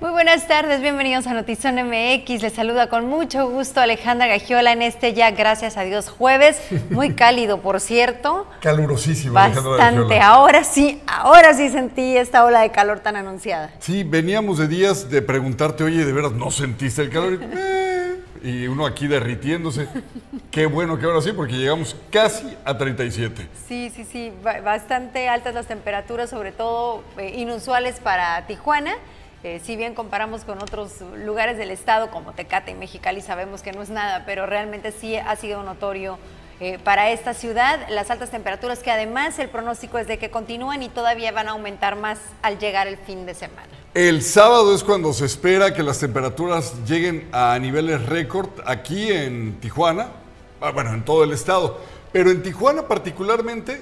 Muy 0.00 0.12
buenas 0.12 0.48
tardes, 0.48 0.80
bienvenidos 0.80 1.26
a 1.26 1.34
Notizón 1.34 1.74
MX. 1.74 2.40
Les 2.40 2.54
saluda 2.54 2.88
con 2.88 3.06
mucho 3.06 3.50
gusto 3.50 3.82
Alejandra 3.82 4.28
Gagiola 4.28 4.72
en 4.72 4.80
este 4.80 5.12
ya, 5.12 5.30
gracias 5.32 5.76
a 5.76 5.82
Dios, 5.82 6.08
jueves. 6.08 6.58
Muy 6.88 7.12
cálido, 7.14 7.60
por 7.60 7.80
cierto. 7.80 8.46
Calurosísimo, 8.62 9.34
Bastante. 9.34 10.18
Ahora 10.20 10.64
sí, 10.64 11.02
ahora 11.06 11.52
sí 11.52 11.68
sentí 11.68 12.16
esta 12.16 12.46
ola 12.46 12.62
de 12.62 12.70
calor 12.70 13.00
tan 13.00 13.16
anunciada. 13.16 13.72
Sí, 13.78 14.02
veníamos 14.02 14.56
de 14.56 14.68
días 14.68 15.10
de 15.10 15.20
preguntarte, 15.20 15.84
oye, 15.84 16.02
¿de 16.02 16.12
veras 16.14 16.32
no 16.32 16.50
sentiste 16.50 17.02
el 17.02 17.10
calor? 17.10 17.38
y 18.42 18.68
uno 18.68 18.86
aquí 18.86 19.06
derritiéndose. 19.06 19.86
Qué 20.50 20.64
bueno 20.64 20.98
que 20.98 21.04
ahora 21.04 21.20
sí, 21.20 21.32
porque 21.32 21.58
llegamos 21.58 21.94
casi 22.10 22.56
a 22.64 22.78
37. 22.78 23.48
Sí, 23.68 23.92
sí, 23.94 24.06
sí, 24.10 24.32
bastante 24.64 25.28
altas 25.28 25.52
las 25.54 25.66
temperaturas, 25.66 26.30
sobre 26.30 26.52
todo 26.52 27.04
eh, 27.18 27.34
inusuales 27.36 28.00
para 28.00 28.46
Tijuana. 28.46 28.94
Eh, 29.42 29.58
si 29.64 29.74
bien 29.74 29.94
comparamos 29.94 30.44
con 30.44 30.62
otros 30.62 31.00
lugares 31.24 31.56
del 31.56 31.70
estado 31.70 32.10
como 32.10 32.32
Tecate 32.32 32.72
y 32.72 32.74
Mexicali, 32.74 33.22
sabemos 33.22 33.62
que 33.62 33.72
no 33.72 33.80
es 33.80 33.88
nada, 33.88 34.24
pero 34.26 34.44
realmente 34.44 34.92
sí 34.92 35.16
ha 35.16 35.34
sido 35.36 35.62
notorio 35.62 36.18
eh, 36.60 36.78
para 36.84 37.10
esta 37.10 37.32
ciudad 37.32 37.80
las 37.88 38.10
altas 38.10 38.30
temperaturas 38.30 38.80
que 38.80 38.90
además 38.90 39.38
el 39.38 39.48
pronóstico 39.48 39.96
es 39.96 40.06
de 40.06 40.18
que 40.18 40.30
continúan 40.30 40.82
y 40.82 40.90
todavía 40.90 41.32
van 41.32 41.48
a 41.48 41.52
aumentar 41.52 41.96
más 41.96 42.18
al 42.42 42.58
llegar 42.58 42.86
el 42.86 42.98
fin 42.98 43.24
de 43.24 43.32
semana. 43.32 43.68
El 43.94 44.22
sábado 44.22 44.74
es 44.74 44.84
cuando 44.84 45.14
se 45.14 45.24
espera 45.24 45.72
que 45.72 45.82
las 45.82 45.98
temperaturas 45.98 46.74
lleguen 46.86 47.26
a 47.32 47.58
niveles 47.58 48.04
récord 48.04 48.50
aquí 48.66 49.10
en 49.10 49.58
Tijuana, 49.58 50.08
ah, 50.60 50.70
bueno, 50.70 50.92
en 50.92 51.02
todo 51.02 51.24
el 51.24 51.32
estado, 51.32 51.80
pero 52.12 52.30
en 52.30 52.42
Tijuana 52.42 52.86
particularmente 52.86 53.80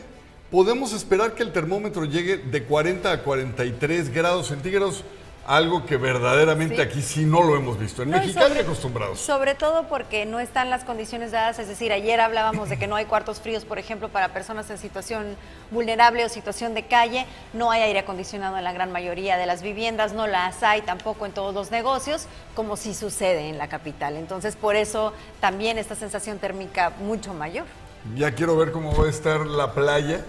podemos 0.48 0.92
esperar 0.92 1.34
que 1.34 1.42
el 1.42 1.52
termómetro 1.52 2.04
llegue 2.04 2.36
de 2.36 2.62
40 2.62 3.10
a 3.10 3.22
43 3.24 4.14
grados 4.14 4.46
centígrados 4.46 5.04
algo 5.48 5.86
que 5.86 5.96
verdaderamente 5.96 6.82
aquí 6.82 7.00
sí 7.00 7.24
no 7.24 7.42
lo 7.42 7.56
hemos 7.56 7.78
visto. 7.78 8.02
En 8.02 8.10
México 8.10 8.38
Mexicali 8.38 8.60
acostumbrados. 8.60 9.18
Sobre 9.18 9.54
todo 9.54 9.88
porque 9.88 10.26
no 10.26 10.40
están 10.40 10.68
las 10.68 10.84
condiciones 10.84 11.32
dadas, 11.32 11.58
es 11.58 11.68
decir, 11.68 11.90
ayer 11.90 12.20
hablábamos 12.20 12.68
de 12.68 12.78
que 12.78 12.86
no 12.86 12.96
hay 12.96 13.06
cuartos 13.06 13.40
fríos, 13.40 13.64
por 13.64 13.78
ejemplo, 13.78 14.10
para 14.10 14.28
personas 14.34 14.68
en 14.68 14.76
situación 14.76 15.36
vulnerable 15.70 16.22
o 16.26 16.28
situación 16.28 16.74
de 16.74 16.84
calle, 16.84 17.24
no 17.54 17.70
hay 17.70 17.80
aire 17.80 18.00
acondicionado 18.00 18.58
en 18.58 18.64
la 18.64 18.74
gran 18.74 18.92
mayoría 18.92 19.38
de 19.38 19.46
las 19.46 19.62
viviendas, 19.62 20.12
no 20.12 20.26
las 20.26 20.62
hay 20.62 20.82
tampoco 20.82 21.24
en 21.24 21.32
todos 21.32 21.54
los 21.54 21.70
negocios, 21.70 22.26
como 22.54 22.76
sí 22.76 22.92
sucede 22.92 23.48
en 23.48 23.56
la 23.56 23.68
capital. 23.68 24.16
Entonces, 24.16 24.54
por 24.54 24.76
eso 24.76 25.14
también 25.40 25.78
esta 25.78 25.94
sensación 25.94 26.38
térmica 26.38 26.92
mucho 27.00 27.32
mayor. 27.32 27.64
Ya 28.16 28.32
quiero 28.32 28.54
ver 28.56 28.70
cómo 28.70 28.94
va 28.94 29.06
a 29.06 29.10
estar 29.10 29.46
la 29.46 29.72
playa 29.72 30.24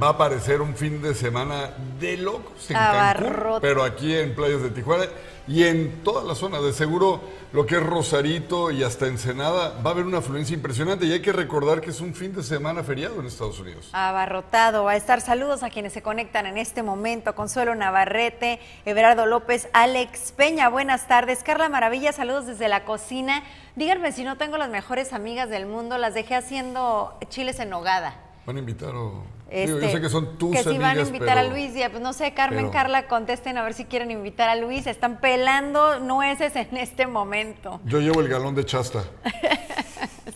va 0.00 0.08
a 0.08 0.10
aparecer 0.10 0.60
un 0.60 0.74
fin 0.74 1.02
de 1.02 1.14
semana 1.14 1.70
de 1.98 2.16
locos 2.16 2.70
en 2.70 2.76
Cancún, 2.76 3.60
pero 3.60 3.82
aquí 3.82 4.14
en 4.14 4.34
playas 4.34 4.62
de 4.62 4.70
Tijuana 4.70 5.06
y 5.48 5.64
en 5.64 6.02
toda 6.02 6.22
la 6.22 6.34
zona. 6.34 6.60
De 6.60 6.72
seguro 6.72 7.20
lo 7.52 7.66
que 7.66 7.76
es 7.76 7.82
Rosarito 7.82 8.70
y 8.70 8.82
hasta 8.82 9.06
Ensenada 9.06 9.80
va 9.82 9.90
a 9.90 9.92
haber 9.92 10.04
una 10.04 10.18
afluencia 10.18 10.54
impresionante 10.54 11.06
y 11.06 11.12
hay 11.12 11.20
que 11.20 11.32
recordar 11.32 11.80
que 11.80 11.90
es 11.90 12.00
un 12.00 12.14
fin 12.14 12.34
de 12.34 12.42
semana 12.42 12.82
feriado 12.82 13.20
en 13.20 13.26
Estados 13.26 13.58
Unidos. 13.58 13.90
Abarrotado. 13.92 14.84
Va 14.84 14.92
a 14.92 14.96
estar 14.96 15.20
saludos 15.20 15.62
a 15.62 15.70
quienes 15.70 15.92
se 15.92 16.02
conectan 16.02 16.46
en 16.46 16.58
este 16.58 16.82
momento. 16.82 17.34
Consuelo 17.34 17.74
Navarrete, 17.74 18.60
Everardo 18.84 19.26
López, 19.26 19.68
Alex 19.72 20.32
Peña. 20.32 20.68
Buenas 20.68 21.08
tardes. 21.08 21.42
Carla 21.42 21.68
Maravilla, 21.68 22.12
saludos 22.12 22.46
desde 22.46 22.68
la 22.68 22.84
cocina. 22.84 23.42
Díganme 23.74 24.12
si 24.12 24.24
no 24.24 24.36
tengo 24.36 24.58
las 24.58 24.70
mejores 24.70 25.12
amigas 25.12 25.48
del 25.48 25.66
mundo, 25.66 25.98
las 25.98 26.14
dejé 26.14 26.34
haciendo 26.34 27.18
chiles 27.30 27.58
en 27.58 27.70
nogada. 27.70 28.16
¿Van 28.46 28.56
a 28.56 28.58
invitar 28.58 28.94
o...? 28.94 29.24
Yo 29.52 29.78
sé 29.78 29.86
este, 29.86 30.00
que 30.00 30.08
son 30.08 30.38
tus 30.38 30.52
Que 30.52 30.62
si 30.62 30.78
van 30.78 30.98
a 30.98 31.02
invitar 31.02 31.36
a 31.38 31.44
Luis, 31.44 31.74
ya, 31.74 31.90
pues 31.90 32.02
no 32.02 32.12
sé, 32.12 32.32
Carmen, 32.32 32.70
Carla, 32.70 33.06
contesten 33.06 33.58
a 33.58 33.62
ver 33.62 33.74
si 33.74 33.84
quieren 33.84 34.10
invitar 34.10 34.48
a 34.48 34.56
Luis. 34.56 34.86
Están 34.86 35.20
pelando 35.20 36.00
nueces 36.00 36.56
en 36.56 36.76
este 36.76 37.06
momento. 37.06 37.80
Yo 37.84 38.00
llevo 38.00 38.20
el 38.20 38.28
galón 38.28 38.54
de 38.54 38.64
chasta. 38.64 39.04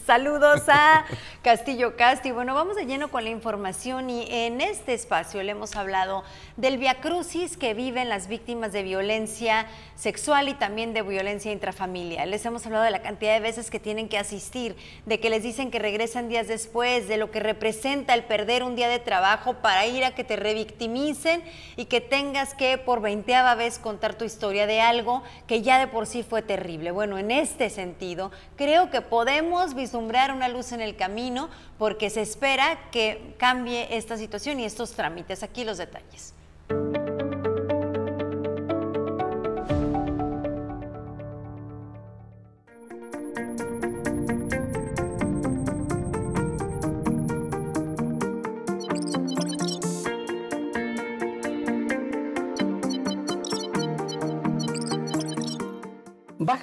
Saludos 0.07 0.63
a 0.69 1.05
Castillo 1.43 1.97
Casti. 1.97 2.31
Bueno, 2.31 2.55
vamos 2.55 2.77
de 2.77 2.87
lleno 2.87 3.09
con 3.09 3.25
la 3.25 3.31
información 3.31 4.09
y 4.09 4.29
en 4.31 4.61
este 4.61 4.95
espacio 4.95 5.43
le 5.43 5.51
hemos 5.51 5.75
hablado 5.75 6.23
del 6.57 6.79
viacrucis 6.79 7.57
que 7.57 7.75
viven 7.75 8.09
las 8.09 8.29
víctimas 8.29 8.73
de 8.73 8.85
violencia 8.85 9.67
sexual 9.97 10.49
y 10.49 10.55
también 10.55 10.95
de 10.95 11.03
violencia 11.03 11.51
intrafamiliar. 11.51 12.29
Les 12.29 12.47
hemos 12.47 12.65
hablado 12.67 12.85
de 12.85 12.93
la 12.93 13.03
cantidad 13.03 13.35
de 13.35 13.41
veces 13.41 13.69
que 13.69 13.81
tienen 13.81 14.09
que 14.09 14.17
asistir, 14.17 14.77
de 15.07 15.19
que 15.19 15.29
les 15.29 15.43
dicen 15.43 15.73
que 15.73 15.81
regresan 15.81 16.29
días 16.29 16.47
después, 16.47 17.09
de 17.09 17.17
lo 17.17 17.33
que 17.33 17.41
representa 17.41 18.15
el 18.15 18.23
perder 18.23 18.63
un 18.63 18.77
día 18.77 18.89
de 18.89 19.01
trabajo 19.07 19.55
para 19.55 19.87
ir 19.87 20.05
a 20.05 20.15
que 20.15 20.25
te 20.25 20.37
revictimicen 20.37 21.43
y 21.77 21.87
que 21.87 22.03
tengas 22.03 22.53
que 22.53 22.77
por 22.77 23.01
veinteava 23.01 23.55
vez 23.55 23.79
contar 23.79 24.17
tu 24.17 24.27
historia 24.27 24.67
de 24.67 24.83
algo 24.83 25.23
que 25.47 25.63
ya 25.63 25.79
de 25.79 25.87
por 25.87 26.07
sí 26.07 26.23
fue 26.23 26.43
terrible. 26.43 26.91
Bueno, 26.91 27.17
en 27.17 27.31
este 27.31 27.71
sentido, 27.71 28.31
creo 28.57 28.91
que 28.91 29.01
podemos 29.01 29.73
visualizar 29.73 29.87
una 30.33 30.49
luz 30.49 30.73
en 30.73 30.81
el 30.81 30.97
camino 30.97 31.49
porque 31.79 32.11
se 32.11 32.21
espera 32.21 32.91
que 32.91 33.35
cambie 33.39 33.97
esta 33.97 34.17
situación 34.17 34.59
y 34.59 34.65
estos 34.65 34.93
trámites. 34.93 35.43
Aquí 35.43 35.65
los 35.65 35.79
detalles. 35.79 36.35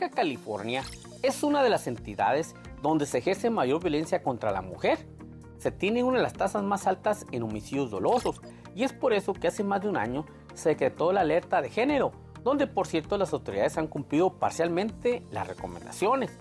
California 0.09 0.83
es 1.21 1.43
una 1.43 1.63
de 1.63 1.69
las 1.69 1.87
entidades 1.87 2.55
donde 2.81 3.05
se 3.05 3.19
ejerce 3.19 3.49
mayor 3.49 3.81
violencia 3.81 4.21
contra 4.23 4.51
la 4.51 4.61
mujer. 4.61 4.99
Se 5.57 5.71
tiene 5.71 6.03
una 6.03 6.17
de 6.17 6.23
las 6.23 6.33
tasas 6.33 6.63
más 6.63 6.87
altas 6.87 7.25
en 7.31 7.43
homicidios 7.43 7.89
dolosos 7.89 8.41
y 8.75 8.83
es 8.83 8.93
por 8.93 9.13
eso 9.13 9.33
que 9.33 9.47
hace 9.47 9.63
más 9.63 9.81
de 9.81 9.89
un 9.89 9.97
año 9.97 10.25
se 10.53 10.69
decretó 10.69 11.13
la 11.13 11.21
alerta 11.21 11.61
de 11.61 11.69
género, 11.69 12.11
donde 12.43 12.67
por 12.67 12.87
cierto 12.87 13.17
las 13.17 13.33
autoridades 13.33 13.77
han 13.77 13.87
cumplido 13.87 14.33
parcialmente 14.33 15.23
las 15.31 15.47
recomendaciones. 15.47 16.37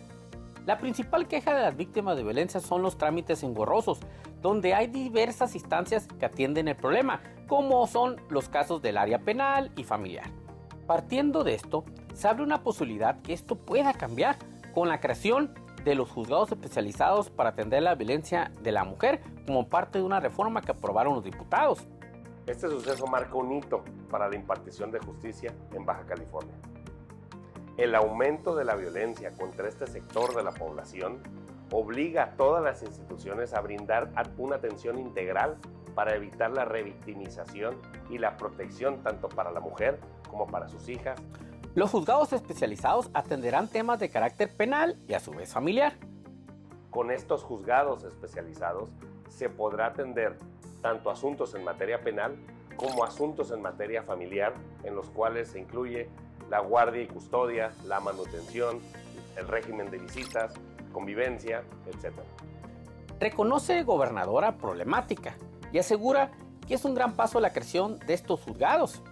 La 0.66 0.78
principal 0.78 1.26
queja 1.26 1.54
de 1.54 1.62
las 1.62 1.76
víctimas 1.76 2.16
de 2.16 2.22
violencia 2.22 2.60
son 2.60 2.82
los 2.82 2.96
trámites 2.96 3.42
engorrosos, 3.42 3.98
donde 4.40 4.74
hay 4.74 4.86
diversas 4.86 5.54
instancias 5.54 6.06
que 6.18 6.26
atienden 6.26 6.68
el 6.68 6.76
problema, 6.76 7.20
como 7.48 7.86
son 7.86 8.20
los 8.28 8.48
casos 8.48 8.80
del 8.80 8.96
área 8.96 9.18
penal 9.18 9.72
y 9.76 9.84
familiar. 9.84 10.26
Partiendo 10.86 11.42
de 11.42 11.54
esto, 11.54 11.84
se 12.14 12.28
abre 12.28 12.42
una 12.42 12.62
posibilidad 12.62 13.20
que 13.22 13.32
esto 13.32 13.56
pueda 13.56 13.92
cambiar 13.92 14.36
con 14.74 14.88
la 14.88 15.00
creación 15.00 15.54
de 15.84 15.94
los 15.94 16.10
juzgados 16.10 16.52
especializados 16.52 17.30
para 17.30 17.50
atender 17.50 17.82
la 17.82 17.94
violencia 17.94 18.52
de 18.62 18.72
la 18.72 18.84
mujer 18.84 19.20
como 19.46 19.68
parte 19.68 19.98
de 19.98 20.04
una 20.04 20.20
reforma 20.20 20.62
que 20.62 20.72
aprobaron 20.72 21.14
los 21.14 21.24
diputados. 21.24 21.86
Este 22.46 22.68
suceso 22.68 23.06
marca 23.06 23.34
un 23.34 23.52
hito 23.52 23.84
para 24.10 24.28
la 24.28 24.36
impartición 24.36 24.90
de 24.90 24.98
justicia 25.00 25.54
en 25.72 25.84
Baja 25.84 26.04
California. 26.06 26.54
El 27.76 27.94
aumento 27.94 28.54
de 28.54 28.64
la 28.64 28.74
violencia 28.74 29.32
contra 29.32 29.68
este 29.68 29.86
sector 29.86 30.34
de 30.34 30.42
la 30.42 30.52
población 30.52 31.20
obliga 31.72 32.24
a 32.24 32.30
todas 32.32 32.62
las 32.62 32.82
instituciones 32.82 33.54
a 33.54 33.60
brindar 33.60 34.10
una 34.36 34.56
atención 34.56 34.98
integral 34.98 35.56
para 35.94 36.14
evitar 36.14 36.50
la 36.50 36.64
revictimización 36.64 37.76
y 38.10 38.18
la 38.18 38.36
protección 38.36 39.02
tanto 39.02 39.28
para 39.28 39.50
la 39.50 39.60
mujer 39.60 39.98
como 40.28 40.46
para 40.46 40.68
sus 40.68 40.88
hijas, 40.88 41.20
los 41.74 41.90
juzgados 41.90 42.32
especializados 42.32 43.10
atenderán 43.14 43.68
temas 43.68 43.98
de 43.98 44.10
carácter 44.10 44.54
penal 44.54 44.98
y 45.08 45.14
a 45.14 45.20
su 45.20 45.30
vez 45.30 45.52
familiar. 45.52 45.94
Con 46.90 47.10
estos 47.10 47.42
juzgados 47.42 48.04
especializados 48.04 48.90
se 49.28 49.48
podrá 49.48 49.86
atender 49.86 50.38
tanto 50.82 51.10
asuntos 51.10 51.54
en 51.54 51.64
materia 51.64 52.02
penal 52.02 52.36
como 52.76 53.04
asuntos 53.04 53.50
en 53.52 53.62
materia 53.62 54.02
familiar, 54.02 54.52
en 54.84 54.94
los 54.94 55.08
cuales 55.08 55.48
se 55.48 55.60
incluye 55.60 56.10
la 56.50 56.60
guardia 56.60 57.02
y 57.02 57.06
custodia, 57.06 57.72
la 57.86 58.00
manutención, 58.00 58.80
el 59.36 59.48
régimen 59.48 59.90
de 59.90 59.98
visitas, 59.98 60.52
convivencia, 60.92 61.62
etc. 61.86 62.12
Reconoce 63.18 63.82
gobernadora 63.84 64.58
problemática 64.58 65.36
y 65.72 65.78
asegura 65.78 66.32
que 66.68 66.74
es 66.74 66.84
un 66.84 66.94
gran 66.94 67.14
paso 67.14 67.40
la 67.40 67.52
creación 67.52 67.98
de 68.00 68.12
estos 68.12 68.40
juzgados 68.40 69.02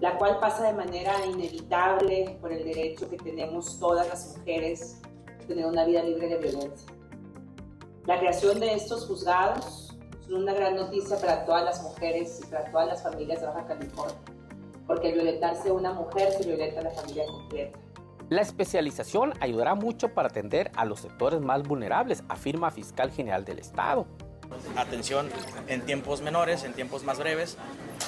la 0.00 0.16
cual 0.16 0.38
pasa 0.40 0.64
de 0.64 0.72
manera 0.72 1.14
inevitable 1.26 2.38
por 2.40 2.52
el 2.52 2.64
derecho 2.64 3.08
que 3.08 3.18
tenemos 3.18 3.78
todas 3.78 4.08
las 4.08 4.36
mujeres 4.36 5.00
a 5.26 5.46
tener 5.46 5.66
una 5.66 5.84
vida 5.84 6.02
libre 6.02 6.28
de 6.28 6.38
violencia. 6.38 6.90
La 8.06 8.18
creación 8.18 8.60
de 8.60 8.74
estos 8.74 9.06
juzgados 9.06 9.94
es 10.22 10.28
una 10.30 10.54
gran 10.54 10.76
noticia 10.76 11.18
para 11.18 11.44
todas 11.44 11.64
las 11.64 11.82
mujeres 11.82 12.40
y 12.42 12.46
para 12.50 12.70
todas 12.70 12.88
las 12.88 13.02
familias 13.02 13.40
de 13.40 13.46
Baja 13.46 13.66
California, 13.66 14.16
porque 14.86 15.08
al 15.08 15.14
violentarse 15.14 15.68
a 15.68 15.72
una 15.74 15.92
mujer 15.92 16.32
se 16.32 16.46
violenta 16.46 16.80
a 16.80 16.84
la 16.84 16.90
familia 16.90 17.26
completa. 17.26 17.78
La 18.30 18.40
especialización 18.40 19.34
ayudará 19.40 19.74
mucho 19.74 20.14
para 20.14 20.28
atender 20.28 20.70
a 20.76 20.84
los 20.86 21.00
sectores 21.00 21.40
más 21.40 21.62
vulnerables, 21.64 22.22
afirma 22.28 22.70
Fiscal 22.70 23.10
General 23.10 23.44
del 23.44 23.58
Estado. 23.58 24.06
Atención 24.76 25.28
en 25.68 25.84
tiempos 25.84 26.22
menores, 26.22 26.64
en 26.64 26.72
tiempos 26.72 27.04
más 27.04 27.18
breves, 27.18 27.58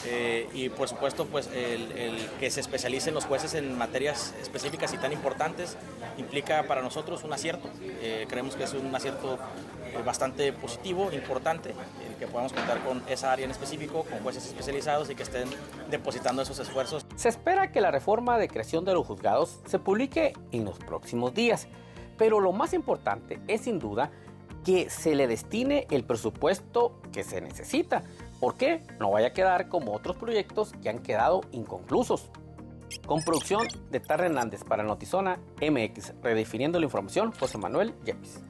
eh, 0.06 0.48
y 0.52 0.68
por 0.68 0.88
supuesto 0.88 1.26
pues 1.26 1.48
el, 1.52 2.28
que 2.40 2.50
se 2.50 2.60
especialicen 2.60 3.14
los 3.14 3.24
jueces 3.24 3.54
en 3.54 3.76
materias 3.76 4.34
específicas 4.40 4.92
y 4.92 4.98
tan 4.98 5.12
importantes 5.12 5.76
implica 6.18 6.64
para 6.64 6.82
nosotros 6.82 7.24
un 7.24 7.32
acierto. 7.32 7.68
Eh, 8.00 8.26
creemos 8.28 8.56
que 8.56 8.64
es 8.64 8.72
un 8.74 8.94
acierto 8.94 9.38
eh, 9.86 10.02
bastante 10.04 10.52
positivo, 10.52 11.10
importante, 11.12 11.70
el 11.70 12.16
que 12.16 12.26
podamos 12.26 12.52
contar 12.52 12.82
con 12.82 13.02
esa 13.08 13.32
área 13.32 13.44
en 13.44 13.50
específico, 13.50 14.04
con 14.04 14.18
jueces 14.20 14.46
especializados 14.46 15.10
y 15.10 15.14
que 15.14 15.22
estén 15.22 15.48
depositando 15.90 16.42
esos 16.42 16.58
esfuerzos. 16.58 17.06
Se 17.16 17.28
espera 17.28 17.70
que 17.70 17.80
la 17.80 17.90
reforma 17.90 18.38
de 18.38 18.48
creación 18.48 18.84
de 18.84 18.94
los 18.94 19.06
juzgados 19.06 19.60
se 19.66 19.78
publique 19.78 20.32
en 20.50 20.64
los 20.64 20.78
próximos 20.78 21.34
días, 21.34 21.68
pero 22.18 22.40
lo 22.40 22.52
más 22.52 22.72
importante 22.72 23.40
es 23.48 23.62
sin 23.62 23.78
duda 23.78 24.10
que 24.64 24.90
se 24.90 25.14
le 25.14 25.26
destine 25.26 25.86
el 25.90 26.04
presupuesto 26.04 27.00
que 27.12 27.24
se 27.24 27.40
necesita. 27.40 28.02
¿Por 28.42 28.56
qué? 28.56 28.82
No 28.98 29.12
vaya 29.12 29.28
a 29.28 29.32
quedar 29.32 29.68
como 29.68 29.94
otros 29.94 30.16
proyectos 30.16 30.72
que 30.82 30.88
han 30.88 30.98
quedado 30.98 31.42
inconclusos. 31.52 32.28
Con 33.06 33.22
producción 33.22 33.68
de 33.92 34.00
Tarre 34.00 34.26
Hernández 34.26 34.64
para 34.64 34.82
Notizona 34.82 35.38
MX, 35.60 36.14
redefiniendo 36.20 36.80
la 36.80 36.86
información, 36.86 37.30
José 37.38 37.58
Manuel 37.58 37.94
Yepes. 38.04 38.42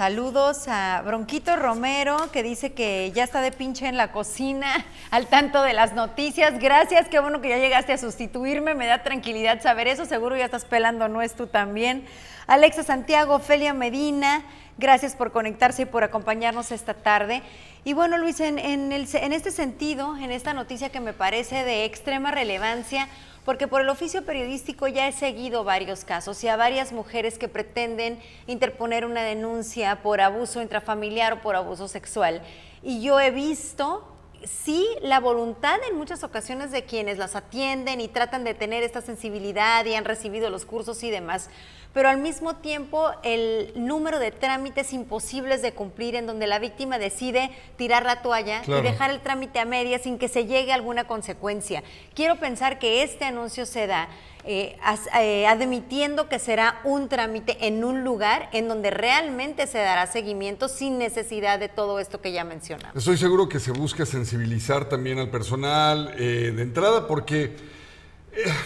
Saludos 0.00 0.66
a 0.66 1.02
Bronquito 1.04 1.56
Romero, 1.56 2.32
que 2.32 2.42
dice 2.42 2.72
que 2.72 3.12
ya 3.14 3.22
está 3.22 3.42
de 3.42 3.52
pinche 3.52 3.86
en 3.86 3.98
la 3.98 4.12
cocina, 4.12 4.86
al 5.10 5.26
tanto 5.26 5.62
de 5.62 5.74
las 5.74 5.92
noticias. 5.92 6.58
Gracias, 6.58 7.08
qué 7.08 7.20
bueno 7.20 7.42
que 7.42 7.50
ya 7.50 7.58
llegaste 7.58 7.92
a 7.92 7.98
sustituirme, 7.98 8.74
me 8.74 8.86
da 8.86 9.02
tranquilidad 9.02 9.60
saber 9.60 9.88
eso. 9.88 10.06
Seguro 10.06 10.38
ya 10.38 10.46
estás 10.46 10.64
pelando, 10.64 11.08
¿no 11.08 11.20
es 11.20 11.34
tú 11.34 11.48
también? 11.48 12.06
Alexa 12.46 12.82
Santiago, 12.82 13.40
Felia 13.40 13.74
Medina, 13.74 14.42
gracias 14.78 15.14
por 15.14 15.32
conectarse 15.32 15.82
y 15.82 15.84
por 15.84 16.02
acompañarnos 16.02 16.72
esta 16.72 16.94
tarde. 16.94 17.42
Y 17.84 17.92
bueno, 17.92 18.16
Luis, 18.16 18.40
en, 18.40 18.58
en 18.58 18.92
este 18.94 19.50
sentido, 19.50 20.16
en 20.16 20.30
esta 20.30 20.54
noticia 20.54 20.88
que 20.88 21.00
me 21.00 21.12
parece 21.12 21.62
de 21.62 21.84
extrema 21.84 22.30
relevancia, 22.30 23.06
porque 23.50 23.66
por 23.66 23.80
el 23.80 23.88
oficio 23.88 24.24
periodístico 24.24 24.86
ya 24.86 25.08
he 25.08 25.12
seguido 25.12 25.64
varios 25.64 26.04
casos 26.04 26.44
y 26.44 26.46
a 26.46 26.54
varias 26.54 26.92
mujeres 26.92 27.36
que 27.36 27.48
pretenden 27.48 28.20
interponer 28.46 29.04
una 29.04 29.24
denuncia 29.24 30.02
por 30.02 30.20
abuso 30.20 30.62
intrafamiliar 30.62 31.32
o 31.32 31.40
por 31.40 31.56
abuso 31.56 31.88
sexual. 31.88 32.42
Y 32.80 33.02
yo 33.02 33.18
he 33.18 33.32
visto 33.32 34.06
sí 34.44 34.86
la 35.02 35.18
voluntad 35.18 35.80
en 35.90 35.98
muchas 35.98 36.22
ocasiones 36.22 36.70
de 36.70 36.84
quienes 36.84 37.18
las 37.18 37.34
atienden 37.34 38.00
y 38.00 38.06
tratan 38.06 38.44
de 38.44 38.54
tener 38.54 38.84
esta 38.84 39.00
sensibilidad 39.00 39.84
y 39.84 39.94
han 39.94 40.04
recibido 40.04 40.48
los 40.48 40.64
cursos 40.64 41.02
y 41.02 41.10
demás, 41.10 41.50
pero 41.92 42.08
al 42.08 42.18
mismo 42.18 42.56
tiempo 42.56 43.10
el 43.22 43.72
número 43.74 44.18
de 44.18 44.30
trámites 44.30 44.92
imposibles 44.92 45.62
de 45.62 45.72
cumplir 45.72 46.14
en 46.14 46.26
donde 46.26 46.46
la 46.46 46.58
víctima 46.58 46.98
decide 46.98 47.50
tirar 47.76 48.04
la 48.04 48.22
toalla 48.22 48.62
y 48.66 48.82
dejar 48.82 49.10
el 49.10 49.20
trámite 49.20 49.58
a 49.58 49.64
media 49.64 49.98
sin 49.98 50.18
que 50.18 50.28
se 50.28 50.46
llegue 50.46 50.72
a 50.72 50.76
alguna 50.76 51.06
consecuencia. 51.06 51.82
Quiero 52.14 52.36
pensar 52.36 52.78
que 52.78 53.02
este 53.02 53.24
anuncio 53.24 53.66
se 53.66 53.86
da 53.86 54.08
eh, 54.44 54.76
eh, 55.18 55.46
admitiendo 55.46 56.28
que 56.28 56.38
será 56.38 56.80
un 56.84 57.08
trámite 57.08 57.66
en 57.66 57.84
un 57.84 58.04
lugar 58.04 58.48
en 58.52 58.68
donde 58.68 58.90
realmente 58.90 59.66
se 59.66 59.78
dará 59.78 60.06
seguimiento 60.06 60.68
sin 60.68 60.96
necesidad 60.96 61.58
de 61.58 61.68
todo 61.68 62.00
esto 62.00 62.22
que 62.22 62.32
ya 62.32 62.44
mencionamos. 62.44 62.96
Estoy 62.96 63.18
seguro 63.18 63.48
que 63.48 63.60
se 63.60 63.72
busca 63.72 64.06
sensibilizar 64.06 64.88
también 64.88 65.18
al 65.18 65.28
personal 65.28 66.14
eh, 66.16 66.52
de 66.54 66.62
entrada 66.62 67.06
porque 67.06 67.56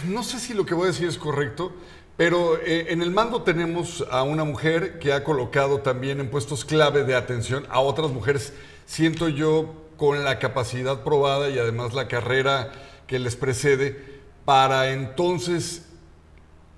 no 0.05 0.23
sé 0.23 0.39
si 0.39 0.53
lo 0.53 0.65
que 0.65 0.73
voy 0.73 0.85
a 0.85 0.87
decir 0.91 1.07
es 1.07 1.17
correcto, 1.17 1.73
pero 2.17 2.59
en 2.63 3.01
el 3.01 3.11
mando 3.11 3.41
tenemos 3.41 4.05
a 4.09 4.23
una 4.23 4.43
mujer 4.43 4.99
que 4.99 5.11
ha 5.11 5.23
colocado 5.23 5.81
también 5.81 6.19
en 6.19 6.29
puestos 6.29 6.63
clave 6.63 7.03
de 7.03 7.15
atención 7.15 7.65
a 7.69 7.79
otras 7.81 8.11
mujeres, 8.11 8.53
siento 8.85 9.27
yo, 9.27 9.73
con 9.97 10.23
la 10.23 10.39
capacidad 10.39 11.03
probada 11.03 11.49
y 11.49 11.57
además 11.57 11.93
la 11.93 12.07
carrera 12.07 12.71
que 13.07 13.19
les 13.19 13.35
precede 13.35 14.15
para 14.45 14.91
entonces 14.91 15.85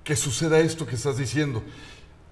que 0.03 0.15
suceda 0.15 0.59
esto 0.59 0.85
que 0.85 0.95
estás 0.95 1.17
diciendo. 1.17 1.63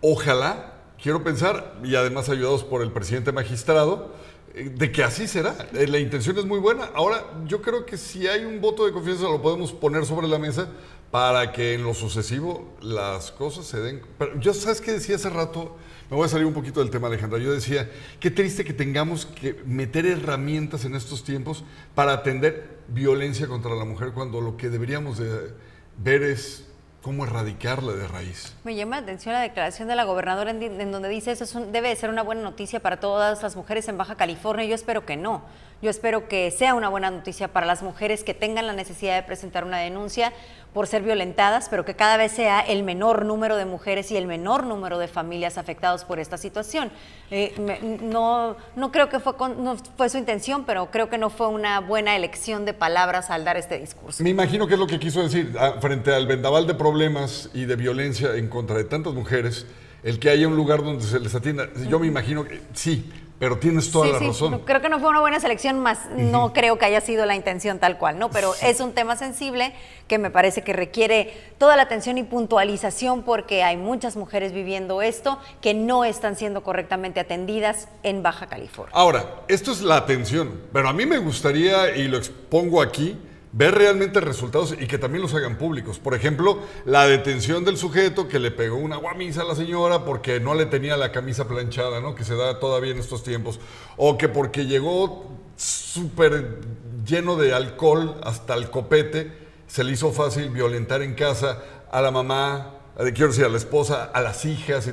Ojalá, 0.01 0.73
quiero 1.01 1.23
pensar, 1.23 1.75
y 1.83 1.95
además 1.95 2.29
ayudados 2.29 2.63
por 2.63 2.81
el 2.81 2.91
presidente 2.91 3.31
magistrado, 3.31 4.13
eh, 4.53 4.71
de 4.73 4.91
que 4.91 5.03
así 5.03 5.27
será. 5.27 5.55
Eh, 5.73 5.87
la 5.87 5.99
intención 5.99 6.37
es 6.37 6.45
muy 6.45 6.59
buena. 6.59 6.89
Ahora, 6.93 7.25
yo 7.45 7.61
creo 7.61 7.85
que 7.85 7.97
si 7.97 8.27
hay 8.27 8.45
un 8.45 8.61
voto 8.61 8.85
de 8.85 8.93
confianza 8.93 9.23
lo 9.23 9.41
podemos 9.41 9.73
poner 9.73 10.05
sobre 10.05 10.27
la 10.27 10.39
mesa 10.39 10.69
para 11.11 11.51
que 11.51 11.73
en 11.73 11.83
lo 11.83 11.93
sucesivo 11.93 12.75
las 12.81 13.31
cosas 13.31 13.65
se 13.65 13.79
den. 13.79 14.01
Pero 14.17 14.39
yo, 14.39 14.53
¿sabes 14.53 14.81
qué 14.81 14.91
decía 14.91 15.15
hace 15.15 15.29
rato? 15.29 15.77
Me 16.09 16.17
voy 16.17 16.25
a 16.25 16.29
salir 16.29 16.45
un 16.45 16.53
poquito 16.53 16.81
del 16.81 16.89
tema, 16.89 17.07
Alejandra. 17.07 17.39
Yo 17.39 17.51
decía, 17.51 17.89
qué 18.19 18.29
triste 18.29 18.63
que 18.63 18.73
tengamos 18.73 19.25
que 19.25 19.55
meter 19.65 20.05
herramientas 20.05 20.85
en 20.85 20.95
estos 20.95 21.23
tiempos 21.23 21.63
para 21.95 22.13
atender 22.13 22.77
violencia 22.87 23.47
contra 23.47 23.73
la 23.73 23.85
mujer 23.85 24.11
cuando 24.13 24.41
lo 24.41 24.57
que 24.57 24.69
deberíamos 24.69 25.17
de 25.17 25.53
ver 25.97 26.21
es 26.21 26.65
cómo 27.05 27.23
erradicarla 27.23 27.93
de 27.93 28.07
raíz. 28.07 28.55
Me 28.63 28.73
llama 28.73 28.95
la 28.95 29.03
atención 29.03 29.33
la 29.33 29.41
declaración 29.41 29.87
de 29.87 29.95
la 29.95 30.05
gobernadora 30.05 30.49
en, 30.49 30.91
donde 30.91 31.07
dice 31.07 31.31
eso 31.31 31.65
debe 31.67 31.89
de 31.89 31.95
ser 31.95 32.09
una 32.09 32.23
buena 32.23 32.41
noticia 32.41 32.79
para 32.79 32.99
todas 32.99 33.43
las 33.43 33.55
mujeres 33.55 33.87
en 33.87 33.97
Baja 33.97 34.15
California. 34.15 34.65
Yo 34.65 34.73
espero 34.73 35.05
que 35.05 35.15
no. 35.15 35.43
Yo 35.83 35.91
espero 35.91 36.27
que 36.27 36.49
sea 36.49 36.73
una 36.73 36.89
buena 36.89 37.11
noticia 37.11 37.47
para 37.47 37.67
las 37.67 37.83
mujeres 37.83 38.23
que 38.23 38.33
tengan 38.33 38.65
la 38.65 38.73
necesidad 38.73 39.15
de 39.15 39.21
presentar 39.21 39.65
una 39.65 39.77
denuncia 39.77 40.33
por 40.75 40.87
ser 40.87 41.03
violentadas, 41.03 41.69
pero 41.69 41.85
que 41.85 41.95
cada 41.95 42.17
vez 42.17 42.33
sea 42.33 42.59
el 42.59 42.83
menor 42.83 43.23
número 43.23 43.55
de 43.55 43.63
mujeres 43.63 44.11
y 44.11 44.17
el 44.17 44.27
menor 44.27 44.65
número 44.65 44.99
de 44.99 45.07
familias 45.07 45.57
afectados 45.57 46.03
por 46.03 46.19
esta 46.19 46.37
situación. 46.37 46.91
Eh, 47.31 47.55
no, 48.03 48.57
no 48.75 48.91
creo 48.91 49.07
que 49.07 49.21
fue, 49.21 49.33
no 49.57 49.77
fue 49.95 50.09
su 50.09 50.17
intención, 50.17 50.65
pero 50.65 50.91
creo 50.91 51.09
que 51.09 51.17
no 51.17 51.29
fue 51.29 51.47
una 51.47 51.79
buena 51.79 52.17
elección 52.17 52.65
de 52.65 52.73
palabras 52.73 53.29
al 53.29 53.45
dar 53.45 53.55
este 53.55 53.79
discurso. 53.79 54.21
Me 54.21 54.31
imagino 54.31 54.67
que 54.67 54.73
es 54.73 54.79
lo 54.81 54.85
que 54.85 54.99
quiso 54.99 55.23
decir, 55.23 55.55
ah, 55.57 55.75
frente 55.79 56.13
al 56.13 56.27
vendaval 56.27 56.67
de 56.67 56.73
problemas 56.73 57.49
y 57.53 57.63
de 57.63 57.77
violencia 57.77 58.35
en 58.35 58.49
contra 58.49 58.75
de 58.75 58.83
tantas 58.83 59.13
mujeres, 59.13 59.65
el 60.03 60.19
que 60.19 60.29
haya 60.29 60.45
un 60.45 60.57
lugar 60.57 60.83
donde 60.83 61.05
se 61.05 61.21
les 61.21 61.33
atienda. 61.35 61.69
Yo 61.87 61.99
me 61.99 62.07
imagino 62.07 62.43
que 62.43 62.59
sí, 62.73 63.09
pero 63.39 63.57
tienes 63.57 63.91
toda 63.91 64.07
la 64.07 64.19
razón. 64.19 64.59
Creo 64.65 64.81
que 64.81 64.89
no 64.89 64.99
fue 64.99 65.09
una 65.09 65.21
buena 65.21 65.39
selección, 65.39 65.79
más 65.79 66.09
no 66.15 66.53
creo 66.53 66.77
que 66.77 66.85
haya 66.85 67.01
sido 67.01 67.25
la 67.25 67.35
intención 67.35 67.79
tal 67.79 67.97
cual, 67.97 68.17
¿no? 68.17 68.29
Pero 68.29 68.53
es 68.61 68.79
un 68.79 68.93
tema 68.93 69.15
sensible 69.15 69.73
que 70.07 70.17
me 70.17 70.29
parece 70.29 70.63
que 70.63 70.73
requiere 70.73 71.33
toda 71.57 71.75
la 71.75 71.83
atención 71.83 72.17
y 72.17 72.23
puntualización 72.23 73.23
porque 73.23 73.63
hay 73.63 73.77
muchas 73.77 74.15
mujeres 74.15 74.53
viviendo 74.53 75.01
esto 75.01 75.39
que 75.61 75.73
no 75.73 76.05
están 76.05 76.35
siendo 76.35 76.63
correctamente 76.63 77.19
atendidas 77.19 77.87
en 78.03 78.23
Baja 78.23 78.47
California. 78.47 78.93
Ahora, 78.95 79.43
esto 79.47 79.71
es 79.71 79.81
la 79.81 79.97
atención, 79.97 80.61
pero 80.71 80.87
a 80.87 80.93
mí 80.93 81.05
me 81.05 81.17
gustaría, 81.17 81.95
y 81.95 82.07
lo 82.07 82.17
expongo 82.17 82.81
aquí, 82.81 83.17
ver 83.55 83.73
realmente 83.73 84.19
resultados 84.19 84.75
y 84.77 84.85
que 84.85 84.97
también 84.97 85.21
los 85.21 85.33
hagan 85.33 85.57
públicos. 85.57 85.97
Por 85.97 86.13
ejemplo, 86.13 86.59
la 86.83 87.07
detención 87.07 87.63
del 87.63 87.77
sujeto 87.77 88.27
que 88.27 88.37
le 88.37 88.51
pegó 88.51 88.75
una 88.75 88.97
guamisa 88.97 89.43
a 89.43 89.45
la 89.45 89.55
señora 89.55 90.03
porque 90.03 90.41
no 90.41 90.55
le 90.55 90.65
tenía 90.65 90.97
la 90.97 91.13
camisa 91.13 91.47
planchada, 91.47 92.01
¿no? 92.01 92.15
Que 92.15 92.25
se 92.25 92.35
da 92.35 92.59
todavía 92.59 92.91
en 92.91 92.99
estos 92.99 93.23
tiempos. 93.23 93.61
O 93.95 94.17
que 94.17 94.27
porque 94.27 94.65
llegó 94.65 95.31
súper 95.55 96.59
lleno 97.05 97.37
de 97.37 97.53
alcohol 97.53 98.19
hasta 98.23 98.55
el 98.55 98.69
copete, 98.69 99.31
se 99.67 99.85
le 99.85 99.93
hizo 99.93 100.11
fácil 100.11 100.49
violentar 100.49 101.01
en 101.01 101.13
casa 101.13 101.63
a 101.89 102.01
la 102.01 102.11
mamá, 102.11 102.73
quiero 102.97 103.27
decir, 103.27 103.45
a 103.45 103.49
la 103.49 103.57
esposa, 103.57 104.11
a 104.13 104.19
las 104.19 104.43
hijas. 104.43 104.91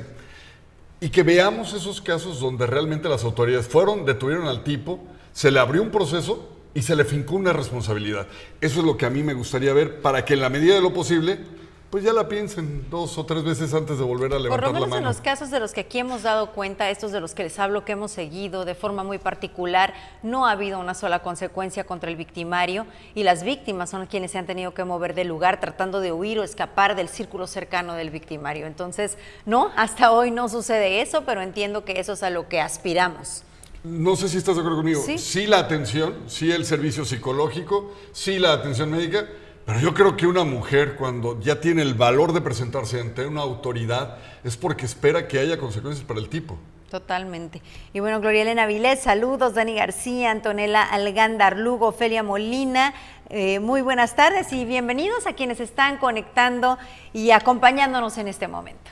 Y 1.01 1.09
que 1.09 1.23
veamos 1.23 1.73
esos 1.73 1.99
casos 1.99 2.39
donde 2.39 2.65
realmente 2.65 3.09
las 3.09 3.25
autoridades 3.25 3.67
fueron, 3.67 4.05
detuvieron 4.05 4.47
al 4.47 4.63
tipo, 4.63 5.01
se 5.33 5.51
le 5.51 5.59
abrió 5.59 5.81
un 5.81 5.91
proceso 5.91 6.52
y 6.73 6.81
se 6.81 6.95
le 6.95 7.05
fincó 7.05 7.35
una 7.35 7.53
responsabilidad. 7.53 8.27
Eso 8.61 8.79
es 8.79 8.85
lo 8.85 8.97
que 8.97 9.05
a 9.05 9.09
mí 9.09 9.23
me 9.23 9.33
gustaría 9.33 9.73
ver 9.73 10.01
para 10.01 10.25
que 10.25 10.33
en 10.33 10.41
la 10.41 10.49
medida 10.49 10.75
de 10.75 10.81
lo 10.81 10.93
posible 10.93 11.39
pues 11.93 12.03
ya 12.03 12.11
la 12.11 12.27
piensen 12.27 12.89
dos 12.89 13.19
o 13.19 13.25
tres 13.27 13.43
veces 13.43 13.71
antes 13.71 13.99
de 13.99 14.03
volver 14.03 14.33
a 14.33 14.39
levantar 14.39 14.71
Por 14.71 14.79
lo 14.79 14.87
menos 14.87 14.97
en 14.97 15.03
los 15.03 15.21
casos 15.21 15.51
de 15.51 15.59
los 15.59 15.73
que 15.73 15.81
aquí 15.81 15.99
hemos 15.99 16.23
dado 16.23 16.49
cuenta, 16.49 16.89
estos 16.89 17.11
de 17.11 17.19
los 17.19 17.35
que 17.35 17.43
les 17.43 17.59
hablo 17.59 17.85
que 17.85 17.91
hemos 17.91 18.11
seguido 18.11 18.65
de 18.65 18.73
forma 18.73 19.03
muy 19.03 19.19
particular, 19.19 19.93
no 20.23 20.47
ha 20.47 20.53
habido 20.53 20.79
una 20.79 20.95
sola 20.95 21.19
consecuencia 21.19 21.83
contra 21.83 22.09
el 22.09 22.15
victimario 22.15 22.87
y 23.13 23.21
las 23.21 23.43
víctimas 23.43 23.91
son 23.91 24.07
quienes 24.07 24.31
se 24.31 24.39
han 24.39 24.47
tenido 24.47 24.73
que 24.73 24.83
mover 24.83 25.13
del 25.13 25.27
lugar 25.27 25.59
tratando 25.59 26.01
de 26.01 26.11
huir 26.11 26.39
o 26.39 26.43
escapar 26.43 26.95
del 26.95 27.09
círculo 27.09 27.45
cercano 27.45 27.93
del 27.93 28.09
victimario. 28.09 28.65
Entonces, 28.65 29.19
no, 29.45 29.69
hasta 29.75 30.11
hoy 30.11 30.31
no 30.31 30.49
sucede 30.49 30.99
eso, 31.01 31.25
pero 31.27 31.43
entiendo 31.43 31.85
que 31.85 31.99
eso 31.99 32.13
es 32.13 32.23
a 32.23 32.31
lo 32.31 32.49
que 32.49 32.59
aspiramos. 32.59 33.43
No 33.83 34.15
sé 34.15 34.29
si 34.29 34.37
estás 34.37 34.55
de 34.55 34.61
acuerdo 34.61 34.77
conmigo. 34.77 35.03
¿Sí? 35.17 35.45
la 35.45 35.59
atención, 35.59 36.15
sí 36.27 36.51
el 36.51 36.63
servicio 36.63 37.03
psicológico, 37.03 37.93
sí 38.13 38.39
la 38.39 38.53
atención 38.53 38.89
médica, 38.89 39.27
pero 39.65 39.79
yo 39.81 39.93
creo 39.93 40.15
que 40.15 40.25
una 40.25 40.45
mujer 40.45 40.95
cuando 40.95 41.37
ya 41.41 41.59
tiene 41.59 41.81
el 41.81 41.93
valor 41.93 42.31
de 42.31 42.39
presentarse 42.39 43.01
ante 43.01 43.27
una 43.27 43.41
autoridad 43.41 44.19
es 44.45 44.55
porque 44.55 44.85
espera 44.85 45.27
que 45.27 45.37
haya 45.39 45.57
consecuencias 45.57 46.05
para 46.07 46.21
el 46.21 46.29
tipo. 46.29 46.57
Totalmente. 46.89 47.61
Y 47.91 47.99
bueno, 47.99 48.21
Gloria 48.21 48.43
Elena 48.43 48.67
Vilés, 48.67 49.01
saludos, 49.01 49.53
Dani 49.53 49.75
García, 49.75 50.31
Antonella 50.31 50.83
Algandar 50.83 51.57
Lugo, 51.57 51.87
Ofelia 51.87 52.23
Molina, 52.23 52.93
eh, 53.29 53.59
muy 53.59 53.81
buenas 53.81 54.15
tardes 54.15 54.53
y 54.53 54.63
bienvenidos 54.63 55.27
a 55.27 55.33
quienes 55.33 55.59
están 55.59 55.97
conectando 55.97 56.77
y 57.11 57.31
acompañándonos 57.31 58.17
en 58.17 58.29
este 58.29 58.47
momento. 58.47 58.91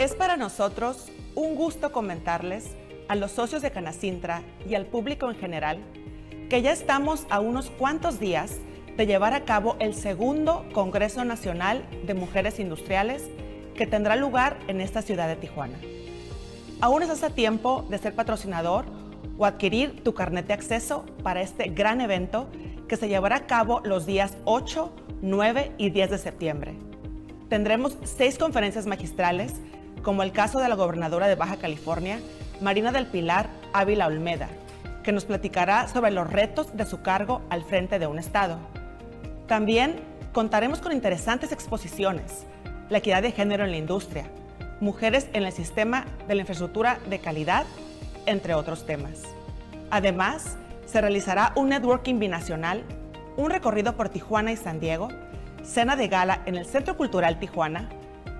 Es 0.00 0.14
para 0.14 0.38
nosotros 0.38 1.12
un 1.34 1.56
gusto 1.56 1.92
comentarles 1.92 2.70
a 3.08 3.16
los 3.16 3.32
socios 3.32 3.60
de 3.60 3.70
Canacintra 3.70 4.42
y 4.66 4.74
al 4.74 4.86
público 4.86 5.28
en 5.28 5.36
general 5.36 5.78
que 6.48 6.62
ya 6.62 6.72
estamos 6.72 7.26
a 7.28 7.40
unos 7.40 7.68
cuantos 7.68 8.18
días 8.18 8.56
de 8.96 9.04
llevar 9.04 9.34
a 9.34 9.44
cabo 9.44 9.76
el 9.78 9.92
segundo 9.92 10.64
Congreso 10.72 11.26
Nacional 11.26 11.86
de 12.06 12.14
Mujeres 12.14 12.60
Industriales 12.60 13.24
que 13.74 13.86
tendrá 13.86 14.16
lugar 14.16 14.58
en 14.68 14.80
esta 14.80 15.02
ciudad 15.02 15.28
de 15.28 15.36
Tijuana. 15.36 15.78
Aún 16.80 17.02
es 17.02 17.22
a 17.22 17.28
tiempo 17.28 17.84
de 17.90 17.98
ser 17.98 18.14
patrocinador 18.14 18.86
o 19.36 19.44
adquirir 19.44 20.02
tu 20.02 20.14
carnet 20.14 20.46
de 20.46 20.54
acceso 20.54 21.04
para 21.22 21.42
este 21.42 21.68
gran 21.68 22.00
evento 22.00 22.48
que 22.88 22.96
se 22.96 23.08
llevará 23.08 23.36
a 23.36 23.46
cabo 23.46 23.82
los 23.84 24.06
días 24.06 24.34
8, 24.46 24.94
9 25.20 25.72
y 25.76 25.90
10 25.90 26.10
de 26.10 26.16
septiembre. 26.16 26.74
Tendremos 27.50 27.98
seis 28.04 28.38
conferencias 28.38 28.86
magistrales, 28.86 29.54
como 30.02 30.22
el 30.22 30.32
caso 30.32 30.58
de 30.60 30.68
la 30.68 30.74
gobernadora 30.74 31.28
de 31.28 31.34
Baja 31.34 31.56
California, 31.56 32.20
Marina 32.60 32.92
del 32.92 33.06
Pilar 33.06 33.48
Ávila 33.72 34.06
Olmeda, 34.06 34.48
que 35.02 35.12
nos 35.12 35.24
platicará 35.24 35.88
sobre 35.88 36.10
los 36.10 36.30
retos 36.30 36.76
de 36.76 36.86
su 36.86 37.02
cargo 37.02 37.42
al 37.50 37.64
frente 37.64 37.98
de 37.98 38.06
un 38.06 38.18
Estado. 38.18 38.58
También 39.46 39.96
contaremos 40.32 40.80
con 40.80 40.92
interesantes 40.92 41.52
exposiciones, 41.52 42.46
la 42.88 42.98
equidad 42.98 43.22
de 43.22 43.32
género 43.32 43.64
en 43.64 43.70
la 43.70 43.76
industria, 43.76 44.24
mujeres 44.80 45.28
en 45.32 45.44
el 45.44 45.52
sistema 45.52 46.06
de 46.28 46.34
la 46.34 46.40
infraestructura 46.42 46.98
de 47.08 47.18
calidad, 47.18 47.64
entre 48.26 48.54
otros 48.54 48.86
temas. 48.86 49.22
Además, 49.90 50.56
se 50.86 51.00
realizará 51.00 51.52
un 51.56 51.68
networking 51.68 52.18
binacional, 52.18 52.82
un 53.36 53.50
recorrido 53.50 53.96
por 53.96 54.08
Tijuana 54.08 54.52
y 54.52 54.56
San 54.56 54.80
Diego, 54.80 55.08
cena 55.62 55.96
de 55.96 56.08
gala 56.08 56.42
en 56.46 56.56
el 56.56 56.66
Centro 56.66 56.96
Cultural 56.96 57.38
Tijuana, 57.38 57.88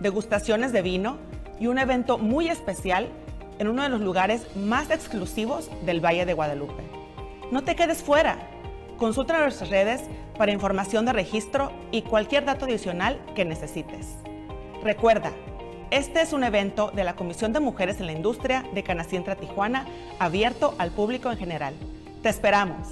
degustaciones 0.00 0.72
de 0.72 0.82
vino 0.82 1.18
y 1.60 1.66
un 1.68 1.78
evento 1.78 2.18
muy 2.18 2.48
especial 2.48 3.06
en 3.60 3.68
uno 3.68 3.82
de 3.82 3.90
los 3.90 4.00
lugares 4.00 4.46
más 4.56 4.90
exclusivos 4.90 5.70
del 5.84 6.04
Valle 6.04 6.26
de 6.26 6.34
Guadalupe. 6.34 6.82
No 7.52 7.62
te 7.62 7.76
quedes 7.76 8.02
fuera. 8.02 8.38
Consulta 8.96 9.38
nuestras 9.38 9.70
redes 9.70 10.02
para 10.36 10.52
información 10.52 11.04
de 11.04 11.12
registro 11.12 11.70
y 11.92 12.02
cualquier 12.02 12.44
dato 12.44 12.64
adicional 12.64 13.20
que 13.34 13.44
necesites. 13.44 14.16
Recuerda, 14.82 15.32
este 15.90 16.22
es 16.22 16.32
un 16.32 16.44
evento 16.44 16.90
de 16.94 17.04
la 17.04 17.16
Comisión 17.16 17.52
de 17.52 17.60
Mujeres 17.60 18.00
en 18.00 18.06
la 18.06 18.12
Industria 18.12 18.64
de 18.72 18.82
Canacintra 18.82 19.36
Tijuana, 19.36 19.86
abierto 20.18 20.74
al 20.78 20.90
público 20.90 21.30
en 21.30 21.38
general. 21.38 21.74
Te 22.22 22.28
esperamos. 22.30 22.88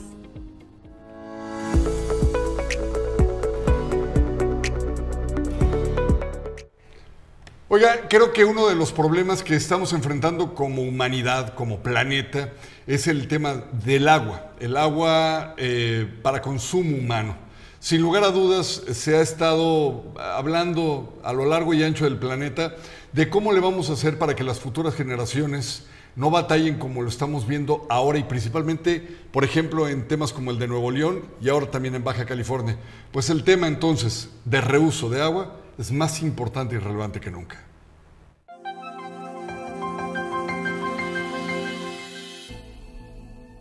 Oiga, 7.70 8.08
creo 8.08 8.32
que 8.32 8.46
uno 8.46 8.66
de 8.66 8.75
los 8.75 8.92
problemas 8.92 9.42
que 9.42 9.54
estamos 9.54 9.92
enfrentando 9.92 10.54
como 10.54 10.80
humanidad, 10.80 11.52
como 11.52 11.80
planeta, 11.80 12.50
es 12.87 13.06
el 13.06 13.28
tema 13.28 13.62
del 13.84 14.08
agua, 14.08 14.52
el 14.58 14.75
agua 14.75 15.52
eh, 15.58 16.10
para 16.22 16.40
consumo 16.40 16.96
humano. 16.96 17.37
Sin 17.78 18.00
lugar 18.00 18.25
a 18.25 18.30
dudas, 18.30 18.84
se 18.92 19.18
ha 19.18 19.20
estado 19.20 20.14
hablando 20.18 21.20
a 21.22 21.34
lo 21.34 21.44
largo 21.44 21.75
y 21.75 21.82
ancho 21.82 22.04
del 22.04 22.16
planeta 22.16 22.75
de 23.12 23.28
cómo 23.28 23.52
le 23.52 23.60
vamos 23.60 23.90
a 23.90 23.92
hacer 23.92 24.16
para 24.16 24.34
que 24.34 24.44
las 24.44 24.58
futuras 24.60 24.94
generaciones 24.94 25.84
no 26.16 26.30
batallen 26.30 26.78
como 26.78 27.02
lo 27.02 27.10
estamos 27.10 27.46
viendo 27.46 27.87
ahora 27.90 28.18
y 28.18 28.22
principalmente, 28.22 29.06
por 29.30 29.44
ejemplo, 29.44 29.88
en 29.88 30.08
temas 30.08 30.32
como 30.32 30.52
el 30.52 30.58
de 30.58 30.68
Nuevo 30.68 30.90
León 30.90 31.22
y 31.38 31.50
ahora 31.50 31.70
también 31.70 31.94
en 31.94 32.02
Baja 32.02 32.25
California. 32.25 32.78
Pues 33.12 33.28
el 33.28 33.44
tema 33.44 33.68
entonces 33.68 34.30
de 34.46 34.62
reuso 34.62 35.10
de 35.10 35.20
agua 35.20 35.58
es 35.78 35.92
más 35.92 36.20
importante 36.23 36.75
y 36.75 36.78
relevante 36.78 37.20
que 37.20 37.30
nunca. 37.30 37.64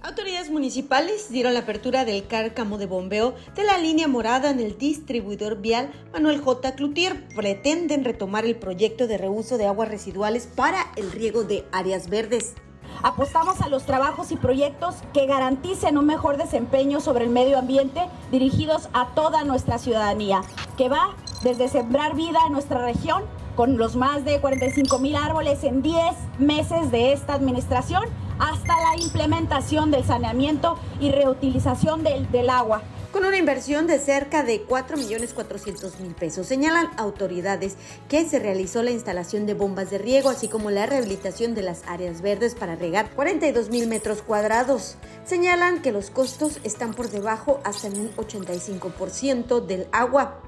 Autoridades 0.02 0.50
municipales 0.50 1.30
dieron 1.30 1.54
la 1.54 1.60
apertura 1.60 2.04
del 2.04 2.26
cárcamo 2.26 2.80
de 2.80 2.88
bombeo 2.88 3.36
de 3.56 3.64
la 3.64 3.78
línea 3.78 4.08
morada 4.08 4.50
en 4.50 4.60
el 4.60 4.78
distribuidor 4.78 5.62
vial 5.62 5.92
Manuel 6.12 6.42
J. 6.42 6.76
Cloutier. 6.76 7.28
Pretenden 7.36 8.04
retomar 8.04 8.46
el 8.46 8.56
proyecto 8.56 9.06
de 9.06 9.18
reuso 9.18 9.58
de 9.58 9.68
aguas 9.68 9.90
residuales 9.90 10.48
para 10.48 10.88
el 10.96 11.12
riego 11.12 11.44
de 11.44 11.66
áreas 11.72 12.10
verdes. 12.10 12.56
Apostamos 13.04 13.62
a 13.62 13.70
los 13.70 13.84
trabajos 13.84 14.32
y 14.32 14.38
proyectos 14.38 14.96
que 15.14 15.28
garanticen 15.28 15.98
un 15.98 16.06
mejor 16.06 16.38
desempeño 16.38 17.00
sobre 17.00 17.26
el 17.26 17.30
medio 17.30 17.60
ambiente 17.60 18.02
dirigidos 18.32 18.90
a 18.94 19.08
toda 19.10 19.44
nuestra 19.44 19.78
ciudadanía, 19.78 20.42
que 20.78 20.90
va 20.90 21.16
desde 21.44 21.68
sembrar 21.68 22.16
vida 22.16 22.40
en 22.48 22.54
nuestra 22.54 22.80
región 22.80 23.24
con 23.56 23.78
los 23.78 23.96
más 23.96 24.26
de 24.26 24.40
45 24.40 25.00
mil 25.00 25.16
árboles 25.16 25.64
en 25.64 25.82
10 25.82 26.00
meses 26.40 26.92
de 26.92 27.14
esta 27.14 27.34
administración 27.34 28.04
hasta 28.40 28.74
la 28.82 29.02
implementación 29.02 29.90
del 29.90 30.04
saneamiento 30.04 30.78
y 31.00 31.12
reutilización 31.12 32.04
del, 32.04 32.32
del 32.32 32.50
agua 32.50 32.82
con 33.12 33.26
una 33.26 33.38
inversión 33.38 33.88
de 33.88 34.00
cerca 34.00 34.44
de 34.44 34.66
4.400.000 34.66 36.16
pesos. 36.16 36.48
Señalan 36.48 36.90
autoridades 36.98 37.76
que 38.10 38.28
se 38.28 38.40
realizó 38.40 38.84
la 38.84 38.92
instalación 38.92 39.46
de 39.46 39.54
bombas 39.54 39.90
de 39.90 39.98
riego, 39.98 40.30
así 40.30 40.48
como 40.48 40.72
la 40.72 40.86
rehabilitación 40.86 41.56
de 41.56 41.62
las 41.62 41.84
áreas 41.88 42.22
verdes 42.22 42.56
para 42.56 42.76
regar 42.76 43.10
42.000 43.16 43.88
metros 43.88 44.22
cuadrados. 44.22 44.96
Señalan 45.26 45.82
que 45.82 45.92
los 45.92 46.10
costos 46.10 46.60
están 46.64 46.94
por 46.94 47.10
debajo 47.10 47.60
hasta 47.64 47.88
en 47.88 48.00
un 48.00 48.16
85% 48.16 49.66
del 49.66 49.88
agua 49.92 50.42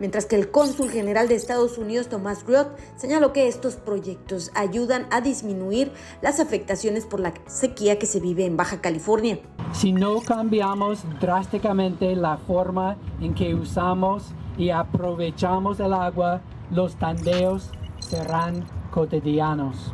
mientras 0.00 0.26
que 0.26 0.36
el 0.36 0.50
cónsul 0.50 0.90
general 0.90 1.28
de 1.28 1.34
Estados 1.34 1.78
Unidos, 1.78 2.08
Tomás 2.08 2.44
Groth, 2.44 2.68
señaló 2.96 3.32
que 3.32 3.48
estos 3.48 3.76
proyectos 3.76 4.50
ayudan 4.54 5.06
a 5.10 5.20
disminuir 5.20 5.92
las 6.22 6.40
afectaciones 6.40 7.06
por 7.06 7.20
la 7.20 7.34
sequía 7.46 7.98
que 7.98 8.06
se 8.06 8.20
vive 8.20 8.44
en 8.44 8.56
Baja 8.56 8.80
California. 8.80 9.38
Si 9.72 9.92
no 9.92 10.20
cambiamos 10.20 11.04
drásticamente 11.20 12.14
la 12.16 12.36
forma 12.38 12.96
en 13.20 13.34
que 13.34 13.54
usamos 13.54 14.32
y 14.56 14.70
aprovechamos 14.70 15.80
el 15.80 15.92
agua, 15.92 16.40
los 16.70 16.96
tandeos 16.96 17.70
serán 18.00 18.64
cotidianos. 18.90 19.92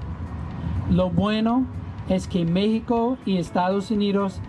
Lo 0.90 1.10
bueno 1.10 1.66
es 2.08 2.28
que 2.28 2.44
México 2.44 3.16
y 3.24 3.38
Estados 3.38 3.90
Unidos 3.90 4.40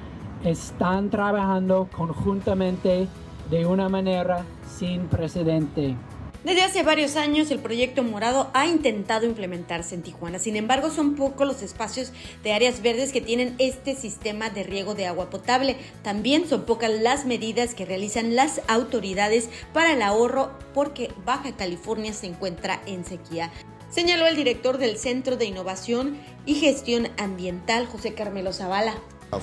están 0.44 1.10
trabajando 1.10 1.88
conjuntamente 1.96 3.08
de 3.50 3.66
una 3.66 3.90
manera 3.90 4.46
sin 4.78 5.08
precedente. 5.08 5.96
Desde 6.44 6.62
hace 6.62 6.84
varios 6.84 7.16
años 7.16 7.50
el 7.50 7.58
proyecto 7.58 8.04
Morado 8.04 8.52
ha 8.54 8.68
intentado 8.68 9.26
implementarse 9.26 9.96
en 9.96 10.04
Tijuana, 10.04 10.38
sin 10.38 10.56
embargo 10.56 10.92
son 10.92 11.16
pocos 11.16 11.48
los 11.48 11.64
espacios 11.64 12.12
de 12.44 12.54
áreas 12.54 12.84
verdes 12.84 13.12
que 13.12 13.20
tienen 13.20 13.56
este 13.58 13.96
sistema 13.96 14.52
de 14.52 14.62
riego 14.62 14.94
de 14.94 15.08
agua 15.08 15.32
potable. 15.32 15.76
También 16.04 16.48
son 16.48 16.66
pocas 16.66 16.92
las 16.92 17.26
medidas 17.26 17.74
que 17.74 17.86
realizan 17.86 18.36
las 18.36 18.62
autoridades 18.68 19.50
para 19.74 19.94
el 19.94 20.04
ahorro 20.04 20.52
porque 20.76 21.12
Baja 21.26 21.56
California 21.56 22.14
se 22.14 22.28
encuentra 22.28 22.80
en 22.86 23.06
sequía. 23.06 23.52
Señaló 23.90 24.28
el 24.28 24.36
director 24.36 24.78
del 24.78 24.98
Centro 24.98 25.38
de 25.38 25.46
Innovación 25.46 26.18
y 26.46 26.56
Gestión 26.56 27.08
Ambiental, 27.18 27.88
José 27.88 28.14
Carmelo 28.14 28.54
Zavala. 28.54 28.94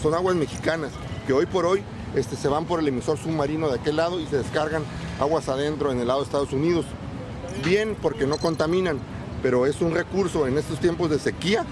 Son 0.01 0.15
aguas 0.15 0.37
mexicanas 0.37 0.91
que 1.27 1.33
hoy 1.33 1.47
por 1.47 1.67
hoy 1.67 1.83
este, 2.15 2.37
se 2.37 2.49
van 2.49 2.65
por 2.65 2.81
el 2.81 2.89
emisor 2.89 3.19
submarino 3.19 3.69
de 3.69 3.79
aquel 3.79 3.97
lado 3.97 4.21
y 4.21 4.27
se 4.27 4.39
descargan 4.39 4.83
aguas 5.21 5.49
adentro 5.49 5.93
en 5.93 6.01
el 6.01 6.07
lado 6.07 6.21
de 6.21 6.27
Estados 6.27 6.53
Unidos. 6.53 6.87
Bien 7.65 7.97
porque 8.01 8.27
no 8.27 8.39
contaminan, 8.39 8.99
pero 9.43 9.67
es 9.67 9.81
un 9.81 9.95
recurso 9.95 10.47
en 10.47 10.59
estos 10.59 10.81
tiempos 10.81 11.11
de 11.11 11.19
sequía 11.19 11.65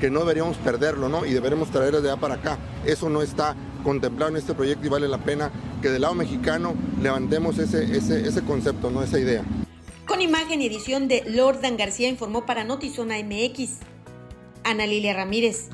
que 0.00 0.10
no 0.10 0.20
deberíamos 0.20 0.56
perderlo, 0.58 1.08
¿no? 1.08 1.24
Y 1.24 1.32
deberemos 1.32 1.70
traer 1.70 2.00
de 2.00 2.10
allá 2.10 2.20
para 2.20 2.34
acá. 2.34 2.58
Eso 2.84 3.08
no 3.08 3.22
está 3.22 3.56
contemplado 3.82 4.30
en 4.32 4.36
este 4.36 4.54
proyecto 4.54 4.86
y 4.86 4.90
vale 4.90 5.08
la 5.08 5.18
pena 5.18 5.50
que 5.80 5.90
del 5.90 6.02
lado 6.02 6.14
mexicano 6.14 6.74
levantemos 7.00 7.58
ese, 7.58 7.96
ese, 7.96 8.26
ese 8.26 8.42
concepto, 8.42 8.90
¿no? 8.90 9.02
Esa 9.02 9.18
idea. 9.18 9.44
Con 10.06 10.20
imagen 10.20 10.60
y 10.60 10.66
edición 10.66 11.08
de 11.08 11.24
Lordan 11.26 11.76
García 11.76 12.08
informó 12.08 12.44
para 12.44 12.64
Notizona 12.64 13.16
MX. 13.22 13.78
Ana 14.64 14.86
Lilia 14.86 15.14
Ramírez. 15.14 15.68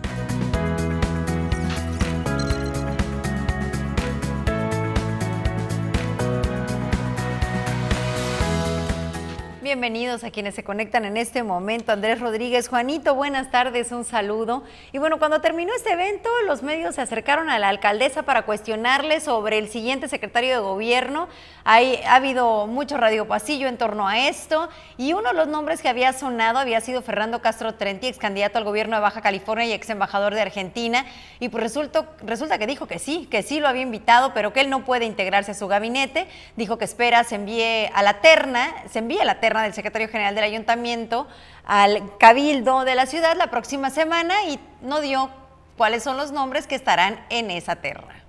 Bienvenidos 9.71 10.25
a 10.25 10.33
quienes 10.33 10.57
se 10.57 10.65
conectan 10.65 11.05
en 11.05 11.17
este 11.17 11.45
momento. 11.45 11.93
Andrés 11.93 12.19
Rodríguez, 12.19 12.67
Juanito, 12.67 13.15
buenas 13.15 13.53
tardes, 13.53 13.93
un 13.93 14.05
saludo. 14.05 14.65
Y 14.91 14.99
bueno, 14.99 15.21
cuando 15.21 15.41
terminó 15.41 15.73
este 15.73 15.93
evento, 15.93 16.29
los 16.45 16.65
medios 16.65 16.97
se 16.97 17.03
acercaron 17.03 17.49
a 17.49 17.61
la 17.61 17.69
alcaldesa 17.69 18.25
para 18.25 18.43
cuestionarle 18.43 19.21
sobre 19.21 19.59
el 19.59 19.69
siguiente 19.69 20.09
secretario 20.09 20.51
de 20.55 20.59
gobierno. 20.59 21.29
Hay, 21.63 22.01
ha 22.05 22.17
habido 22.17 22.67
mucho 22.67 22.97
radiopasillo 22.97 23.69
en 23.69 23.79
torno 23.79 24.09
a 24.09 24.27
esto 24.27 24.69
y 24.97 25.13
uno 25.13 25.29
de 25.29 25.37
los 25.37 25.47
nombres 25.47 25.83
que 25.83 25.89
había 25.89 26.13
sonado 26.15 26.59
había 26.59 26.81
sido 26.81 27.01
Fernando 27.01 27.41
Castro 27.41 27.77
Trenti, 27.77 28.09
ex 28.09 28.19
candidato 28.19 28.59
al 28.59 28.65
gobierno 28.65 28.97
de 28.97 29.03
Baja 29.03 29.21
California 29.21 29.67
y 29.67 29.73
ex 29.73 29.89
embajador 29.89 30.35
de 30.35 30.41
Argentina. 30.41 31.07
Y 31.39 31.49
pues 31.49 31.63
resulta, 31.63 32.09
resulta 32.25 32.59
que 32.59 32.67
dijo 32.67 32.89
que 32.89 32.99
sí, 32.99 33.29
que 33.31 33.45
sí 33.45 33.61
lo 33.61 33.69
había 33.69 33.83
invitado, 33.83 34.35
pero 34.35 34.53
que 34.53 34.63
él 34.63 34.69
no 34.69 34.85
puede 34.85 35.05
integrarse 35.05 35.53
a 35.53 35.55
su 35.55 35.69
gabinete. 35.69 36.27
Dijo 36.57 36.77
que 36.77 36.87
espera 36.87 37.23
se 37.23 37.37
envíe 37.37 37.89
a 37.95 38.03
la 38.03 38.21
terna, 38.21 38.75
se 38.91 38.99
envíe 38.99 39.21
a 39.21 39.25
la 39.25 39.39
terna 39.39 39.60
del 39.63 39.75
secretario 39.75 40.09
general 40.09 40.35
del 40.35 40.45
ayuntamiento 40.45 41.27
al 41.65 42.17
cabildo 42.19 42.85
de 42.85 42.95
la 42.95 43.07
ciudad 43.07 43.37
la 43.37 43.51
próxima 43.51 43.91
semana 43.91 44.45
y 44.45 44.59
no 44.83 45.01
dio 45.01 45.31
cuáles 45.77 46.03
son 46.03 46.17
los 46.17 46.33
nombres 46.33 46.67
que 46.67 46.75
estarán 46.75 47.25
en 47.31 47.51
esa 47.51 47.77
terna. 47.77 48.23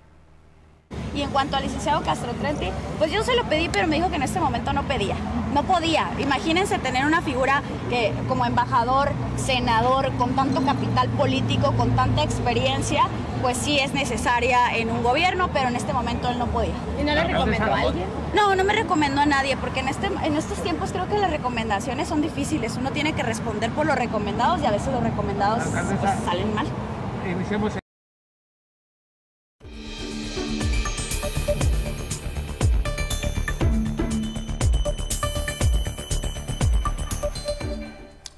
Y 1.14 1.22
en 1.22 1.30
cuanto 1.30 1.58
al 1.58 1.64
licenciado 1.64 2.02
Castro 2.02 2.32
Trenti, 2.34 2.70
pues 2.98 3.12
yo 3.12 3.24
se 3.24 3.36
lo 3.36 3.44
pedí, 3.44 3.70
pero 3.70 3.88
me 3.88 3.98
dijo 3.98 4.10
que 4.10 4.16
en 4.16 4.24
este 4.24 4.40
momento 4.40 4.74
no 4.74 4.84
pedía. 4.84 5.16
No 5.54 5.64
podía. 5.64 6.10
Imagínense 6.20 6.80
tener 6.80 7.06
una 7.06 7.22
figura 7.22 7.62
que 7.90 8.14
como 8.30 8.46
embajador, 8.46 9.12
senador, 9.36 10.12
con 10.18 10.36
tanto 10.36 10.62
capital 10.64 11.10
político, 11.10 11.74
con 11.74 11.92
tanta 11.92 12.24
experiencia, 12.24 13.04
pues 13.42 13.58
sí 13.58 13.80
es 13.80 13.94
necesaria 13.94 14.76
en 14.78 14.90
un 14.90 15.04
gobierno, 15.04 15.50
pero 15.52 15.68
en 15.68 15.76
este 15.76 15.92
momento 15.92 16.30
él 16.30 16.40
no 16.40 16.46
podía. 16.48 16.74
¿Y 17.00 17.04
no 17.04 17.14
le 17.14 17.24
recomendó 17.26 17.74
a 17.74 17.80
alguien? 17.80 18.06
No, 18.34 18.56
no 18.56 18.64
me 18.64 18.74
recomendó 18.74 19.22
a 19.22 19.26
nadie, 19.26 19.58
porque 19.58 19.82
en, 19.82 19.90
este, 19.90 20.08
en 20.08 20.38
estos 20.38 20.64
tiempos 20.64 20.92
creo 20.92 21.08
que 21.10 21.18
las 21.18 21.30
recomendaciones 21.30 22.08
son 22.08 22.22
difíciles. 22.22 22.78
Uno 22.78 22.92
tiene 22.92 23.14
que 23.14 23.24
responder 23.24 23.72
por 23.72 23.86
los 23.86 23.96
recomendados 23.96 24.62
y 24.62 24.66
a 24.66 24.72
veces 24.72 24.94
los 24.94 25.04
recomendados 25.04 25.64
pues, 25.66 26.12
salen 26.26 26.56
mal. 26.56 26.68
Iniciemos 27.30 27.81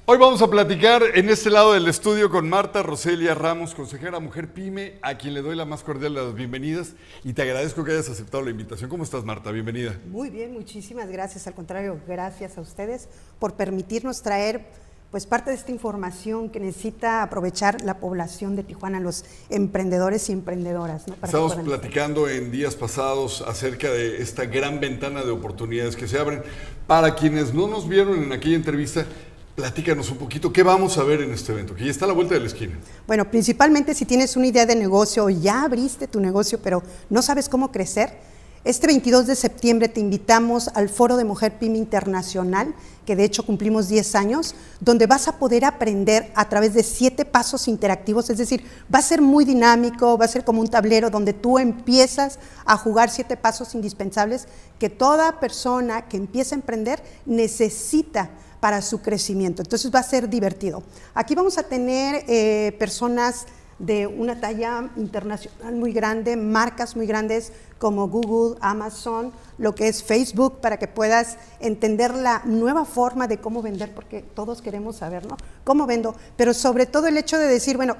Hoy 0.06 0.18
vamos 0.18 0.42
a 0.42 0.50
platicar 0.50 1.02
en 1.14 1.30
este 1.30 1.48
lado 1.48 1.72
del 1.72 1.88
estudio 1.88 2.28
con 2.28 2.46
Marta 2.46 2.82
Roselia 2.82 3.34
Ramos, 3.34 3.74
consejera 3.74 4.20
Mujer 4.20 4.48
Pyme, 4.52 4.98
a 5.00 5.16
quien 5.16 5.32
le 5.32 5.40
doy 5.40 5.56
la 5.56 5.64
más 5.64 5.82
cordial 5.82 6.12
de 6.12 6.22
las 6.22 6.34
bienvenidas 6.34 6.92
y 7.24 7.32
te 7.32 7.40
agradezco 7.40 7.84
que 7.84 7.92
hayas 7.92 8.10
aceptado 8.10 8.44
la 8.44 8.50
invitación. 8.50 8.90
¿Cómo 8.90 9.02
estás, 9.02 9.24
Marta? 9.24 9.50
Bienvenida. 9.50 9.98
Muy 10.10 10.28
bien, 10.28 10.52
muchísimas 10.52 11.08
gracias. 11.08 11.46
Al 11.46 11.54
contrario, 11.54 11.98
gracias 12.06 12.58
a 12.58 12.60
ustedes 12.60 13.08
por 13.38 13.54
permitirnos 13.54 14.20
traer 14.20 14.66
pues 15.10 15.24
parte 15.24 15.48
de 15.48 15.56
esta 15.56 15.72
información 15.72 16.50
que 16.50 16.60
necesita 16.60 17.22
aprovechar 17.22 17.82
la 17.82 17.98
población 17.98 18.56
de 18.56 18.62
Tijuana, 18.62 19.00
los 19.00 19.24
emprendedores 19.48 20.28
y 20.28 20.32
emprendedoras. 20.32 21.08
¿no? 21.08 21.14
Estamos 21.22 21.54
platicando 21.54 22.28
en 22.28 22.50
días 22.50 22.74
pasados 22.74 23.40
acerca 23.40 23.90
de 23.90 24.20
esta 24.20 24.44
gran 24.44 24.80
ventana 24.80 25.22
de 25.22 25.30
oportunidades 25.30 25.96
que 25.96 26.08
se 26.08 26.18
abren. 26.18 26.42
Para 26.86 27.14
quienes 27.14 27.54
no 27.54 27.68
nos 27.68 27.88
vieron 27.88 28.22
en 28.22 28.32
aquella 28.32 28.56
entrevista, 28.56 29.06
Platícanos 29.54 30.10
un 30.10 30.16
poquito, 30.16 30.52
¿qué 30.52 30.64
vamos 30.64 30.98
a 30.98 31.04
ver 31.04 31.20
en 31.20 31.30
este 31.30 31.52
evento? 31.52 31.76
Que 31.76 31.84
ya 31.84 31.90
está 31.92 32.06
a 32.06 32.08
la 32.08 32.14
vuelta 32.14 32.34
de 32.34 32.40
la 32.40 32.48
esquina. 32.48 32.76
Bueno, 33.06 33.30
principalmente 33.30 33.94
si 33.94 34.04
tienes 34.04 34.36
una 34.36 34.48
idea 34.48 34.66
de 34.66 34.74
negocio 34.74 35.26
o 35.26 35.30
ya 35.30 35.62
abriste 35.62 36.08
tu 36.08 36.18
negocio, 36.18 36.58
pero 36.60 36.82
no 37.08 37.22
sabes 37.22 37.48
cómo 37.48 37.70
crecer, 37.70 38.18
este 38.64 38.88
22 38.88 39.28
de 39.28 39.36
septiembre 39.36 39.88
te 39.88 40.00
invitamos 40.00 40.66
al 40.68 40.88
Foro 40.88 41.16
de 41.16 41.24
Mujer 41.24 41.56
PYME 41.60 41.78
Internacional, 41.78 42.74
que 43.06 43.14
de 43.14 43.22
hecho 43.22 43.46
cumplimos 43.46 43.86
10 43.86 44.14
años, 44.16 44.56
donde 44.80 45.06
vas 45.06 45.28
a 45.28 45.38
poder 45.38 45.64
aprender 45.64 46.32
a 46.34 46.48
través 46.48 46.74
de 46.74 46.82
siete 46.82 47.24
pasos 47.24 47.68
interactivos, 47.68 48.30
es 48.30 48.38
decir, 48.38 48.64
va 48.92 48.98
a 48.98 49.02
ser 49.02 49.22
muy 49.22 49.44
dinámico, 49.44 50.18
va 50.18 50.24
a 50.24 50.28
ser 50.28 50.44
como 50.44 50.62
un 50.62 50.68
tablero 50.68 51.10
donde 51.10 51.32
tú 51.32 51.60
empiezas 51.60 52.40
a 52.64 52.76
jugar 52.76 53.08
siete 53.08 53.36
pasos 53.36 53.74
indispensables 53.76 54.48
que 54.80 54.88
toda 54.88 55.38
persona 55.38 56.08
que 56.08 56.16
empieza 56.16 56.56
a 56.56 56.58
emprender 56.58 57.00
necesita 57.26 58.30
para 58.64 58.80
su 58.80 59.02
crecimiento. 59.02 59.60
Entonces 59.60 59.94
va 59.94 59.98
a 59.98 60.02
ser 60.02 60.26
divertido. 60.26 60.82
Aquí 61.12 61.34
vamos 61.34 61.58
a 61.58 61.64
tener 61.64 62.24
eh, 62.28 62.74
personas 62.78 63.44
de 63.78 64.06
una 64.06 64.40
talla 64.40 64.88
internacional 64.96 65.74
muy 65.74 65.92
grande, 65.92 66.34
marcas 66.38 66.96
muy 66.96 67.06
grandes 67.06 67.52
como 67.76 68.08
Google, 68.08 68.56
Amazon, 68.62 69.34
lo 69.58 69.74
que 69.74 69.88
es 69.88 70.02
Facebook, 70.02 70.62
para 70.62 70.78
que 70.78 70.88
puedas 70.88 71.36
entender 71.60 72.14
la 72.14 72.40
nueva 72.46 72.86
forma 72.86 73.28
de 73.28 73.36
cómo 73.36 73.60
vender, 73.60 73.94
porque 73.94 74.22
todos 74.22 74.62
queremos 74.62 74.96
saber, 74.96 75.26
¿no? 75.26 75.36
¿Cómo 75.62 75.84
vendo? 75.84 76.16
Pero 76.38 76.54
sobre 76.54 76.86
todo 76.86 77.06
el 77.06 77.18
hecho 77.18 77.36
de 77.36 77.46
decir, 77.46 77.76
bueno, 77.76 77.98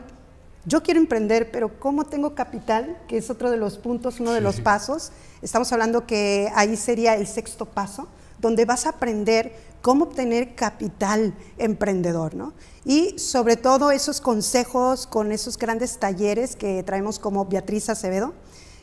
yo 0.64 0.83
quiero 0.83 0.98
emprender, 0.98 1.50
pero 1.50 1.79
¿cómo 1.79 2.07
tengo 2.07 2.35
capital? 2.35 2.96
Que 3.07 3.18
es 3.18 3.29
otro 3.29 3.50
de 3.50 3.59
los 3.59 3.77
puntos, 3.77 4.18
uno 4.18 4.33
de 4.33 4.40
los 4.40 4.62
pasos. 4.62 5.12
Estamos 5.42 5.70
hablando 5.74 6.07
que 6.07 6.50
ahí 6.55 6.74
sería 6.79 7.16
el 7.16 7.27
sexto 7.27 7.66
paso, 7.66 8.09
donde 8.38 8.64
vas 8.64 8.87
a 8.87 8.90
aprender 8.90 9.73
cómo 9.85 10.05
obtener 10.05 10.55
capital 10.55 11.35
emprendedor, 11.59 12.35
¿no? 12.35 12.55
Y 12.87 13.18
sobre 13.18 13.59
todo 13.59 13.90
esos 13.90 14.23
consejos 14.23 15.07
con 15.07 15.31
esos 15.31 15.59
grandes 15.59 15.99
talleres 15.99 16.57
que 16.57 16.83
traemos 16.83 17.18
como 17.18 17.44
Beatriz 17.44 17.90
Acevedo, 17.90 18.33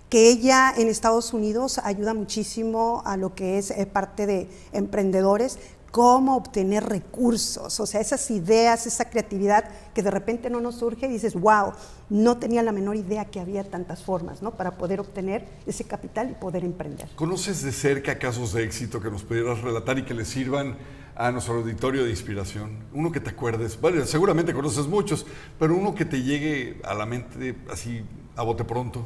que 0.09 0.29
ella 0.29 0.71
en 0.77 0.89
Estados 0.89 1.33
Unidos 1.33 1.79
ayuda 1.83 2.13
muchísimo 2.13 3.01
a 3.03 3.17
lo 3.17 3.33
que 3.33 3.57
es 3.57 3.71
eh, 3.71 3.87
parte 3.87 4.27
de 4.27 4.47
emprendedores, 4.73 5.57
cómo 5.91 6.37
obtener 6.37 6.85
recursos, 6.85 7.79
o 7.79 7.85
sea, 7.85 7.99
esas 7.99 8.31
ideas, 8.31 8.87
esa 8.87 9.09
creatividad 9.09 9.65
que 9.93 10.01
de 10.01 10.09
repente 10.09 10.49
no 10.49 10.61
nos 10.61 10.75
surge 10.75 11.07
y 11.07 11.09
dices, 11.09 11.33
wow, 11.33 11.73
no 12.09 12.37
tenía 12.37 12.63
la 12.63 12.71
menor 12.71 12.95
idea 12.95 13.25
que 13.25 13.39
había 13.41 13.63
tantas 13.63 14.01
formas, 14.01 14.41
¿no? 14.41 14.51
Para 14.51 14.77
poder 14.77 15.01
obtener 15.01 15.45
ese 15.67 15.83
capital 15.83 16.31
y 16.31 16.33
poder 16.33 16.63
emprender. 16.63 17.09
¿Conoces 17.15 17.61
de 17.61 17.73
cerca 17.73 18.17
casos 18.17 18.53
de 18.53 18.63
éxito 18.63 19.01
que 19.01 19.11
nos 19.11 19.23
pudieras 19.23 19.61
relatar 19.61 19.99
y 19.99 20.05
que 20.05 20.13
le 20.13 20.23
sirvan 20.23 20.77
a 21.15 21.29
nuestro 21.31 21.55
auditorio 21.55 22.05
de 22.05 22.09
inspiración? 22.09 22.85
Uno 22.93 23.11
que 23.11 23.19
te 23.19 23.29
acuerdes, 23.29 23.79
bueno, 23.79 24.05
seguramente 24.05 24.53
conoces 24.53 24.87
muchos, 24.87 25.25
pero 25.59 25.75
uno 25.75 25.93
que 25.93 26.05
te 26.05 26.23
llegue 26.23 26.81
a 26.85 26.93
la 26.93 27.05
mente 27.05 27.57
así 27.69 28.03
a 28.37 28.43
bote 28.43 28.63
pronto. 28.63 29.05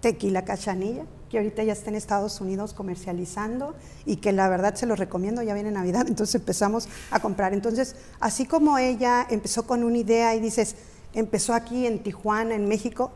Tequila 0.00 0.44
Cachanilla, 0.44 1.04
que 1.30 1.38
ahorita 1.38 1.62
ya 1.62 1.72
está 1.72 1.90
en 1.90 1.96
Estados 1.96 2.40
Unidos 2.40 2.72
comercializando 2.72 3.74
y 4.06 4.16
que 4.16 4.32
la 4.32 4.48
verdad 4.48 4.74
se 4.74 4.86
lo 4.86 4.96
recomiendo, 4.96 5.42
ya 5.42 5.54
viene 5.54 5.70
Navidad, 5.70 6.06
entonces 6.08 6.34
empezamos 6.36 6.88
a 7.10 7.20
comprar. 7.20 7.52
Entonces, 7.52 7.96
así 8.20 8.46
como 8.46 8.78
ella 8.78 9.26
empezó 9.28 9.66
con 9.66 9.84
una 9.84 9.98
idea 9.98 10.34
y 10.34 10.40
dices, 10.40 10.76
empezó 11.14 11.54
aquí 11.54 11.86
en 11.86 12.02
Tijuana, 12.02 12.54
en 12.54 12.68
México, 12.68 13.12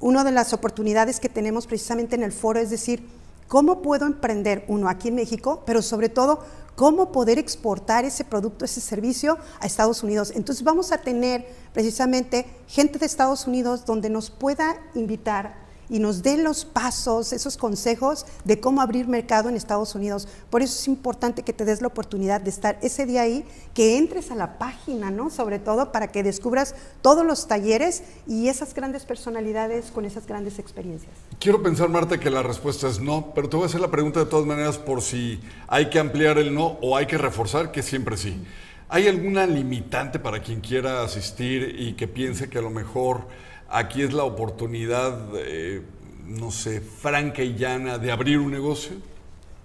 una 0.00 0.24
de 0.24 0.32
las 0.32 0.52
oportunidades 0.52 1.18
que 1.20 1.28
tenemos 1.28 1.66
precisamente 1.66 2.14
en 2.14 2.22
el 2.22 2.32
foro 2.32 2.60
es 2.60 2.70
decir, 2.70 3.08
¿cómo 3.48 3.82
puedo 3.82 4.06
emprender 4.06 4.64
uno 4.68 4.88
aquí 4.88 5.08
en 5.08 5.16
México, 5.16 5.62
pero 5.66 5.82
sobre 5.82 6.08
todo, 6.08 6.44
cómo 6.76 7.10
poder 7.10 7.40
exportar 7.40 8.04
ese 8.04 8.24
producto, 8.24 8.64
ese 8.64 8.80
servicio 8.80 9.38
a 9.58 9.66
Estados 9.66 10.04
Unidos? 10.04 10.32
Entonces 10.36 10.62
vamos 10.62 10.92
a 10.92 10.98
tener 10.98 11.48
precisamente 11.72 12.46
gente 12.68 13.00
de 13.00 13.06
Estados 13.06 13.48
Unidos 13.48 13.84
donde 13.84 14.08
nos 14.10 14.30
pueda 14.30 14.76
invitar 14.94 15.67
y 15.88 15.98
nos 15.98 16.22
den 16.22 16.44
los 16.44 16.64
pasos, 16.64 17.32
esos 17.32 17.56
consejos 17.56 18.26
de 18.44 18.60
cómo 18.60 18.80
abrir 18.80 19.08
mercado 19.08 19.48
en 19.48 19.56
Estados 19.56 19.94
Unidos. 19.94 20.28
Por 20.50 20.62
eso 20.62 20.78
es 20.78 20.88
importante 20.88 21.42
que 21.42 21.52
te 21.52 21.64
des 21.64 21.80
la 21.80 21.88
oportunidad 21.88 22.40
de 22.40 22.50
estar 22.50 22.78
ese 22.82 23.06
día 23.06 23.22
ahí, 23.22 23.44
que 23.74 23.98
entres 23.98 24.30
a 24.30 24.34
la 24.34 24.58
página, 24.58 25.10
¿no? 25.10 25.30
Sobre 25.30 25.58
todo 25.58 25.92
para 25.92 26.08
que 26.08 26.22
descubras 26.22 26.74
todos 27.02 27.24
los 27.24 27.46
talleres 27.46 28.02
y 28.26 28.48
esas 28.48 28.74
grandes 28.74 29.04
personalidades 29.04 29.90
con 29.90 30.04
esas 30.04 30.26
grandes 30.26 30.58
experiencias. 30.58 31.12
Quiero 31.38 31.62
pensar, 31.62 31.88
Marta, 31.88 32.18
que 32.18 32.30
la 32.30 32.42
respuesta 32.42 32.88
es 32.88 33.00
no, 33.00 33.32
pero 33.34 33.48
te 33.48 33.56
voy 33.56 33.64
a 33.64 33.66
hacer 33.66 33.80
la 33.80 33.90
pregunta 33.90 34.20
de 34.20 34.26
todas 34.26 34.46
maneras 34.46 34.78
por 34.78 35.02
si 35.02 35.40
hay 35.66 35.90
que 35.90 35.98
ampliar 35.98 36.38
el 36.38 36.54
no 36.54 36.78
o 36.82 36.96
hay 36.96 37.06
que 37.06 37.18
reforzar 37.18 37.72
que 37.72 37.82
siempre 37.82 38.16
sí. 38.16 38.42
¿Hay 38.90 39.06
alguna 39.06 39.46
limitante 39.46 40.18
para 40.18 40.40
quien 40.40 40.60
quiera 40.60 41.02
asistir 41.02 41.76
y 41.78 41.92
que 41.92 42.08
piense 42.08 42.48
que 42.48 42.58
a 42.58 42.62
lo 42.62 42.70
mejor 42.70 43.26
aquí 43.68 44.02
es 44.02 44.12
la 44.12 44.24
oportunidad, 44.24 45.16
eh, 45.36 45.82
no 46.26 46.50
sé, 46.50 46.80
franca 46.80 47.42
y 47.42 47.54
llana 47.56 47.98
de 47.98 48.10
abrir 48.10 48.38
un 48.38 48.50
negocio? 48.50 48.96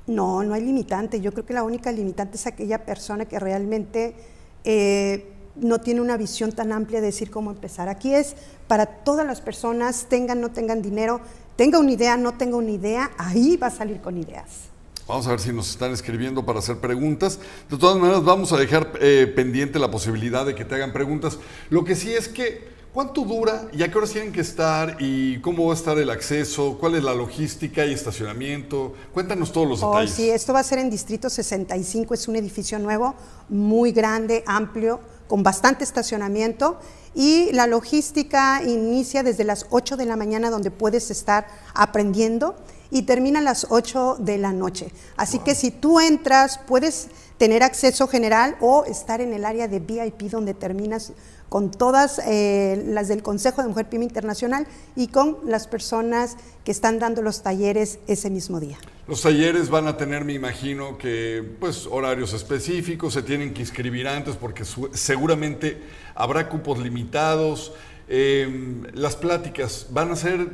No, 0.08 0.44
no 0.44 0.54
hay 0.54 0.62
limitante. 0.62 1.22
Yo 1.22 1.32
creo 1.32 1.46
que 1.46 1.54
la 1.54 1.64
única 1.64 1.92
limitante 1.92 2.36
es 2.36 2.46
aquella 2.46 2.86
persona 2.86 3.26
que 3.26 3.40
realmente 3.40 4.16
eh, 4.64 5.32
no 5.56 5.80
tiene 5.80 6.02
una 6.02 6.18
visión 6.18 6.52
tan 6.52 6.72
amplia 6.72 7.00
de 7.00 7.08
decir 7.08 7.32
cómo 7.32 7.52
empezar. 7.52 7.88
Aquí 7.88 8.14
es 8.14 8.36
para 8.68 8.86
todas 8.86 9.26
las 9.26 9.40
personas, 9.40 10.08
tengan, 10.10 10.42
no 10.42 10.52
tengan 10.52 10.82
dinero, 10.82 11.22
tenga 11.56 11.80
una 11.80 11.92
idea, 11.92 12.18
no 12.18 12.34
tenga 12.34 12.58
una 12.58 12.72
idea, 12.72 13.12
ahí 13.18 13.56
va 13.58 13.68
a 13.68 13.72
salir 13.72 14.02
con 14.02 14.18
ideas. 14.18 14.70
Vamos 15.08 15.28
a 15.28 15.32
ver 15.32 15.40
si 15.40 15.52
nos 15.52 15.70
están 15.70 15.92
escribiendo 15.92 16.46
para 16.46 16.60
hacer 16.60 16.78
preguntas. 16.78 17.40
De 17.70 17.78
todas 17.78 17.98
maneras, 17.98 18.24
vamos 18.24 18.54
a 18.54 18.58
dejar 18.58 18.94
eh, 19.02 19.32
pendiente 19.36 19.78
la 19.78 19.92
posibilidad 19.92 20.46
de 20.46 20.56
que 20.56 20.64
te 20.64 20.76
hagan 20.76 20.94
preguntas. 20.94 21.40
Lo 21.70 21.84
que 21.84 21.96
sí 21.96 22.14
es 22.14 22.30
que 22.30 22.74
¿Cuánto 22.94 23.22
dura 23.22 23.70
y 23.74 23.82
a 23.82 23.90
qué 23.90 23.98
horas 23.98 24.12
tienen 24.12 24.32
que 24.32 24.42
estar 24.42 24.98
y 25.00 25.40
cómo 25.42 25.66
va 25.66 25.74
a 25.74 25.76
estar 25.76 25.98
el 25.98 26.12
acceso? 26.12 26.78
¿Cuál 26.80 26.94
es 26.94 27.04
la 27.04 27.16
logística 27.16 27.84
y 27.88 27.92
estacionamiento? 27.94 28.94
Cuéntanos 29.12 29.52
todos 29.52 29.68
los 29.68 29.82
Oh, 29.82 29.90
detalles. 29.94 30.12
sí, 30.14 30.30
esto 30.30 30.54
va 30.54 30.60
a 30.60 30.64
ser 30.64 30.78
en 30.78 30.92
Distrito 30.92 31.28
65, 31.28 32.14
es 32.14 32.28
un 32.28 32.36
edificio 32.36 32.78
nuevo, 32.78 33.16
muy 33.50 33.94
grande, 33.94 34.44
amplio, 34.46 35.00
con 35.28 35.42
bastante 35.42 35.84
estacionamiento 35.84 36.78
y 37.16 37.52
la 37.54 37.66
logística 37.66 38.62
inicia 38.62 39.24
desde 39.24 39.44
las 39.44 39.66
8 39.72 39.98
de 39.98 40.06
la 40.06 40.16
mañana 40.16 40.52
donde 40.52 40.70
puedes 40.70 41.10
estar 41.10 41.48
aprendiendo 41.74 42.56
y 42.92 43.04
termina 43.04 43.40
a 43.40 43.42
las 43.42 43.66
8 43.72 44.18
de 44.20 44.38
la 44.38 44.54
noche. 44.54 44.92
Así 45.18 45.40
que 45.40 45.56
si 45.56 45.72
tú 45.72 46.00
entras, 46.00 46.60
puedes 46.68 47.08
tener 47.38 47.64
acceso 47.64 48.08
general 48.08 48.56
o 48.62 48.86
estar 48.86 49.22
en 49.22 49.34
el 49.34 49.46
área 49.46 49.68
de 49.68 49.80
VIP 49.80 50.24
donde 50.32 50.54
terminas 50.54 51.14
con 51.50 51.70
todas 51.70 52.20
eh, 52.26 52.84
las 52.88 53.08
del 53.10 53.22
Consejo 53.22 53.62
de 53.62 53.68
Mujer 53.68 53.88
PYME 53.88 54.06
Internacional 54.06 54.66
y 54.96 55.08
con 55.10 55.38
las 55.46 55.68
personas 55.68 56.36
que 56.64 56.72
están 56.72 56.98
dando 56.98 57.22
los 57.22 57.44
talleres 57.44 58.00
ese 58.08 58.32
mismo 58.32 58.60
día. 58.60 58.78
Los 59.08 59.22
talleres 59.22 59.70
van 59.70 59.88
a 59.88 59.96
tener, 59.98 60.24
me 60.26 60.34
imagino, 60.34 60.98
que 60.98 61.44
pues 61.60 61.86
horarios 61.86 62.34
específicos, 62.34 63.14
se 63.14 63.22
tienen 63.22 63.54
que 63.54 63.62
inscribir 63.62 64.08
antes 64.08 64.36
porque 64.36 64.66
su- 64.66 64.90
seguramente 64.94 65.80
habrá 66.16 66.50
cupos 66.50 66.80
limitados. 66.80 67.74
Eh, 68.08 68.82
las 68.94 69.16
pláticas 69.16 69.88
van 69.92 70.12
a 70.12 70.16
ser 70.16 70.48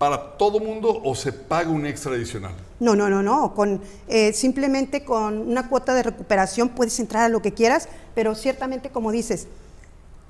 para 0.00 0.38
todo 0.38 0.60
mundo 0.60 0.98
o 1.04 1.14
se 1.14 1.30
paga 1.30 1.68
un 1.68 1.84
extra 1.84 2.14
adicional. 2.14 2.54
No, 2.80 2.96
no, 2.96 3.10
no, 3.10 3.22
no. 3.22 3.54
Con, 3.54 3.82
eh, 4.08 4.32
simplemente 4.32 5.04
con 5.04 5.36
una 5.36 5.68
cuota 5.68 5.92
de 5.92 6.02
recuperación 6.02 6.70
puedes 6.70 6.98
entrar 7.00 7.24
a 7.24 7.28
lo 7.28 7.42
que 7.42 7.52
quieras, 7.52 7.86
pero 8.14 8.34
ciertamente, 8.34 8.88
como 8.88 9.12
dices, 9.12 9.46